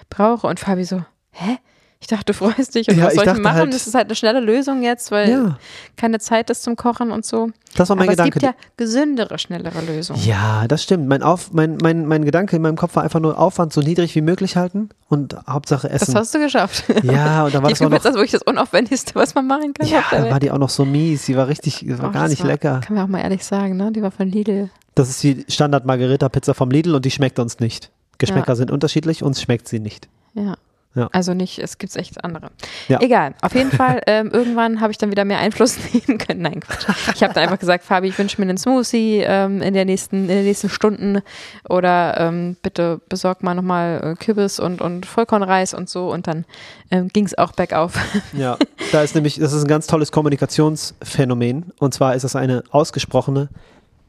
brauche. 0.09 0.47
Und 0.47 0.59
Fabi 0.59 0.83
so, 0.83 1.03
hä? 1.31 1.57
Ich 2.01 2.07
dachte, 2.07 2.25
du 2.27 2.33
freust 2.33 2.75
dich 2.75 2.87
und 2.87 2.97
Ja, 2.97 3.05
was 3.07 3.13
ich 3.13 3.15
soll 3.19 3.23
ich 3.25 3.29
dachte 3.31 3.41
machen? 3.41 3.55
halt- 3.57 3.73
das 3.73 3.85
ist 3.85 3.93
halt 3.93 4.05
eine 4.05 4.15
schnelle 4.15 4.39
Lösung 4.39 4.81
jetzt, 4.83 5.11
weil 5.11 5.29
Ja. 5.29 5.57
keine 5.97 6.19
Zeit 6.19 6.49
ist 6.49 6.63
zum 6.63 6.77
Kochen 6.77 7.11
und 7.11 7.25
so. 7.25 7.49
Das 7.75 7.89
war 7.89 7.97
mein 7.97 8.07
Aber 8.07 8.13
Gedanke. 8.13 8.29
es 8.39 8.41
gibt 8.41 8.43
ja 8.43 8.53
gesündere, 8.77 9.37
schnellere 9.37 9.81
Lösungen. 9.81 10.23
Ja, 10.23 10.65
das 10.69 10.81
stimmt. 10.81 11.09
Mein, 11.09 11.21
Auf, 11.23 11.51
mein, 11.51 11.77
mein, 11.81 12.05
mein 12.05 12.23
Gedanke 12.23 12.55
in 12.55 12.61
meinem 12.61 12.77
Kopf 12.77 12.95
war 12.95 13.03
einfach 13.03 13.19
nur 13.19 13.37
Aufwand 13.37 13.73
so 13.73 13.81
niedrig 13.81 14.15
wie 14.15 14.21
möglich 14.21 14.55
halten 14.55 14.89
und 15.09 15.35
Hauptsache 15.45 15.89
Das 15.89 16.03
Essen. 16.03 16.15
hast 16.15 16.33
du 16.33 16.39
geschafft. 16.39 16.85
Ja, 17.03 17.43
und 17.43 17.53
dann 17.53 17.63
war 17.63 17.67
Die 17.69 17.73
das 17.73 17.81
auch 17.81 17.89
noch. 17.89 17.97
ist 17.97 18.05
wirklich 18.05 18.31
das 18.31 18.43
Unaufwendigste, 18.43 19.15
was 19.15 19.35
man 19.35 19.45
machen 19.47 19.73
kann. 19.73 19.85
Ja, 19.85 20.01
dann 20.09 20.21
Welt. 20.23 20.31
war 20.31 20.39
die 20.39 20.51
auch 20.51 20.57
noch 20.57 20.69
so 20.69 20.85
mies. 20.85 21.25
Die 21.25 21.35
war 21.35 21.49
richtig, 21.49 21.79
die 21.79 21.89
war 21.99 22.09
Oh, 22.09 22.11
gar 22.13 22.23
das 22.23 22.29
nicht 22.31 22.43
war- 22.43 22.47
lecker. 22.49 22.79
Kann 22.81 22.95
man 22.95 23.03
auch 23.03 23.09
mal 23.09 23.19
ehrlich 23.19 23.43
sagen, 23.43 23.75
ne? 23.75 23.91
Die 23.91 24.01
war 24.01 24.11
von 24.11 24.25
Lidl. 24.29 24.69
Das 24.95 25.09
ist 25.09 25.21
die 25.21 25.43
Standard 25.49 25.85
Margarita 25.85 26.29
Pizza 26.29 26.53
vom 26.53 26.71
Lidl 26.71 26.95
und 26.95 27.03
die 27.03 27.11
schmeckt 27.11 27.39
uns 27.39 27.59
nicht. 27.59 27.91
Geschmäcker 28.19 28.53
Ja. 28.53 28.55
sind 28.55 28.71
unterschiedlich, 28.71 29.21
uns 29.21 29.41
schmeckt 29.41 29.67
sie 29.67 29.79
nicht. 29.81 30.07
Ja. 30.33 30.55
Ja. 30.95 31.07
Also 31.11 31.35
nicht, 31.35 31.59
es 31.59 31.77
gibt 31.77 31.95
echt 31.95 32.23
andere. 32.23 32.49
Ja. 32.87 32.99
Egal, 32.99 33.35
auf 33.41 33.53
jeden 33.53 33.71
Fall, 33.75 34.01
ähm, 34.07 34.31
irgendwann 34.31 34.81
habe 34.81 34.91
ich 34.91 34.97
dann 34.97 35.11
wieder 35.11 35.23
mehr 35.23 35.39
Einfluss 35.39 35.77
nehmen 35.93 36.17
können. 36.17 36.41
Nein, 36.41 36.59
Quatsch. 36.61 36.87
Ich 37.15 37.23
habe 37.23 37.33
dann 37.33 37.43
einfach 37.43 37.59
gesagt, 37.59 37.83
Fabi, 37.83 38.07
ich 38.07 38.17
wünsche 38.17 38.41
mir 38.41 38.47
einen 38.49 38.57
Smoothie 38.57 39.23
ähm, 39.25 39.61
in, 39.61 39.73
der 39.73 39.85
nächsten, 39.85 40.21
in 40.21 40.27
den 40.27 40.45
nächsten 40.45 40.69
Stunden 40.69 41.21
oder 41.67 42.19
ähm, 42.19 42.57
bitte 42.61 42.99
besorg 43.07 43.43
mal 43.43 43.53
nochmal 43.53 44.01
äh, 44.03 44.15
Kürbis 44.15 44.59
und, 44.59 44.81
und 44.81 45.05
Vollkornreis 45.05 45.73
und 45.73 45.89
so 45.89 46.11
und 46.11 46.27
dann 46.27 46.45
ähm, 46.89 47.09
ging 47.09 47.25
es 47.25 47.37
auch 47.37 47.51
bergauf. 47.51 47.93
Ja, 48.33 48.57
da 48.91 49.03
ist 49.03 49.13
nämlich, 49.13 49.37
das 49.37 49.53
ist 49.53 49.63
ein 49.63 49.67
ganz 49.67 49.85
tolles 49.85 50.11
Kommunikationsphänomen. 50.11 51.71
Und 51.77 51.93
zwar 51.93 52.15
ist 52.15 52.23
es 52.23 52.35
eine 52.35 52.63
ausgesprochene 52.71 53.49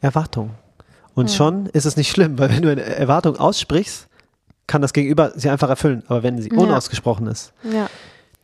Erwartung. 0.01 0.51
Und 1.15 1.31
schon 1.31 1.67
ist 1.67 1.85
es 1.85 1.97
nicht 1.97 2.11
schlimm, 2.11 2.39
weil 2.39 2.49
wenn 2.49 2.63
du 2.63 2.71
eine 2.71 2.83
Erwartung 2.83 3.37
aussprichst, 3.37 4.09
kann 4.71 4.83
das 4.83 4.93
Gegenüber 4.93 5.33
sie 5.35 5.51
einfach 5.51 5.69
erfüllen. 5.69 6.05
Aber 6.07 6.23
wenn 6.23 6.41
sie 6.41 6.49
Ja. 6.49 6.57
unausgesprochen 6.59 7.27
ist, 7.27 7.53
Ja. 7.65 7.89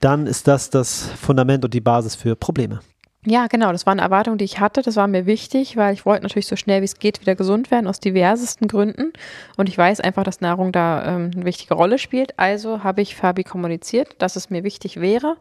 dann 0.00 0.26
ist 0.26 0.48
das 0.48 0.70
das 0.70 1.08
Fundament 1.20 1.64
und 1.64 1.72
die 1.72 1.80
Basis 1.80 2.16
für 2.16 2.34
Probleme. 2.34 2.80
Ja, 3.24 3.46
genau. 3.46 3.70
Das 3.72 3.86
war 3.86 3.92
eine 3.92 4.02
Erwartung, 4.02 4.36
die 4.38 4.44
ich 4.44 4.58
hatte. 4.60 4.82
Das 4.82 4.96
war 4.96 5.06
mir 5.06 5.26
wichtig, 5.26 5.76
weil 5.76 5.94
ich 5.94 6.04
wollte 6.04 6.22
natürlich 6.24 6.46
so 6.48 6.56
schnell 6.56 6.80
wie 6.80 6.84
es 6.84 6.98
geht 6.98 7.20
wieder 7.20 7.34
gesund 7.36 7.70
werden, 7.70 7.86
aus 7.86 8.00
diversesten 8.00 8.66
Gründen. 8.68 9.12
Und 9.56 9.68
ich 9.68 9.78
weiß 9.78 10.00
einfach, 10.00 10.24
dass 10.24 10.40
Nahrung 10.40 10.70
da 10.72 11.04
ähm, 11.16 11.30
eine 11.34 11.44
wichtige 11.44 11.74
Rolle 11.74 11.98
spielt. 11.98 12.36
Also 12.38 12.82
habe 12.84 13.02
ich 13.02 13.14
Fabi 13.16 13.42
kommuniziert, 13.44 14.14
dass 14.18 14.34
es 14.36 14.50
mir 14.50 14.64
wichtig 14.64 15.00
wäre 15.00 15.36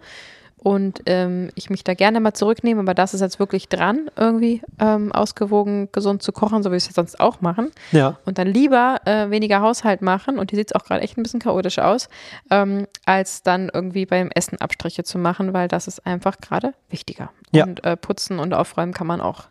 und 0.66 1.04
ähm, 1.06 1.52
ich 1.54 1.70
mich 1.70 1.84
da 1.84 1.94
gerne 1.94 2.20
mal 2.20 2.34
zurücknehme. 2.34 2.82
Aber 2.82 2.96
das 2.96 3.14
ist 3.14 3.22
jetzt 3.22 3.38
wirklich 3.38 3.70
dran, 3.70 4.10
irgendwie 4.16 4.64
ähm, 4.80 5.12
ausgewogen 5.12 5.90
gesund 5.92 6.24
zu 6.24 6.32
kochen, 6.32 6.64
so 6.64 6.70
wie 6.70 6.72
wir 6.72 6.78
es 6.78 6.86
jetzt 6.86 6.96
sonst 6.96 7.20
auch 7.20 7.40
machen 7.40 7.70
Ja, 7.92 8.18
und 8.26 8.40
dann 8.40 8.48
lieber 8.48 9.00
äh, 9.06 9.30
weniger 9.30 9.62
Haushalt 9.62 10.02
machen, 10.02 10.40
und 10.40 10.50
hier 10.50 10.58
sieht 10.58 10.72
es 10.72 10.76
auch 10.76 10.84
gerade 10.84 11.02
echt 11.04 11.20
ein 11.20 11.24
bisschen 11.24 11.40
chaotisch 11.40 11.78
aus, 11.78 12.10
ähm, 12.50 12.88
als 13.06 13.44
dann 13.44 13.70
irgendwie 13.72 14.08
beim 14.08 14.32
Essen 14.34 14.60
Abstriche 14.60 15.04
zu 15.04 15.20
machen, 15.20 15.54
weil 15.54 15.68
das 15.68 15.88
ist 15.88 16.04
einfach 16.08 16.40
gerade 16.40 16.74
wichtiger. 16.90 17.30
Ja. 17.52 17.66
Und 17.66 17.84
äh, 17.84 17.96
putzen 17.96 18.40
und 18.40 18.56
aufräumen 18.56 18.92
kann 18.96 19.06
man 19.06 19.22
auch 19.22 19.42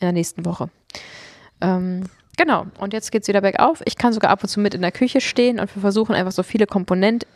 in 0.00 0.06
der 0.06 0.12
nächsten 0.12 0.46
Woche. 0.46 0.70
Ähm, 1.60 2.04
genau, 2.38 2.64
und 2.78 2.94
jetzt 2.94 3.12
geht 3.12 3.22
es 3.22 3.28
wieder 3.28 3.42
bergauf. 3.42 3.82
Ich 3.84 3.96
kann 3.96 4.14
sogar 4.14 4.30
ab 4.30 4.42
und 4.42 4.48
zu 4.48 4.60
mit 4.60 4.72
in 4.72 4.80
der 4.80 4.92
Küche 4.92 5.20
stehen 5.20 5.60
und 5.60 5.76
wir 5.76 5.82
versuchen 5.82 6.14
einfach 6.14 6.32
so 6.32 6.42
viele 6.42 6.66
Komponenten 6.66 7.28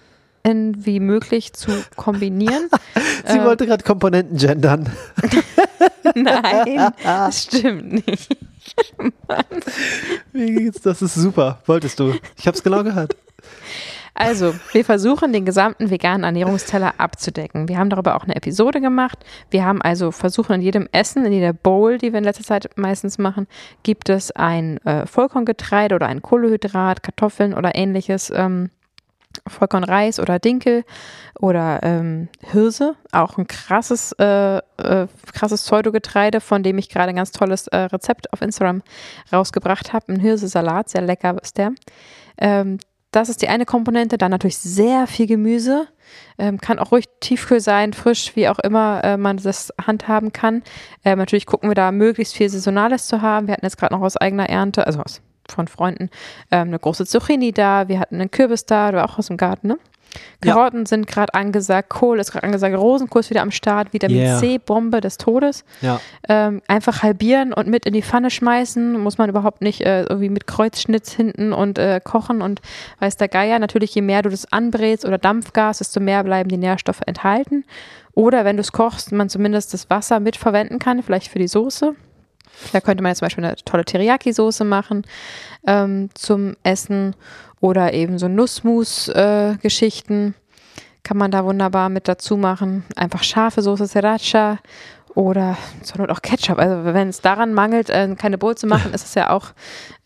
wie 0.44 1.00
möglich 1.00 1.52
zu 1.52 1.70
kombinieren. 1.96 2.68
sie 3.26 3.38
Äh, 3.38 3.44
wollte 3.44 3.66
gerade 3.66 3.84
Komponenten 3.84 4.36
gendern. 4.36 4.90
Nein, 6.14 6.92
das 7.02 7.44
stimmt 7.44 8.06
nicht. 8.06 8.36
Wie 10.32 10.54
geht's? 10.54 10.80
Das 10.82 11.02
ist 11.02 11.14
super. 11.14 11.60
Wolltest 11.66 12.00
du? 12.00 12.14
Ich 12.36 12.46
habe 12.46 12.56
es 12.56 12.62
genau 12.62 12.82
gehört. 12.82 13.16
Also, 14.14 14.54
wir 14.72 14.84
versuchen, 14.84 15.32
den 15.32 15.46
gesamten 15.46 15.88
veganen 15.88 16.24
Ernährungsteller 16.24 16.94
abzudecken. 16.98 17.68
Wir 17.68 17.78
haben 17.78 17.90
darüber 17.90 18.16
auch 18.16 18.24
eine 18.24 18.36
Episode 18.36 18.80
gemacht. 18.80 19.18
Wir 19.50 19.64
haben 19.64 19.80
also 19.80 20.10
versucht, 20.10 20.50
in 20.50 20.60
jedem 20.60 20.88
Essen, 20.92 21.24
in 21.24 21.32
jeder 21.32 21.52
Bowl, 21.52 21.96
die 21.96 22.12
wir 22.12 22.18
in 22.18 22.24
letzter 22.24 22.44
Zeit 22.44 22.70
meistens 22.76 23.18
machen, 23.18 23.46
gibt 23.82 24.08
es 24.08 24.30
ein 24.32 24.78
äh, 24.84 25.06
Vollkorngetreide 25.06 25.94
oder 25.94 26.06
ein 26.06 26.22
Kohlenhydrat, 26.22 27.02
Kartoffeln 27.02 27.54
oder 27.54 27.74
ähnliches. 27.74 28.30
Ähm, 28.34 28.70
Vollkornreis 29.46 30.20
oder 30.20 30.38
Dinkel 30.38 30.84
oder 31.38 31.80
ähm, 31.82 32.28
Hirse, 32.40 32.96
auch 33.12 33.38
ein 33.38 33.46
krasses, 33.46 34.12
äh, 34.18 34.58
äh, 34.58 35.06
krasses 35.32 35.64
Pseudogetreide, 35.64 36.40
von 36.40 36.62
dem 36.62 36.78
ich 36.78 36.88
gerade 36.88 37.10
ein 37.10 37.16
ganz 37.16 37.32
tolles 37.32 37.66
äh, 37.68 37.76
Rezept 37.76 38.32
auf 38.32 38.42
Instagram 38.42 38.82
rausgebracht 39.32 39.92
habe. 39.92 40.12
Ein 40.12 40.20
Hirsesalat, 40.20 40.88
sehr 40.88 41.02
lecker 41.02 41.36
ist 41.42 41.58
der. 41.58 41.72
Ähm, 42.38 42.78
das 43.12 43.28
ist 43.28 43.42
die 43.42 43.48
eine 43.48 43.66
Komponente. 43.66 44.18
Dann 44.18 44.30
natürlich 44.30 44.58
sehr 44.58 45.06
viel 45.06 45.26
Gemüse. 45.26 45.88
Ähm, 46.38 46.58
kann 46.58 46.78
auch 46.78 46.92
ruhig 46.92 47.06
Tiefkühl 47.20 47.60
sein, 47.60 47.92
frisch, 47.92 48.36
wie 48.36 48.48
auch 48.48 48.58
immer 48.58 49.02
äh, 49.04 49.16
man 49.16 49.36
das 49.36 49.72
handhaben 49.84 50.32
kann. 50.32 50.62
Ähm, 51.04 51.18
natürlich 51.18 51.46
gucken 51.46 51.70
wir 51.70 51.74
da 51.74 51.92
möglichst 51.92 52.34
viel 52.34 52.48
Saisonales 52.48 53.06
zu 53.06 53.22
haben. 53.22 53.46
Wir 53.46 53.54
hatten 53.54 53.66
jetzt 53.66 53.78
gerade 53.78 53.94
noch 53.94 54.02
aus 54.02 54.16
eigener 54.16 54.48
Ernte, 54.48 54.86
also 54.86 55.00
aus, 55.00 55.20
von 55.52 55.68
Freunden, 55.68 56.10
ähm, 56.50 56.68
eine 56.68 56.78
große 56.78 57.06
Zucchini 57.06 57.52
da. 57.52 57.88
Wir 57.88 58.00
hatten 58.00 58.16
einen 58.16 58.30
Kürbis 58.30 58.66
da, 58.66 58.92
war 58.92 59.04
auch 59.04 59.18
aus 59.18 59.26
dem 59.26 59.36
Garten, 59.36 59.68
ne? 59.68 59.78
Ja. 60.44 60.54
Karotten 60.54 60.86
sind 60.86 61.06
gerade 61.06 61.34
angesagt, 61.34 61.90
Kohl 61.90 62.18
ist 62.18 62.32
gerade 62.32 62.44
angesagt, 62.44 62.76
Rosenkohl 62.76 63.20
ist 63.20 63.30
wieder 63.30 63.42
am 63.42 63.50
Start, 63.50 63.92
Vitamin 63.92 64.16
Yeah. 64.16 64.38
C, 64.38 64.58
Bombe 64.58 65.00
des 65.00 65.18
Todes. 65.18 65.64
Ja. 65.80 66.00
Ähm, 66.28 66.62
einfach 66.66 67.02
halbieren 67.02 67.52
und 67.52 67.68
mit 67.68 67.86
in 67.86 67.92
die 67.92 68.02
Pfanne 68.02 68.30
schmeißen. 68.30 68.98
Muss 68.98 69.18
man 69.18 69.30
überhaupt 69.30 69.62
nicht 69.62 69.82
äh, 69.82 70.02
irgendwie 70.02 70.28
mit 70.28 70.46
Kreuzschnitz 70.46 71.12
hinten 71.12 71.52
und 71.52 71.78
äh, 71.78 72.00
kochen 72.02 72.42
und 72.42 72.60
weiß 72.98 73.16
der 73.18 73.28
Geier. 73.28 73.58
Natürlich, 73.58 73.94
je 73.94 74.02
mehr 74.02 74.22
du 74.22 74.30
das 74.30 74.50
anbrätst 74.52 75.04
oder 75.04 75.18
Dampfgas, 75.18 75.78
desto 75.78 76.00
mehr 76.00 76.24
bleiben 76.24 76.48
die 76.48 76.56
Nährstoffe 76.56 77.02
enthalten. 77.06 77.64
Oder 78.14 78.44
wenn 78.44 78.56
du 78.56 78.62
es 78.62 78.72
kochst, 78.72 79.12
man 79.12 79.28
zumindest 79.28 79.72
das 79.72 79.88
Wasser 79.90 80.20
mitverwenden 80.20 80.78
kann, 80.78 81.02
vielleicht 81.02 81.28
für 81.28 81.38
die 81.38 81.48
Soße. 81.48 81.94
Da 82.72 82.80
könnte 82.80 83.02
man 83.02 83.10
jetzt 83.10 83.18
zum 83.18 83.26
Beispiel 83.26 83.44
eine 83.44 83.56
tolle 83.56 83.84
Teriyaki-Soße 83.84 84.64
machen 84.64 85.04
ähm, 85.66 86.08
zum 86.14 86.56
Essen 86.62 87.14
oder 87.60 87.92
eben 87.92 88.18
so 88.18 88.28
Nussmus-Geschichten 88.28 90.34
kann 91.02 91.16
man 91.16 91.30
da 91.30 91.44
wunderbar 91.44 91.88
mit 91.88 92.08
dazu 92.08 92.36
machen. 92.36 92.84
Einfach 92.96 93.22
scharfe 93.22 93.62
Soße 93.62 93.86
Sriracha 93.86 94.58
oder 95.14 95.56
zur 95.82 95.98
Not 95.98 96.10
auch 96.10 96.22
Ketchup. 96.22 96.58
Also 96.58 96.84
wenn 96.84 97.08
es 97.08 97.20
daran 97.20 97.54
mangelt, 97.54 97.90
äh, 97.90 98.14
keine 98.16 98.38
Bowl 98.38 98.56
zu 98.56 98.66
machen, 98.66 98.90
ist 98.94 99.06
es 99.06 99.14
ja 99.14 99.30
auch, 99.30 99.48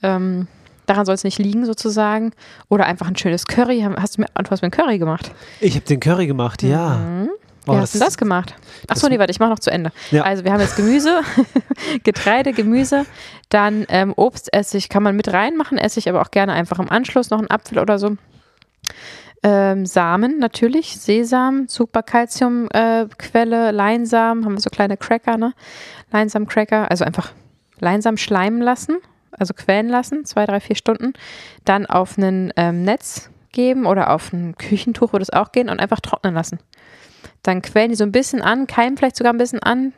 ähm, 0.03 0.47
daran 0.87 1.05
soll 1.05 1.15
es 1.15 1.25
nicht 1.25 1.39
liegen 1.39 1.67
sozusagen. 1.67 2.33
Oder 2.69 2.87
einfach 2.87 3.09
ein 3.09 3.17
schönes 3.17 3.47
Curry. 3.47 3.87
Hast 3.97 4.17
du 4.17 4.23
mir, 4.23 4.29
du 4.35 4.51
hast 4.51 4.63
mir 4.63 4.69
ein 4.69 4.71
Curry 4.71 4.99
gemacht? 4.99 5.31
Ich 5.61 5.75
habe 5.75 5.85
den 5.85 6.01
Curry 6.01 6.27
gemacht, 6.27 6.63
ja. 6.63 6.97
Mhm. 6.97 7.31
Oh, 7.67 7.73
Wie 7.73 7.77
hast 7.79 7.95
du 7.95 7.99
das 7.99 8.19
gemacht? 8.19 8.55
Achso, 8.89 9.09
nee, 9.09 9.19
warte, 9.19 9.31
ich 9.31 9.41
mache 9.41 9.51
noch 9.51 9.59
zu 9.59 9.71
Ende. 9.71 9.91
Ja. 10.11 10.23
Also 10.23 10.45
wir 10.45 10.53
haben 10.53 10.61
jetzt 10.61 10.77
Gemüse, 10.77 11.23
Getreide, 12.05 12.53
Gemüse, 12.53 13.07
dann 13.49 13.87
ähm, 13.89 14.13
Obst, 14.17 14.53
Essig 14.53 14.89
kann 14.89 15.03
man 15.03 15.17
mit 15.17 15.33
reinmachen, 15.33 15.79
Essig 15.79 16.09
aber 16.09 16.21
auch 16.21 16.31
gerne 16.31 16.53
einfach 16.53 16.79
im 16.79 16.91
Anschluss 16.91 17.31
noch 17.31 17.39
einen 17.39 17.51
Apfel 17.51 17.79
oder 17.79 17.99
so. 17.99 18.17
Ähm, 19.43 19.87
Samen 19.87 20.39
natürlich, 20.39 20.99
Sesam, 20.99 21.67
super 21.69 22.03
Calciumquelle, 22.03 23.69
äh, 23.69 23.71
Leinsamen, 23.71 24.45
haben 24.45 24.55
wir 24.55 24.61
so 24.61 24.71
kleine 24.71 24.97
Cracker, 24.97 25.37
ne? 25.37 25.53
Leinsamen-Cracker, 26.13 26.91
also 26.91 27.05
einfach 27.05 27.33
Leinsamen 27.79 28.19
schleimen 28.19 28.61
lassen, 28.61 28.99
also 29.33 29.53
quellen 29.53 29.89
lassen, 29.89 30.25
zwei, 30.25 30.47
drei, 30.47 30.61
vier 30.61 30.77
Stunden, 30.77 31.13
dann 31.65 31.87
auf 31.87 32.17
ein 32.17 32.53
ähm, 32.57 32.85
Netz 32.85 33.31
geben 33.53 33.87
oder 33.87 34.11
auf 34.11 34.33
ein 34.33 34.57
Küchentuch 34.57 35.13
würde 35.13 35.23
es 35.23 35.31
auch 35.31 35.53
gehen 35.53 35.69
und 35.69 35.81
einfach 35.81 36.01
trocknen 36.01 36.35
lassen. 36.35 36.59
Dann 37.45 37.63
quellen 37.63 37.91
die 37.91 37.95
so 37.95 38.05
ein 38.05 38.11
bisschen 38.11 38.43
an, 38.43 38.67
keimen 38.67 38.97
vielleicht 38.97 39.17
sogar 39.17 39.33
ein 39.33 39.39
bisschen 39.39 39.63
an. 39.63 39.93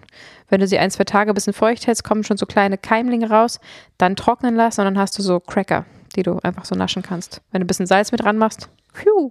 Wenn 0.48 0.60
du 0.60 0.66
sie 0.66 0.78
ein, 0.78 0.90
zwei 0.90 1.04
Tage 1.04 1.30
ein 1.30 1.34
bisschen 1.34 1.52
feucht 1.52 1.86
hältst, 1.86 2.04
kommen 2.04 2.24
schon 2.24 2.36
so 2.36 2.44
kleine 2.44 2.76
Keimlinge 2.76 3.30
raus. 3.30 3.60
Dann 3.98 4.16
trocknen 4.16 4.54
lassen 4.54 4.80
und 4.80 4.86
dann 4.86 4.98
hast 4.98 5.16
du 5.18 5.22
so 5.22 5.40
Cracker, 5.40 5.86
die 6.16 6.22
du 6.22 6.38
einfach 6.42 6.64
so 6.64 6.74
naschen 6.74 7.02
kannst. 7.02 7.40
Wenn 7.52 7.60
du 7.60 7.64
ein 7.64 7.68
bisschen 7.68 7.86
Salz 7.86 8.12
mit 8.12 8.22
dran 8.22 8.36
machst. 8.36 8.68
Phew. 8.92 9.30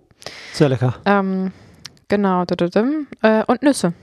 Sehr 0.54 0.70
lecker. 0.70 0.96
Ähm, 1.06 1.52
genau. 2.08 2.44
Äh, 2.44 3.44
und 3.46 3.62
Nüsse. 3.62 3.94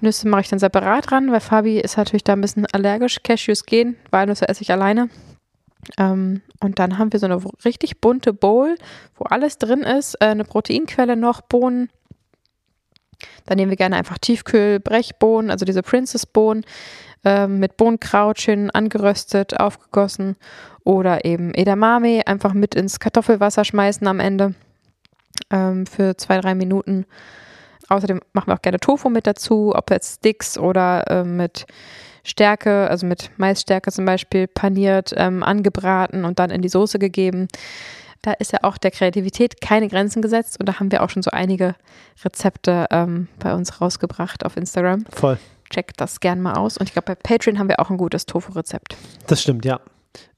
Nüsse 0.00 0.28
mache 0.28 0.42
ich 0.42 0.48
dann 0.48 0.60
separat 0.60 1.10
ran, 1.10 1.32
weil 1.32 1.40
Fabi 1.40 1.80
ist 1.80 1.96
natürlich 1.96 2.24
da 2.24 2.34
ein 2.34 2.40
bisschen 2.40 2.66
allergisch. 2.66 3.22
Cashews 3.24 3.66
gehen, 3.66 3.96
Walnüsse 4.10 4.48
esse 4.48 4.62
ich 4.62 4.70
alleine. 4.70 5.08
Ähm, 5.98 6.42
und 6.60 6.78
dann 6.78 6.98
haben 6.98 7.12
wir 7.12 7.20
so 7.20 7.26
eine 7.26 7.40
richtig 7.64 8.00
bunte 8.00 8.32
Bowl, 8.32 8.76
wo 9.16 9.24
alles 9.24 9.58
drin 9.58 9.80
ist. 9.82 10.14
Äh, 10.20 10.26
eine 10.26 10.44
Proteinquelle 10.44 11.16
noch, 11.16 11.40
Bohnen. 11.40 11.90
Dann 13.46 13.56
nehmen 13.56 13.70
wir 13.70 13.76
gerne 13.76 13.96
einfach 13.96 14.18
Tiefkühl-Brechbohnen, 14.18 15.50
also 15.50 15.64
diese 15.64 15.82
Princess-Bohnen 15.82 16.64
ähm, 17.24 17.58
mit 17.58 17.76
Bohnenkraut 17.76 18.40
schön 18.40 18.70
angeröstet, 18.70 19.58
aufgegossen. 19.58 20.36
Oder 20.84 21.24
eben 21.24 21.54
Edamame 21.54 22.26
einfach 22.26 22.52
mit 22.52 22.74
ins 22.74 23.00
Kartoffelwasser 23.00 23.64
schmeißen 23.64 24.06
am 24.06 24.20
Ende 24.20 24.54
ähm, 25.50 25.86
für 25.86 26.16
zwei, 26.16 26.38
drei 26.40 26.54
Minuten. 26.54 27.06
Außerdem 27.88 28.20
machen 28.32 28.48
wir 28.48 28.54
auch 28.54 28.62
gerne 28.62 28.80
Tofu 28.80 29.08
mit 29.08 29.26
dazu, 29.26 29.72
ob 29.74 29.90
jetzt 29.90 30.18
Sticks 30.18 30.58
oder 30.58 31.04
ähm, 31.08 31.36
mit 31.36 31.66
Stärke, 32.24 32.88
also 32.88 33.06
mit 33.06 33.30
Maisstärke 33.36 33.92
zum 33.92 34.06
Beispiel, 34.06 34.46
paniert, 34.46 35.12
ähm, 35.16 35.42
angebraten 35.42 36.24
und 36.24 36.38
dann 36.38 36.50
in 36.50 36.62
die 36.62 36.68
Soße 36.68 36.98
gegeben. 36.98 37.48
Da 38.24 38.32
ist 38.32 38.52
ja 38.52 38.60
auch 38.62 38.78
der 38.78 38.90
Kreativität 38.90 39.60
keine 39.60 39.88
Grenzen 39.88 40.22
gesetzt 40.22 40.58
und 40.58 40.66
da 40.68 40.80
haben 40.80 40.90
wir 40.90 41.02
auch 41.02 41.10
schon 41.10 41.22
so 41.22 41.30
einige 41.30 41.74
Rezepte 42.24 42.86
ähm, 42.90 43.28
bei 43.38 43.54
uns 43.54 43.80
rausgebracht 43.80 44.44
auf 44.46 44.56
Instagram. 44.56 45.04
Voll. 45.12 45.38
Checkt 45.70 46.00
das 46.00 46.20
gern 46.20 46.40
mal 46.40 46.54
aus. 46.54 46.76
Und 46.78 46.88
ich 46.88 46.92
glaube, 46.92 47.06
bei 47.06 47.14
Patreon 47.14 47.58
haben 47.58 47.68
wir 47.68 47.80
auch 47.80 47.90
ein 47.90 47.96
gutes 47.96 48.26
Tofu-Rezept. 48.26 48.96
Das 49.26 49.42
stimmt, 49.42 49.64
ja. 49.64 49.80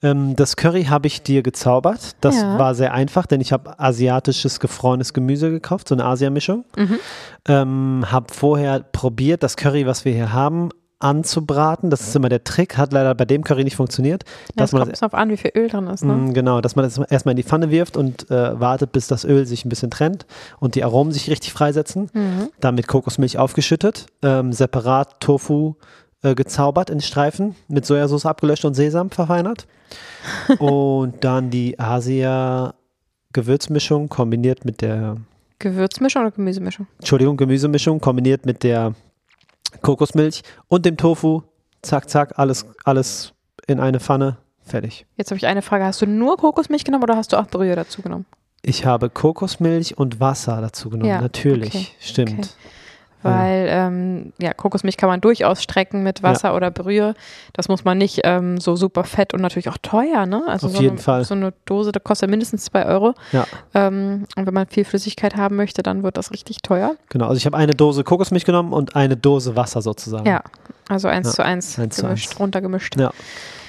Ähm, 0.01 0.35
das 0.35 0.55
Curry 0.55 0.85
habe 0.85 1.07
ich 1.07 1.21
dir 1.21 1.43
gezaubert. 1.43 2.15
Das 2.21 2.35
Ja. 2.35 2.57
war 2.57 2.73
sehr 2.75 2.93
einfach, 2.93 3.25
denn 3.25 3.41
ich 3.41 3.51
habe 3.51 3.79
asiatisches 3.79 4.59
gefrorenes 4.59 5.13
Gemüse 5.13 5.51
gekauft, 5.51 5.87
so 5.89 5.95
eine 5.95 6.05
Asia-Mischung. 6.05 6.65
Mhm. 6.75 6.99
Ähm, 7.47 8.05
habe 8.11 8.33
vorher 8.33 8.79
probiert, 8.79 9.43
das 9.43 9.55
Curry, 9.55 9.85
was 9.85 10.03
wir 10.05 10.13
hier 10.13 10.33
haben, 10.33 10.69
anzubraten. 10.99 11.89
Das 11.89 12.01
ist 12.01 12.15
immer 12.15 12.29
der 12.29 12.43
Trick, 12.43 12.77
hat 12.77 12.93
leider 12.93 13.15
bei 13.15 13.25
dem 13.25 13.43
Curry 13.43 13.63
nicht 13.63 13.75
funktioniert. 13.75 14.23
Ja, 14.25 14.31
dass 14.55 14.69
es 14.69 14.73
man 14.73 14.81
kommt 14.81 14.91
das, 14.93 14.99
drauf 14.99 15.13
an, 15.13 15.29
wie 15.29 15.37
viel 15.37 15.51
Öl 15.55 15.69
drin 15.69 15.85
ist. 15.87 16.03
Ne? 16.03 16.13
Mm, 16.13 16.33
genau, 16.33 16.59
dass 16.61 16.75
man 16.75 16.85
das 16.85 16.97
erstmal 16.97 17.33
in 17.33 17.37
die 17.37 17.43
Pfanne 17.43 17.69
wirft 17.69 17.95
und 17.97 18.31
äh, 18.31 18.59
wartet, 18.59 18.91
bis 18.91 19.05
das 19.07 19.23
Öl 19.23 19.45
sich 19.45 19.63
ein 19.65 19.69
bisschen 19.69 19.91
trennt 19.91 20.25
und 20.59 20.73
die 20.75 20.83
Aromen 20.83 21.11
sich 21.11 21.29
richtig 21.29 21.53
freisetzen. 21.53 22.09
Mhm. 22.13 22.49
Dann 22.59 22.73
mit 22.75 22.87
Kokosmilch 22.87 23.37
aufgeschüttet, 23.37 24.07
ähm, 24.23 24.53
separat 24.53 25.19
Tofu 25.19 25.75
äh, 26.23 26.33
gezaubert 26.33 26.89
in 26.89 26.99
Streifen, 27.01 27.55
mit 27.67 27.85
Sojasauce 27.85 28.25
abgelöscht 28.25 28.65
und 28.65 28.73
Sesam 28.73 29.11
verfeinert. 29.11 29.67
und 30.59 31.23
dann 31.23 31.51
die 31.51 31.79
Asia-Gewürzmischung 31.79 34.09
kombiniert 34.09 34.65
mit 34.65 34.81
der, 34.81 35.17
Gewürzmischung 35.59 36.23
oder 36.23 36.31
Gemüsemischung? 36.31 36.87
Entschuldigung, 36.99 37.37
Gemüsemischung 37.37 37.99
kombiniert 37.99 38.45
mit 38.45 38.63
der 38.63 38.93
Kokosmilch 39.81 40.43
und 40.67 40.85
dem 40.85 40.97
Tofu. 40.97 41.43
Zack, 41.81 42.09
zack, 42.09 42.37
alles, 42.37 42.65
alles 42.83 43.33
in 43.67 43.79
eine 43.79 43.99
Pfanne. 43.99 44.37
Fertig. 44.61 45.05
Jetzt 45.15 45.31
habe 45.31 45.37
ich 45.37 45.47
eine 45.47 45.61
Frage. 45.61 45.85
Hast 45.85 46.01
du 46.01 46.05
nur 46.05 46.37
Kokosmilch 46.37 46.83
genommen 46.83 47.03
oder 47.03 47.15
hast 47.15 47.31
du 47.31 47.37
auch 47.37 47.47
Brühe 47.47 47.75
dazu 47.75 48.01
genommen? 48.01 48.25
Ich 48.63 48.85
habe 48.85 49.09
Kokosmilch 49.09 49.97
und 49.97 50.19
Wasser 50.19 50.59
dazu 50.59 50.89
genommen. 50.89 51.09
Ja, 51.09 51.21
Natürlich, 51.21 51.73
okay, 51.73 51.87
stimmt. 51.99 52.31
okay. 52.39 52.47
Weil 53.31 53.67
ähm, 53.69 54.33
ja, 54.41 54.53
Kokosmilch 54.53 54.97
kann 54.97 55.09
man 55.09 55.21
durchaus 55.21 55.61
strecken 55.63 56.03
mit 56.03 56.23
Wasser 56.23 56.55
oder 56.55 56.71
Brühe. 56.71 57.13
Das 57.53 57.67
muss 57.67 57.83
man 57.83 57.97
nicht 57.97 58.21
ähm, 58.23 58.59
so 58.59 58.75
super 58.75 59.03
fett 59.03 59.33
und 59.33 59.41
natürlich 59.41 59.69
auch 59.69 59.77
teuer, 59.81 60.25
ne? 60.25 60.43
Also 60.47 60.67
Auf 60.67 60.73
so 60.75 60.81
jeden 60.81 60.93
eine, 60.95 61.01
Fall. 61.01 61.23
So 61.25 61.33
eine 61.35 61.53
Dose, 61.65 61.91
das 61.91 62.03
kostet 62.03 62.29
mindestens 62.29 62.63
zwei 62.65 62.85
Euro. 62.85 63.13
Ja, 63.31 63.45
Ähm, 63.73 64.25
und 64.35 64.45
wenn 64.47 64.53
man 64.53 64.67
viel 64.67 64.85
Flüssigkeit 64.85 65.35
haben 65.35 65.55
möchte, 65.55 65.83
dann 65.83 66.03
wird 66.03 66.17
das 66.17 66.31
richtig 66.31 66.57
teuer. 66.61 66.95
genau. 67.09 67.25
Also 67.27 67.37
ich 67.37 67.45
habe 67.45 67.57
eine 67.57 67.73
Dose 67.73 68.03
Kokosmilch 68.03 68.45
genommen 68.45 68.73
und 68.73 68.95
eine 68.95 69.17
Dose 69.17 69.55
Wasser 69.55 69.81
sozusagen. 69.81 70.25
Ja, 70.27 70.41
also 70.89 71.07
eins 71.07 71.27
Ja, 71.27 71.33
zu 71.33 71.43
eins, 71.43 71.77
eins 71.79 71.95
zu 71.97 72.01
gemischt, 72.03 72.29
eins. 72.31 72.39
runtergemischt. 72.39 72.99
Ja. 72.99 73.11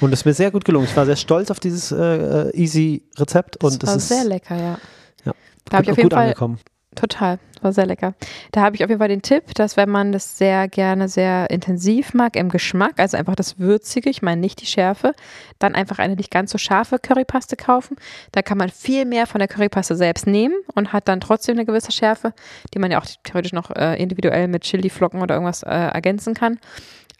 Und 0.00 0.12
es 0.12 0.20
ist 0.20 0.24
mir 0.24 0.34
sehr 0.34 0.50
gut 0.52 0.64
gelungen. 0.64 0.84
Ich 0.86 0.96
war 0.96 1.04
sehr 1.06 1.16
stolz 1.16 1.50
auf 1.50 1.58
dieses 1.60 1.90
äh, 1.90 2.48
äh, 2.48 2.56
easy 2.56 3.02
Rezept 3.18 3.62
und 3.64 3.82
das 3.82 3.88
war 3.90 3.96
es 3.96 4.02
ist 4.04 4.08
sehr 4.08 4.24
lecker, 4.24 4.56
ja. 4.56 4.78
Ja. 5.24 5.32
Da 5.64 5.78
habe 5.78 5.82
ich 5.82 5.88
gut, 5.88 5.90
auf 5.90 5.96
jeden 5.98 6.10
Fall 6.10 6.22
angekommen. 6.24 6.58
Total, 6.98 7.38
war 7.60 7.72
sehr 7.72 7.86
lecker. 7.86 8.14
Da 8.50 8.62
habe 8.62 8.74
ich 8.74 8.82
auf 8.82 8.90
jeden 8.90 8.98
Fall 8.98 9.06
den 9.06 9.22
Tipp, 9.22 9.54
dass 9.54 9.76
wenn 9.76 9.88
man 9.88 10.10
das 10.10 10.36
sehr 10.36 10.66
gerne 10.66 11.08
sehr 11.08 11.48
intensiv 11.48 12.12
mag 12.12 12.34
im 12.34 12.48
Geschmack, 12.48 12.94
also 12.96 13.16
einfach 13.16 13.36
das 13.36 13.60
Würzige, 13.60 14.10
ich 14.10 14.20
meine 14.20 14.40
nicht 14.40 14.60
die 14.60 14.66
Schärfe, 14.66 15.12
dann 15.60 15.76
einfach 15.76 16.00
eine 16.00 16.16
nicht 16.16 16.32
ganz 16.32 16.50
so 16.50 16.58
scharfe 16.58 16.98
Currypaste 16.98 17.54
kaufen. 17.54 17.96
Da 18.32 18.42
kann 18.42 18.58
man 18.58 18.68
viel 18.68 19.04
mehr 19.04 19.28
von 19.28 19.38
der 19.38 19.46
Currypaste 19.46 19.94
selbst 19.94 20.26
nehmen 20.26 20.56
und 20.74 20.92
hat 20.92 21.06
dann 21.06 21.20
trotzdem 21.20 21.54
eine 21.54 21.66
gewisse 21.66 21.92
Schärfe, 21.92 22.32
die 22.74 22.80
man 22.80 22.90
ja 22.90 23.00
auch 23.00 23.06
theoretisch 23.22 23.52
noch 23.52 23.70
äh, 23.70 23.94
individuell 24.02 24.48
mit 24.48 24.64
Chiliflocken 24.64 25.22
oder 25.22 25.36
irgendwas 25.36 25.62
äh, 25.62 25.68
ergänzen 25.68 26.34
kann. 26.34 26.58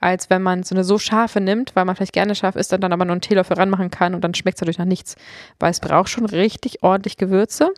Als 0.01 0.29
wenn 0.29 0.43
man 0.43 0.65
so 0.65 0.75
eine 0.75 0.83
so 0.83 0.99
scharfe 0.99 1.41
nimmt, 1.41 1.77
weil 1.77 1.85
man 1.85 1.95
vielleicht 1.95 2.15
gerne 2.15 2.35
scharf 2.35 2.57
ist 2.57 2.73
und 2.73 2.81
dann 2.81 2.93
aber 2.93 3.05
nur 3.05 3.13
einen 3.13 3.21
Teelöffel 3.21 3.57
ranmachen 3.57 3.91
kann 3.91 4.17
und 4.17 4.25
dann 4.25 4.35
schmeckt 4.35 4.57
es 4.57 4.63
natürlich 4.63 4.79
nach 4.79 4.87
nichts. 4.87 5.15
Weil 5.61 5.71
es 5.71 5.79
braucht 5.79 6.09
schon 6.09 6.27
richtig 6.27 6.83
ordentlich 6.83 7.17
Gewürze. 7.17 7.73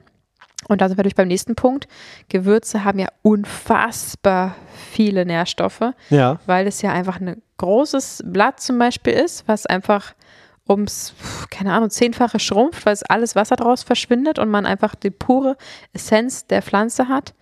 Und 0.68 0.80
da 0.80 0.88
sind 0.88 0.98
wir 0.98 1.02
durch 1.02 1.14
beim 1.14 1.28
nächsten 1.28 1.54
Punkt. 1.54 1.88
Gewürze 2.28 2.84
haben 2.84 2.98
ja 2.98 3.08
unfassbar 3.22 4.54
viele 4.92 5.24
Nährstoffe, 5.24 5.92
Ja, 6.10 6.38
weil 6.46 6.66
es 6.66 6.82
ja 6.82 6.92
einfach 6.92 7.20
ein 7.20 7.42
großes 7.56 8.22
Blatt 8.26 8.60
zum 8.60 8.78
Beispiel 8.78 9.12
ist, 9.12 9.46
was 9.48 9.66
einfach 9.66 10.14
ums, 10.70 11.12
keine 11.50 11.72
Ahnung, 11.72 11.90
zehnfache 11.90 12.38
schrumpft, 12.38 12.86
weil 12.86 12.92
es 12.92 13.02
alles 13.02 13.34
Wasser 13.34 13.56
draus 13.56 13.82
verschwindet 13.82 14.38
und 14.38 14.48
man 14.48 14.64
einfach 14.64 14.94
die 14.94 15.10
pure 15.10 15.56
Essenz 15.92 16.46
der 16.46 16.62
Pflanze 16.62 17.08
hat. 17.08 17.34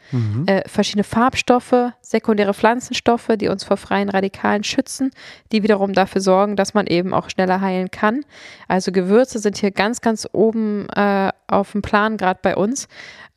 Äh, 0.47 0.67
verschiedene 0.67 1.05
Farbstoffe, 1.05 1.93
sekundäre 2.01 2.55
Pflanzenstoffe, 2.55 3.29
die 3.37 3.49
uns 3.49 3.65
vor 3.65 3.77
freien 3.77 4.09
Radikalen 4.09 4.65
schützen, 4.65 5.11
die 5.53 5.63
wiederum 5.63 5.93
dafür 5.93 6.23
sorgen, 6.23 6.57
dass 6.57 6.73
man 6.73 6.87
eben 6.87 7.13
auch 7.13 7.29
schneller 7.29 7.61
heilen 7.61 7.91
kann. 7.91 8.25
Also 8.69 8.91
Gewürze 8.91 9.39
sind 9.39 9.59
hier 9.59 9.71
ganz, 9.71 10.01
ganz 10.01 10.27
oben 10.33 10.89
äh, 10.97 11.31
auf 11.47 11.73
dem 11.73 11.83
Plan, 11.83 12.17
gerade 12.17 12.41
bei 12.43 12.57
uns. 12.57 12.89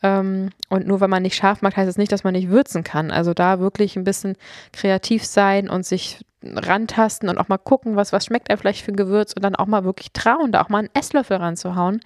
Ähm, 0.03 0.49
und 0.69 0.87
nur 0.87 0.99
weil 0.99 1.07
man 1.07 1.23
nicht 1.23 1.35
scharf 1.35 1.61
mag, 1.61 1.77
heißt 1.77 1.89
es 1.89 1.97
nicht, 1.97 2.11
dass 2.11 2.23
man 2.23 2.33
nicht 2.33 2.49
würzen 2.49 2.83
kann. 2.83 3.11
Also 3.11 3.33
da 3.33 3.59
wirklich 3.59 3.95
ein 3.95 4.03
bisschen 4.03 4.35
kreativ 4.73 5.25
sein 5.25 5.69
und 5.69 5.85
sich 5.85 6.19
rantasten 6.43 7.29
und 7.29 7.37
auch 7.37 7.49
mal 7.49 7.57
gucken, 7.57 7.95
was, 7.95 8.13
was 8.13 8.25
schmeckt 8.25 8.49
einem 8.49 8.59
vielleicht 8.59 8.83
für 8.83 8.91
ein 8.91 8.95
Gewürz 8.95 9.33
und 9.33 9.43
dann 9.43 9.55
auch 9.55 9.67
mal 9.67 9.83
wirklich 9.83 10.11
trauen, 10.11 10.51
da 10.51 10.61
auch 10.61 10.69
mal 10.69 10.79
einen 10.79 10.89
Esslöffel 10.93 11.37
ranzuhauen. 11.37 12.01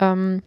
Ähm, 0.00 0.42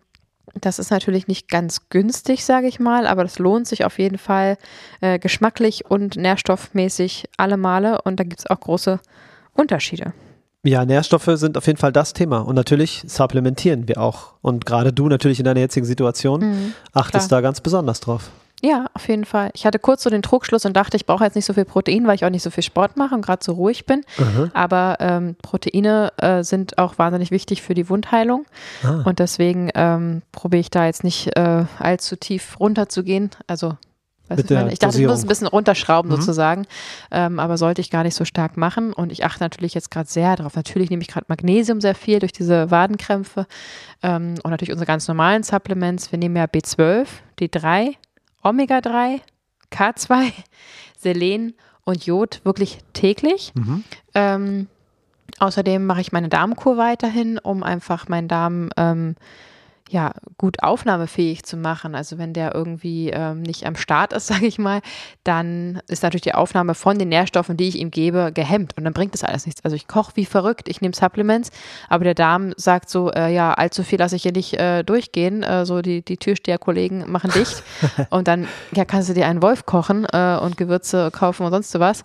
das 0.55 0.79
ist 0.79 0.89
natürlich 0.89 1.27
nicht 1.27 1.47
ganz 1.47 1.89
günstig, 1.89 2.43
sage 2.43 2.67
ich 2.67 2.79
mal, 2.79 3.05
aber 3.05 3.21
das 3.23 3.37
lohnt 3.37 3.67
sich 3.67 3.85
auf 3.85 3.99
jeden 3.99 4.17
Fall 4.17 4.57
äh, 5.01 5.19
geschmacklich 5.19 5.85
und 5.85 6.15
nährstoffmäßig 6.15 7.29
alle 7.37 7.57
Male 7.57 8.01
und 8.01 8.19
da 8.19 8.23
gibt 8.23 8.39
es 8.39 8.47
auch 8.47 8.59
große 8.59 8.99
Unterschiede. 9.53 10.13
Ja, 10.63 10.83
Nährstoffe 10.83 11.29
sind 11.35 11.57
auf 11.57 11.67
jeden 11.67 11.79
Fall 11.79 11.93
das 11.93 12.13
Thema. 12.13 12.39
Und 12.39 12.55
natürlich 12.55 13.03
supplementieren 13.07 13.87
wir 13.87 13.99
auch. 13.99 14.33
Und 14.41 14.65
gerade 14.65 14.91
du 14.91 15.07
natürlich 15.07 15.39
in 15.39 15.45
deiner 15.45 15.61
jetzigen 15.61 15.85
Situation 15.85 16.73
achtest 16.93 17.31
da 17.31 17.41
ganz 17.41 17.61
besonders 17.61 18.01
drauf. 18.01 18.29
Ja, 18.61 18.87
auf 18.93 19.07
jeden 19.07 19.23
Fall. 19.23 19.51
Ich 19.53 19.65
hatte 19.65 19.79
kurz 19.79 20.03
so 20.03 20.09
den 20.09 20.21
Trugschluss 20.21 20.65
und 20.65 20.73
dachte, 20.75 20.97
ich 20.97 21.05
brauche 21.05 21.23
jetzt 21.23 21.35
nicht 21.35 21.45
so 21.45 21.53
viel 21.53 21.65
Protein, 21.65 22.07
weil 22.07 22.15
ich 22.15 22.25
auch 22.25 22.29
nicht 22.29 22.43
so 22.43 22.49
viel 22.49 22.63
Sport 22.63 22.97
mache 22.97 23.15
und 23.15 23.21
gerade 23.21 23.43
so 23.43 23.53
ruhig 23.53 23.85
bin. 23.85 24.03
Aber 24.53 24.97
ähm, 24.99 25.35
Proteine 25.41 26.11
äh, 26.17 26.43
sind 26.43 26.77
auch 26.77 26.97
wahnsinnig 26.97 27.31
wichtig 27.31 27.61
für 27.61 27.73
die 27.73 27.89
Wundheilung. 27.89 28.45
Ah. 28.83 29.01
Und 29.05 29.19
deswegen 29.19 29.69
ähm, 29.75 30.23
probiere 30.33 30.59
ich 30.59 30.71
da 30.71 30.85
jetzt 30.85 31.05
nicht 31.05 31.37
äh, 31.37 31.63
allzu 31.79 32.17
tief 32.17 32.59
runterzugehen. 32.59 33.29
Also, 33.47 33.77
weißt 34.29 34.37
Mit 34.37 34.49
der 34.49 34.59
meine? 34.59 34.71
ich 34.73 34.79
dachte, 34.79 35.01
ich 35.01 35.07
muss 35.07 35.23
ein 35.23 35.27
bisschen 35.27 35.47
runterschrauben 35.47 36.09
Mhm. 36.11 36.15
sozusagen. 36.15 36.65
Ähm, 37.11 37.39
aber 37.39 37.57
sollte 37.57 37.81
ich 37.81 37.89
gar 37.89 38.03
nicht 38.03 38.15
so 38.15 38.23
stark 38.25 38.55
machen. 38.57 38.93
Und 38.93 39.11
ich 39.11 39.25
achte 39.25 39.43
natürlich 39.43 39.73
jetzt 39.73 39.91
gerade 39.91 40.09
sehr 40.09 40.35
darauf. 40.35 40.55
Natürlich 40.55 40.89
nehme 40.89 41.01
ich 41.01 41.07
gerade 41.07 41.25
Magnesium 41.27 41.81
sehr 41.81 41.95
viel 41.95 42.19
durch 42.19 42.31
diese 42.31 42.71
Wadenkrämpfe. 42.71 43.47
Ähm, 44.03 44.35
und 44.43 44.51
natürlich 44.51 44.71
unsere 44.71 44.85
ganz 44.87 45.07
normalen 45.07 45.43
Supplements. 45.43 46.11
Wir 46.11 46.19
nehmen 46.19 46.35
ja 46.35 46.45
B12, 46.45 47.07
D3, 47.39 47.95
Omega-3, 48.43 49.19
K2, 49.71 50.31
Selen 50.97 51.53
und 51.83 52.05
Jod 52.05 52.41
wirklich 52.43 52.79
täglich. 52.93 53.51
Mhm. 53.55 53.83
Ähm, 54.13 54.67
außerdem 55.39 55.85
mache 55.85 56.01
ich 56.01 56.11
meine 56.11 56.29
Darmkur 56.29 56.77
weiterhin, 56.77 57.37
um 57.37 57.63
einfach 57.63 58.07
meinen 58.07 58.27
Darm 58.27 58.69
ähm, 58.77 59.15
ja, 59.89 60.11
gut 60.37 60.61
aufnahmefähig 60.61 61.43
zu 61.43 61.57
machen. 61.57 61.95
Also 61.95 62.19
wenn 62.19 62.31
der 62.33 62.53
irgendwie 62.53 63.09
ähm, 63.09 63.41
nicht 63.41 63.65
am 63.65 63.75
Start 63.75 64.13
ist, 64.13 64.27
sage 64.27 64.45
ich 64.45 64.59
mal, 64.59 64.81
dann 65.23 65.81
ist 65.87 66.03
natürlich 66.03 66.21
die 66.21 66.35
Aufnahme 66.35 66.75
von 66.75 66.97
den 66.97 67.09
Nährstoffen, 67.09 67.57
die 67.57 67.67
ich 67.67 67.79
ihm 67.79 67.91
gebe, 67.91 68.31
gehemmt. 68.33 68.77
Und 68.77 68.83
dann 68.83 68.93
bringt 68.93 69.13
das 69.13 69.23
alles 69.23 69.45
nichts. 69.45 69.63
Also 69.65 69.75
ich 69.75 69.87
koche 69.87 70.11
wie 70.15 70.25
verrückt, 70.25 70.69
ich 70.69 70.81
nehme 70.81 70.93
Supplements, 70.95 71.51
aber 71.89 72.03
der 72.03 72.13
Darm 72.13 72.53
sagt 72.55 72.89
so, 72.89 73.11
äh, 73.11 73.33
ja, 73.33 73.53
allzu 73.53 73.83
viel 73.83 73.99
lasse 73.99 74.15
ich 74.15 74.23
hier 74.23 74.31
nicht 74.31 74.53
äh, 74.53 74.83
durchgehen. 74.83 75.41
Äh, 75.43 75.65
so 75.65 75.81
die, 75.81 76.03
die 76.03 76.17
Türsteherkollegen 76.17 77.11
machen 77.11 77.31
dicht. 77.31 77.63
und 78.11 78.27
dann 78.27 78.47
ja, 78.73 78.85
kannst 78.85 79.09
du 79.09 79.13
dir 79.13 79.25
einen 79.25 79.41
Wolf 79.41 79.65
kochen 79.65 80.05
äh, 80.11 80.37
und 80.37 80.57
Gewürze 80.57 81.09
kaufen 81.11 81.45
und 81.45 81.51
sonst 81.51 81.79
was. 81.79 82.03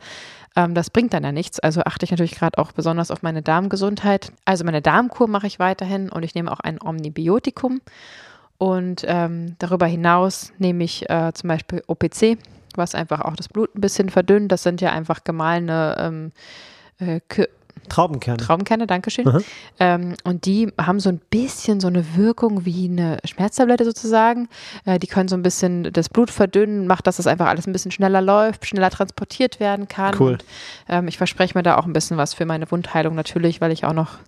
Ähm, 0.56 0.74
das 0.74 0.90
bringt 0.90 1.12
dann 1.14 1.24
ja 1.24 1.32
nichts. 1.32 1.60
Also 1.60 1.82
achte 1.82 2.04
ich 2.04 2.10
natürlich 2.10 2.34
gerade 2.34 2.58
auch 2.58 2.72
besonders 2.72 3.10
auf 3.10 3.22
meine 3.22 3.42
Darmgesundheit. 3.42 4.32
Also 4.44 4.64
meine 4.64 4.82
Darmkur 4.82 5.28
mache 5.28 5.46
ich 5.46 5.58
weiterhin 5.58 6.08
und 6.10 6.22
ich 6.22 6.34
nehme 6.34 6.50
auch 6.50 6.60
ein 6.60 6.80
Omnibiotikum. 6.82 7.80
Und 8.58 9.04
ähm, 9.06 9.56
darüber 9.58 9.86
hinaus 9.86 10.52
nehme 10.58 10.84
ich 10.84 11.08
äh, 11.10 11.32
zum 11.34 11.48
Beispiel 11.48 11.82
OPC, 11.86 12.38
was 12.76 12.94
einfach 12.94 13.20
auch 13.20 13.36
das 13.36 13.48
Blut 13.48 13.74
ein 13.74 13.80
bisschen 13.80 14.10
verdünnt. 14.10 14.52
Das 14.52 14.62
sind 14.62 14.80
ja 14.80 14.92
einfach 14.92 15.24
gemahlene 15.24 15.96
ähm, 15.98 16.32
äh, 16.98 17.20
Traubenkerne. 17.88 18.38
Traubenkerne, 18.38 18.86
Dankeschön. 18.86 19.24
Mhm. 19.24 19.44
Ähm, 19.80 20.14
und 20.24 20.46
die 20.46 20.72
haben 20.80 21.00
so 21.00 21.08
ein 21.08 21.20
bisschen 21.30 21.80
so 21.80 21.88
eine 21.88 22.16
Wirkung 22.16 22.64
wie 22.64 22.88
eine 22.88 23.18
Schmerztablette 23.24 23.84
sozusagen. 23.84 24.48
Äh, 24.84 24.98
die 24.98 25.06
können 25.06 25.28
so 25.28 25.36
ein 25.36 25.42
bisschen 25.42 25.92
das 25.92 26.08
Blut 26.08 26.30
verdünnen, 26.30 26.86
macht, 26.86 27.06
dass 27.06 27.16
das 27.16 27.26
einfach 27.26 27.46
alles 27.46 27.66
ein 27.66 27.72
bisschen 27.72 27.90
schneller 27.90 28.20
läuft, 28.20 28.66
schneller 28.66 28.90
transportiert 28.90 29.60
werden 29.60 29.88
kann. 29.88 30.14
Cool. 30.18 30.32
Und, 30.32 30.44
ähm, 30.88 31.08
ich 31.08 31.18
verspreche 31.18 31.56
mir 31.56 31.62
da 31.62 31.76
auch 31.76 31.86
ein 31.86 31.92
bisschen 31.92 32.16
was 32.16 32.34
für 32.34 32.46
meine 32.46 32.70
Wundheilung 32.70 33.14
natürlich, 33.14 33.60
weil 33.60 33.72
ich 33.72 33.84
auch 33.84 33.92
noch 33.92 34.18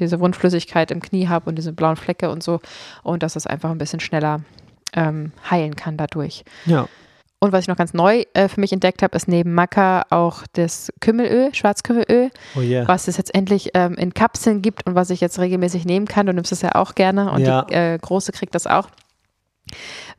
diese 0.00 0.20
Wundflüssigkeit 0.20 0.90
im 0.90 1.00
Knie 1.00 1.28
habe 1.28 1.48
und 1.48 1.56
diese 1.56 1.72
blauen 1.72 1.96
Flecke 1.96 2.30
und 2.30 2.42
so. 2.42 2.60
Und 3.02 3.22
dass 3.22 3.34
das 3.34 3.46
einfach 3.46 3.70
ein 3.70 3.78
bisschen 3.78 4.00
schneller 4.00 4.40
ähm, 4.92 5.32
heilen 5.50 5.76
kann 5.76 5.96
dadurch. 5.96 6.44
Ja. 6.66 6.88
Und 7.44 7.52
was 7.52 7.60
ich 7.64 7.68
noch 7.68 7.76
ganz 7.76 7.92
neu 7.92 8.22
äh, 8.32 8.48
für 8.48 8.58
mich 8.58 8.72
entdeckt 8.72 9.02
habe, 9.02 9.14
ist 9.16 9.28
neben 9.28 9.52
Maca 9.52 10.06
auch 10.08 10.44
das 10.54 10.90
Kümmelöl, 11.00 11.54
Schwarzkümmelöl, 11.54 12.30
Oh 12.56 12.60
yeah. 12.60 12.88
was 12.88 13.06
es 13.06 13.18
jetzt 13.18 13.34
endlich 13.34 13.72
ähm, 13.74 13.96
in 13.96 14.14
Kapseln 14.14 14.62
gibt 14.62 14.86
und 14.86 14.94
was 14.94 15.10
ich 15.10 15.20
jetzt 15.20 15.38
regelmäßig 15.38 15.84
nehmen 15.84 16.06
kann. 16.06 16.24
Du 16.24 16.32
nimmst 16.32 16.52
es 16.52 16.62
ja 16.62 16.74
auch 16.74 16.94
gerne 16.94 17.30
und 17.30 17.42
Ja. 17.42 17.66
die 17.68 17.74
äh, 17.74 17.98
Große 17.98 18.32
kriegt 18.32 18.54
das 18.54 18.66
auch, 18.66 18.88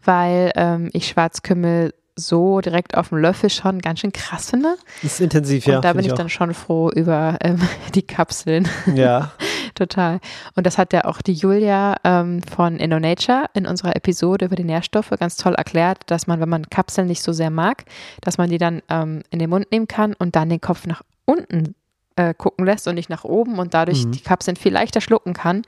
weil 0.03 0.51
ähm, 0.55 0.91
ich 0.93 1.07
Schwarzkümmel 1.07 1.95
so 2.15 2.61
direkt 2.61 2.95
auf 2.95 3.09
dem 3.09 3.17
Löffel 3.17 3.49
schon 3.49 3.79
ganz 3.79 3.99
schön 4.01 4.13
krass 4.13 4.51
finde. 4.51 4.75
Ist 5.01 5.19
intensiv, 5.19 5.65
Und 5.67 5.73
ja. 5.73 5.81
da 5.81 5.89
find 5.89 5.97
bin 5.97 6.05
ich, 6.05 6.13
auch. 6.13 6.17
dann 6.17 6.29
schon 6.29 6.53
froh 6.53 6.89
über 6.91 7.37
ähm, 7.41 7.59
die 7.95 8.03
Kapseln. 8.03 8.67
Ja, 8.93 9.31
Total. 9.75 10.19
Und 10.55 10.65
das 10.65 10.77
hat 10.77 10.93
ja 10.93 11.05
auch 11.05 11.21
die 11.21 11.33
Julia 11.33 11.95
ähm, 12.03 12.41
von 12.41 12.77
InnoNature 12.77 13.45
in 13.53 13.67
unserer 13.67 13.95
Episode 13.95 14.45
über 14.45 14.55
die 14.55 14.63
Nährstoffe 14.63 15.11
ganz 15.19 15.35
toll 15.37 15.53
erklärt, 15.53 15.99
dass 16.07 16.27
man, 16.27 16.39
wenn 16.39 16.49
man 16.49 16.69
Kapseln 16.69 17.07
nicht 17.07 17.21
so 17.21 17.33
sehr 17.33 17.49
mag, 17.49 17.83
dass 18.21 18.37
man 18.37 18.49
die 18.49 18.57
dann 18.57 18.81
ähm, 18.89 19.21
in 19.29 19.39
den 19.39 19.49
Mund 19.49 19.71
nehmen 19.71 19.87
kann 19.87 20.13
und 20.13 20.35
dann 20.35 20.49
den 20.49 20.61
Kopf 20.61 20.85
nach 20.87 21.03
unten 21.25 21.75
äh, 22.15 22.33
gucken 22.33 22.65
lässt 22.65 22.87
und 22.87 22.95
nicht 22.95 23.09
nach 23.09 23.25
oben 23.25 23.59
und 23.59 23.73
dadurch 23.73 24.05
Mhm. 24.05 24.11
die 24.13 24.21
Kapseln 24.21 24.55
viel 24.55 24.71
leichter 24.73 25.01
schlucken 25.01 25.33
kann. 25.33 25.63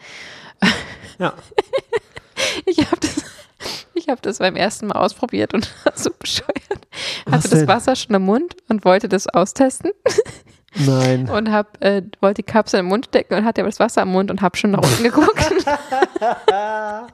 ja. 1.20 1.34
Ich 2.66 2.78
habe 2.80 2.98
das, 3.02 3.24
ich 3.96 4.10
hab 4.10 4.22
das 4.22 4.38
beim 4.38 4.56
ersten 4.56 4.88
Mal 4.88 5.00
ausprobiert 5.00 5.54
und 5.56 5.70
war 5.86 5.94
so 5.96 6.12
bescheuert. 6.20 6.54
Was 7.26 7.34
Hatte 7.46 7.50
das 7.50 7.60
denn? 7.60 7.68
Wasser 7.68 7.96
schon 7.96 8.16
im 8.16 8.22
Mund 8.24 8.56
und 8.70 8.86
wollte 8.86 9.10
das 9.10 9.28
austesten 9.28 9.90
Nein. 10.86 11.30
und 11.30 11.52
hab, 11.52 11.84
äh, 11.84 12.04
wollte 12.22 12.42
die 12.42 12.52
Kapsel 12.52 12.80
im 12.82 12.88
Mund 12.88 13.06
stecken 13.08 13.34
und 13.36 13.46
hatte 13.46 13.62
aber 13.62 13.70
das 13.70 13.80
Wasser 13.80 14.02
im 14.04 14.10
Mund 14.10 14.32
und 14.32 14.42
habe 14.42 14.58
schon 14.58 14.72
nach 14.72 14.82
unten 14.84 15.04
geguckt. 15.04 15.40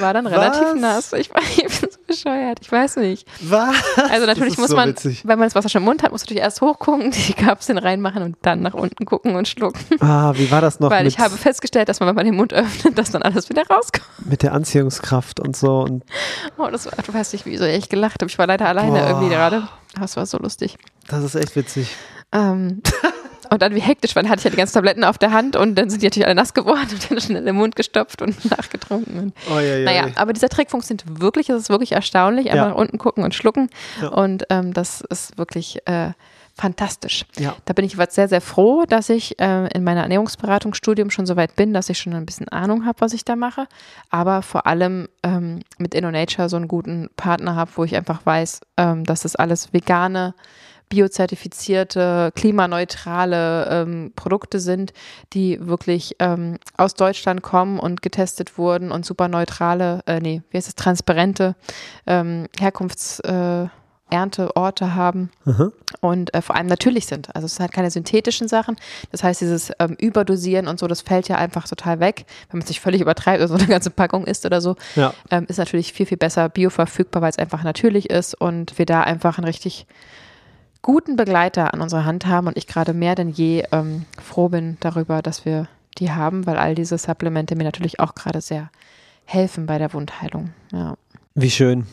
War 0.00 0.14
dann 0.14 0.26
relativ 0.26 0.62
Was? 0.62 0.74
nass. 0.76 1.12
Ich 1.12 1.28
war 1.32 1.42
ich 1.42 1.62
bin 1.62 1.90
so 1.90 1.98
bescheuert. 2.06 2.58
Ich 2.62 2.72
weiß 2.72 2.96
nicht. 2.96 3.28
Was? 3.42 3.76
Also 4.10 4.26
natürlich 4.26 4.56
muss 4.56 4.70
so 4.70 4.76
man, 4.76 4.88
Witzig. 4.90 5.22
wenn 5.26 5.38
man 5.38 5.46
das 5.46 5.54
Wasser 5.54 5.68
schon 5.68 5.82
im 5.82 5.84
Mund 5.84 6.02
hat, 6.02 6.10
muss 6.10 6.22
man 6.22 6.24
natürlich 6.26 6.42
erst 6.42 6.62
hochgucken, 6.62 7.10
die 7.28 7.34
Kapseln 7.34 7.76
reinmachen 7.76 8.22
und 8.22 8.36
dann 8.42 8.60
nach 8.62 8.72
unten 8.72 9.04
gucken 9.04 9.36
und 9.36 9.46
schlucken. 9.46 9.78
Ah, 10.00 10.32
wie 10.34 10.50
war 10.50 10.62
das 10.62 10.80
noch 10.80 10.88
Weil 10.90 11.06
ich 11.06 11.18
habe 11.18 11.36
festgestellt, 11.36 11.90
dass 11.90 12.00
man, 12.00 12.08
wenn 12.08 12.14
man 12.16 12.24
den 12.24 12.34
Mund 12.34 12.54
öffnet, 12.54 12.96
dass 12.96 13.10
dann 13.10 13.22
alles 13.22 13.50
wieder 13.50 13.62
rauskommt. 13.66 14.06
mit 14.24 14.42
der 14.42 14.54
Anziehungskraft 14.54 15.38
und 15.38 15.54
so? 15.54 15.80
Und 15.80 16.02
Oh, 16.56 16.68
das 16.70 16.86
war, 16.86 16.92
du 17.04 17.12
weißt 17.12 17.34
nicht, 17.34 17.44
wie 17.44 17.58
so 17.58 17.66
ich 17.66 17.90
gelacht 17.90 18.22
habe. 18.22 18.30
Ich 18.30 18.38
war 18.38 18.46
leider 18.46 18.66
alleine 18.66 18.98
Boah. 19.00 19.08
irgendwie 19.08 19.28
gerade. 19.28 19.68
Das 20.00 20.16
war 20.16 20.24
so 20.24 20.38
lustig. 20.38 20.78
Das 21.08 21.24
ist 21.24 21.34
echt 21.34 21.56
witzig. 21.56 21.94
Ähm, 22.32 22.82
und 23.50 23.62
dann 23.62 23.74
wie 23.74 23.80
hektisch, 23.80 24.16
weil 24.16 24.24
dann 24.24 24.30
hatte 24.30 24.40
ich 24.40 24.44
ja 24.44 24.50
die 24.50 24.56
ganzen 24.56 24.74
Tabletten 24.74 25.04
auf 25.04 25.18
der 25.18 25.32
Hand 25.32 25.56
und 25.56 25.76
dann 25.76 25.88
sind 25.90 26.02
die 26.02 26.06
natürlich 26.06 26.26
alle 26.26 26.34
nass 26.34 26.54
geworden 26.54 26.88
und 26.90 27.10
dann 27.10 27.20
schnell 27.20 27.46
im 27.46 27.56
Mund 27.56 27.76
gestopft 27.76 28.22
und 28.22 28.44
nachgetrunken. 28.50 29.32
Oh, 29.50 29.58
ja, 29.58 29.76
ja. 29.78 29.84
Naja, 29.84 30.06
aber 30.16 30.32
dieser 30.32 30.48
Trick 30.48 30.70
funktioniert 30.70 31.20
wirklich, 31.20 31.48
es 31.48 31.62
ist 31.62 31.68
wirklich 31.70 31.92
erstaunlich. 31.92 32.46
Einfach 32.50 32.66
Ja. 32.66 32.68
nach 32.70 32.76
unten 32.76 32.98
gucken 32.98 33.24
und 33.24 33.34
schlucken. 33.34 33.70
Ja. 34.02 34.08
Und 34.08 34.44
ähm, 34.50 34.72
das 34.72 35.00
ist 35.02 35.38
wirklich 35.38 35.78
äh, 35.86 36.10
fantastisch. 36.58 37.26
Ja. 37.38 37.54
Da 37.66 37.74
bin 37.74 37.84
ich 37.84 37.94
jetzt 37.96 38.14
sehr, 38.14 38.28
sehr 38.28 38.40
froh, 38.40 38.84
dass 38.88 39.10
ich 39.10 39.38
äh, 39.38 39.68
in 39.68 39.84
meiner 39.84 40.02
Ernährungsberatungsstudium 40.02 41.10
schon 41.10 41.26
so 41.26 41.36
weit 41.36 41.54
bin, 41.54 41.74
dass 41.74 41.90
ich 41.90 41.98
schon 41.98 42.14
ein 42.14 42.24
bisschen 42.26 42.48
Ahnung 42.48 42.86
habe, 42.86 43.00
was 43.00 43.12
ich 43.12 43.24
da 43.24 43.36
mache. 43.36 43.66
Aber 44.10 44.40
vor 44.42 44.66
allem 44.66 45.08
ähm, 45.22 45.60
mit 45.78 45.94
InnoNature 45.94 46.48
so 46.48 46.56
einen 46.56 46.66
guten 46.66 47.10
Partner 47.16 47.54
habe, 47.56 47.70
wo 47.76 47.84
ich 47.84 47.94
einfach 47.94 48.24
weiß, 48.24 48.60
ähm, 48.78 49.04
dass 49.04 49.20
das 49.20 49.36
alles 49.36 49.72
vegane, 49.74 50.34
biozertifizierte, 50.88 52.32
klimaneutrale 52.34 53.68
ähm, 53.70 54.12
Produkte 54.16 54.60
sind, 54.60 54.92
die 55.32 55.58
wirklich 55.66 56.16
ähm, 56.18 56.58
aus 56.76 56.94
Deutschland 56.94 57.42
kommen 57.42 57.78
und 57.78 58.02
getestet 58.02 58.58
wurden 58.58 58.92
und 58.92 59.04
super 59.04 59.28
neutrale, 59.28 60.00
äh, 60.06 60.20
nee, 60.20 60.42
wie 60.50 60.56
heißt 60.56 60.68
es, 60.68 60.74
transparente 60.74 61.56
ähm, 62.06 62.46
Herkunfts- 62.58 63.20
äh, 63.24 63.68
Ernteorte 64.08 64.94
haben 64.94 65.30
Mhm. 65.46 65.72
und 66.00 66.32
äh, 66.32 66.40
vor 66.40 66.54
allem 66.54 66.68
natürlich 66.68 67.06
sind. 67.06 67.34
Also 67.34 67.46
es 67.46 67.56
sind 67.56 67.62
halt 67.62 67.72
keine 67.72 67.90
synthetischen 67.90 68.46
Sachen. 68.46 68.76
Das 69.10 69.24
heißt, 69.24 69.40
dieses 69.40 69.72
ähm, 69.80 69.96
Überdosieren 69.98 70.68
und 70.68 70.78
so, 70.78 70.86
das 70.86 71.00
fällt 71.00 71.26
ja 71.28 71.34
einfach 71.38 71.66
total 71.66 71.98
weg, 71.98 72.24
wenn 72.48 72.58
man 72.58 72.62
es 72.62 72.68
nicht 72.68 72.80
völlig 72.80 73.00
übertreibt 73.00 73.40
oder 73.40 73.48
so 73.48 73.54
eine 73.54 73.66
ganze 73.66 73.90
Packung 73.90 74.24
isst 74.24 74.46
oder 74.46 74.60
so. 74.60 74.76
Ja. 74.94 75.12
Ähm, 75.32 75.46
ist 75.48 75.58
natürlich 75.58 75.92
viel, 75.92 76.06
viel 76.06 76.18
besser 76.18 76.48
bioverfügbar, 76.48 77.20
weil 77.20 77.30
es 77.30 77.38
einfach 77.38 77.64
natürlich 77.64 78.08
ist 78.08 78.40
und 78.40 78.78
wir 78.78 78.86
da 78.86 79.00
einfach 79.00 79.38
einen 79.38 79.46
richtig 79.46 79.88
guten 80.86 81.16
Begleiter 81.16 81.74
an 81.74 81.80
unserer 81.80 82.04
Hand 82.04 82.26
haben 82.26 82.46
und 82.46 82.56
ich 82.56 82.68
gerade 82.68 82.92
mehr 82.94 83.16
denn 83.16 83.28
je 83.30 83.64
ähm, 83.72 84.04
froh 84.22 84.48
bin 84.48 84.76
darüber, 84.78 85.20
dass 85.20 85.44
wir 85.44 85.66
die 85.98 86.12
haben, 86.12 86.46
weil 86.46 86.56
all 86.56 86.76
diese 86.76 86.96
Supplemente 86.96 87.56
mir 87.56 87.64
natürlich 87.64 87.98
auch 87.98 88.14
gerade 88.14 88.40
sehr 88.40 88.70
helfen 89.24 89.66
bei 89.66 89.78
der 89.78 89.92
Wundheilung. 89.92 90.50
Ja. 90.72 90.94
Wie 91.34 91.50
schön. 91.50 91.86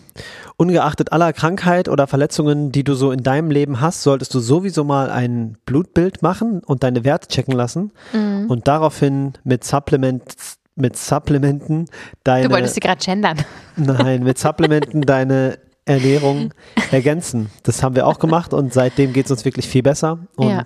Ungeachtet 0.57 1.11
aller 1.11 1.33
Krankheit 1.33 1.89
oder 1.89 2.05
Verletzungen, 2.05 2.71
die 2.71 2.83
du 2.83 2.93
so 2.93 3.11
in 3.11 3.23
deinem 3.23 3.49
Leben 3.49 3.81
hast, 3.81 4.03
solltest 4.03 4.31
du 4.35 4.39
sowieso 4.39 4.83
mal 4.83 5.09
ein 5.09 5.57
Blutbild 5.65 6.21
machen 6.21 6.59
und 6.63 6.83
deine 6.83 7.03
Werte 7.03 7.29
checken 7.29 7.55
lassen 7.55 7.91
Mhm. 8.13 8.45
und 8.47 8.67
daraufhin 8.67 9.33
mit 9.43 9.63
Supplements 9.63 10.59
mit 10.75 10.97
Supplementen 10.97 11.85
deine 12.23 12.47
Du 12.47 12.53
wolltest 12.53 12.75
sie 12.75 12.79
gerade 12.79 13.03
gendern. 13.03 13.37
Nein, 13.75 14.23
mit 14.23 14.37
Supplementen 14.37 15.01
deine 15.05 15.57
Ernährung 15.85 16.53
ergänzen. 16.91 17.49
Das 17.63 17.83
haben 17.83 17.95
wir 17.95 18.07
auch 18.07 18.19
gemacht 18.19 18.53
und 18.53 18.73
seitdem 18.73 19.13
geht 19.13 19.25
es 19.25 19.31
uns 19.31 19.45
wirklich 19.45 19.67
viel 19.67 19.83
besser. 19.83 20.19
Und 20.35 20.49
Ja. 20.49 20.65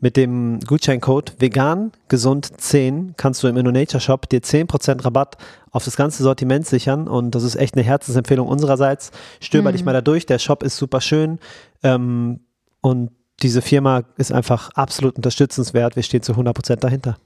mit 0.00 0.16
dem 0.16 0.60
Gutscheincode 0.60 1.34
vegan 1.40 1.92
gesund 2.08 2.60
10 2.60 3.14
kannst 3.16 3.42
du 3.42 3.48
im 3.48 3.56
InnoNature 3.56 4.00
Shop 4.00 4.28
dir 4.28 4.42
10% 4.42 5.04
Rabatt 5.04 5.36
auf 5.70 5.84
das 5.84 5.96
ganze 5.96 6.22
Sortiment 6.22 6.66
sichern 6.66 7.08
und 7.08 7.34
das 7.34 7.42
ist 7.42 7.56
echt 7.56 7.74
eine 7.74 7.82
Herzensempfehlung 7.82 8.46
unsererseits. 8.46 9.10
Stöber 9.40 9.72
dich 9.72 9.84
mal 9.84 9.92
da 9.92 10.00
durch, 10.02 10.26
der 10.26 10.38
Shop 10.38 10.62
ist 10.62 10.76
super 10.76 11.00
schön 11.00 11.38
ähm, 11.82 12.40
und 12.80 13.10
diese 13.42 13.60
Firma 13.62 14.04
ist 14.16 14.32
einfach 14.32 14.70
absolut 14.74 15.16
unterstützenswert. 15.16 15.96
Wir 15.96 16.04
stehen 16.04 16.22
zu 16.22 16.32
100% 16.34 16.76
dahinter. 16.76 17.16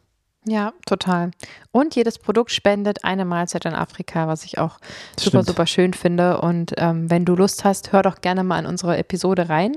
Ja, 0.51 0.73
total. 0.87 1.33
Und 1.73 1.95
jedes 1.95 2.19
Produkt 2.19 2.51
spendet 2.53 3.05
eine 3.05 3.25
Mahlzeit 3.27 3.67
in 3.67 3.75
Afrika, 3.75 4.29
was 4.29 4.45
ich 4.45 4.57
auch 4.59 4.79
super, 5.19 5.29
Stimmt. 5.41 5.47
super 5.47 5.67
schön 5.67 5.93
finde. 5.93 6.41
Und 6.41 6.73
ähm, 6.79 7.11
wenn 7.11 7.25
du 7.27 7.35
Lust 7.37 7.65
hast, 7.65 7.93
hör 7.93 8.03
doch 8.03 8.23
gerne 8.23 8.45
mal 8.45 8.59
in 8.59 8.65
unsere 8.67 8.97
Episode 8.97 9.49
rein 9.49 9.77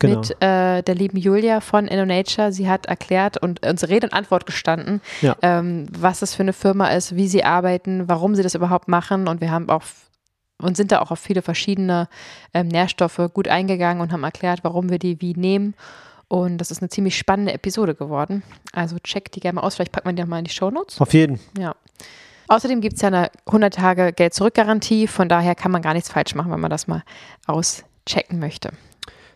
Genau. 0.00 0.18
mit 0.20 0.30
äh, 0.42 0.82
der 0.82 0.94
lieben 0.94 1.18
Julia 1.18 1.60
von 1.60 1.86
InnoNature. 1.86 2.52
Sie 2.52 2.68
hat 2.68 2.86
erklärt 2.86 3.36
und 3.36 3.64
uns 3.64 3.86
Rede 3.88 4.06
und 4.08 4.12
Antwort 4.12 4.46
gestanden, 4.46 5.00
Ja. 5.20 5.36
ähm, 5.42 5.86
was 5.96 6.20
das 6.20 6.34
für 6.34 6.42
eine 6.42 6.52
Firma 6.52 6.88
ist, 6.88 7.14
wie 7.14 7.28
sie 7.28 7.44
arbeiten, 7.44 8.08
warum 8.08 8.34
sie 8.34 8.42
das 8.42 8.54
überhaupt 8.54 8.88
machen. 8.88 9.28
Und 9.28 9.40
wir 9.40 9.50
haben 9.52 9.68
auch 9.68 9.82
und 10.60 10.76
sind 10.76 10.90
da 10.90 11.00
auch 11.00 11.12
auf 11.12 11.20
viele 11.20 11.42
verschiedene 11.42 12.08
ähm, 12.52 12.66
Nährstoffe 12.66 13.20
gut 13.32 13.46
eingegangen 13.46 14.00
und 14.02 14.12
haben 14.12 14.24
erklärt, 14.24 14.64
warum 14.64 14.90
wir 14.90 14.98
die 14.98 15.20
wie 15.20 15.34
nehmen. 15.34 15.74
Und 16.28 16.58
das 16.58 16.70
ist 16.70 16.82
eine 16.82 16.90
ziemlich 16.90 17.16
spannende 17.16 17.52
Episode 17.54 17.94
geworden. 17.94 18.42
Also 18.72 18.98
check 19.02 19.32
die 19.32 19.40
gerne 19.40 19.56
mal 19.56 19.62
aus. 19.62 19.76
Vielleicht 19.76 19.92
packen 19.92 20.08
wir 20.08 20.12
die 20.12 20.22
auch 20.22 20.26
mal 20.26 20.38
in 20.38 20.44
die 20.44 20.50
Shownotes. 20.50 21.00
Auf 21.00 21.14
jeden. 21.14 21.40
Ja. 21.58 21.74
Außerdem 22.48 22.80
gibt 22.80 22.96
es 22.96 23.02
ja 23.02 23.08
eine 23.08 23.30
100 23.46 23.74
Tage 23.74 24.12
Geld-Zurück-Garantie. 24.12 25.06
Von 25.06 25.28
daher 25.28 25.54
kann 25.54 25.70
man 25.70 25.82
gar 25.82 25.94
nichts 25.94 26.10
falsch 26.10 26.34
machen, 26.34 26.50
wenn 26.52 26.60
man 26.60 26.70
das 26.70 26.86
mal 26.86 27.02
auschecken 27.46 28.38
möchte. 28.38 28.70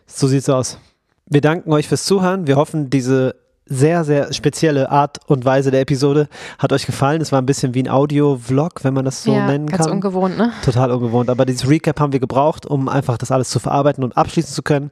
So 0.05 0.27
sieht's 0.27 0.49
aus. 0.49 0.79
Wir 1.25 1.41
danken 1.41 1.71
euch 1.71 1.87
fürs 1.87 2.05
Zuhören. 2.05 2.47
Wir 2.47 2.57
hoffen, 2.57 2.89
diese 2.89 3.35
sehr, 3.65 4.03
sehr 4.03 4.33
spezielle 4.33 4.89
Art 4.91 5.19
und 5.27 5.45
Weise 5.45 5.71
der 5.71 5.81
Episode 5.81 6.27
hat 6.59 6.73
euch 6.73 6.85
gefallen. 6.85 7.21
Es 7.21 7.31
war 7.31 7.41
ein 7.41 7.45
bisschen 7.45 7.73
wie 7.73 7.83
ein 7.83 7.89
Audio-Vlog, 7.89 8.83
wenn 8.83 8.93
man 8.93 9.05
das 9.05 9.23
so 9.23 9.33
ja, 9.33 9.47
nennen 9.47 9.67
ganz 9.67 9.85
kann. 9.85 9.93
ungewohnt, 9.93 10.37
ne? 10.37 10.51
Total 10.65 10.91
ungewohnt. 10.91 11.29
Aber 11.29 11.45
dieses 11.45 11.69
Recap 11.69 11.99
haben 11.99 12.13
wir 12.13 12.19
gebraucht, 12.19 12.65
um 12.65 12.89
einfach 12.89 13.17
das 13.17 13.31
alles 13.31 13.49
zu 13.49 13.59
verarbeiten 13.59 14.03
und 14.03 14.17
abschließen 14.17 14.53
zu 14.53 14.63
können. 14.63 14.91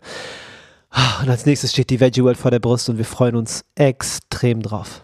Und 1.22 1.30
als 1.30 1.46
nächstes 1.46 1.72
steht 1.72 1.90
die 1.90 2.00
Veggie 2.00 2.24
World 2.24 2.38
vor 2.38 2.52
der 2.52 2.60
Brust 2.60 2.90
und 2.90 2.98
wir 2.98 3.06
freuen 3.06 3.36
uns 3.36 3.64
extrem 3.76 4.62
drauf. 4.62 5.02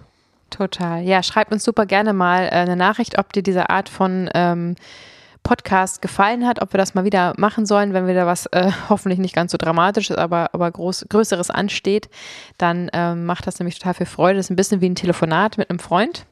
Total. 0.50 1.04
Ja, 1.04 1.24
schreibt 1.24 1.52
uns 1.52 1.64
super 1.64 1.86
gerne 1.86 2.14
mal 2.14 2.46
äh, 2.46 2.50
eine 2.52 2.76
Nachricht, 2.76 3.18
ob 3.18 3.34
dir 3.34 3.44
diese 3.44 3.70
Art 3.70 3.90
von 3.90 4.30
ähm, 4.34 4.76
Podcast 5.44 6.02
gefallen 6.02 6.46
hat, 6.46 6.62
ob 6.62 6.74
wir 6.74 6.78
das 6.78 6.94
mal 6.94 7.06
wieder 7.06 7.34
machen 7.38 7.66
sollen, 7.66 7.94
wenn 7.94 8.06
wieder 8.06 8.26
was 8.26 8.48
äh, 8.48 8.70
hoffentlich 8.90 9.20
nicht 9.20 9.34
ganz 9.34 9.54
so 9.54 9.58
dramatisch 9.58 10.10
ist, 10.10 10.18
aber, 10.18 10.50
aber 10.54 10.70
groß, 10.70 11.06
Größeres 11.10 11.50
ansteht, 11.50 12.10
dann 12.58 12.90
ähm, 12.92 13.26
macht 13.26 13.48
das 13.48 13.60
nämlich 13.60 13.80
total 13.80 13.94
viel 13.94 14.06
Freude. 14.06 14.38
Das 14.38 14.48
ist 14.48 14.50
ein 14.50 14.58
bisschen 14.58 14.82
wie 14.82 14.90
ein 14.90 14.96
Telefonat 14.96 15.58
mit 15.58 15.70
einem 15.70 15.80
Freund, 15.80 16.26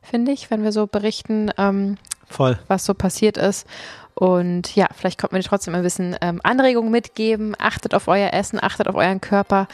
finde 0.00 0.32
ich, 0.32 0.50
wenn 0.50 0.62
wir 0.62 0.72
so 0.72 0.86
berichten, 0.86 1.50
ähm, 1.58 1.98
Voll. 2.30 2.58
was 2.68 2.86
so 2.86 2.94
passiert 2.94 3.36
ist. 3.36 3.66
Und 4.14 4.74
ja, 4.76 4.88
vielleicht 4.94 5.18
konnten 5.18 5.36
wir 5.36 5.42
dir 5.42 5.48
trotzdem 5.48 5.74
ein 5.74 5.82
bisschen 5.82 6.16
ähm, 6.20 6.40
Anregungen 6.42 6.90
mitgeben. 6.90 7.54
Achtet 7.58 7.94
auf 7.94 8.08
euer 8.08 8.32
Essen, 8.32 8.62
achtet 8.62 8.88
auf 8.88 8.94
euren 8.94 9.20
Körper. 9.20 9.68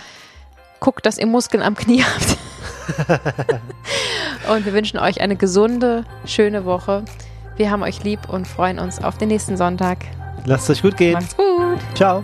Guckt, 0.81 1.07
dass 1.07 1.19
ihr 1.19 1.27
Muskeln 1.27 1.63
am 1.63 1.75
Knie 1.75 2.05
habt. 2.05 2.39
und 4.51 4.65
wir 4.65 4.73
wünschen 4.73 4.99
euch 4.99 5.21
eine 5.21 5.37
gesunde, 5.37 6.05
schöne 6.25 6.65
Woche. 6.65 7.05
Wir 7.57 7.71
haben 7.71 7.83
euch 7.83 8.05
lieb 8.05 8.29
und 8.29 8.47
freuen 8.47 8.79
uns 8.79 9.03
auf 9.03 9.19
den 9.19 9.29
nächsten 9.29 9.57
Sonntag. 9.57 9.99
Lasst 10.45 10.71
es 10.71 10.79
euch 10.79 10.83
gut 10.83 10.97
gehen. 10.97 11.15
Macht's 11.15 11.37
gut. 11.37 11.79
Ciao. 11.95 12.23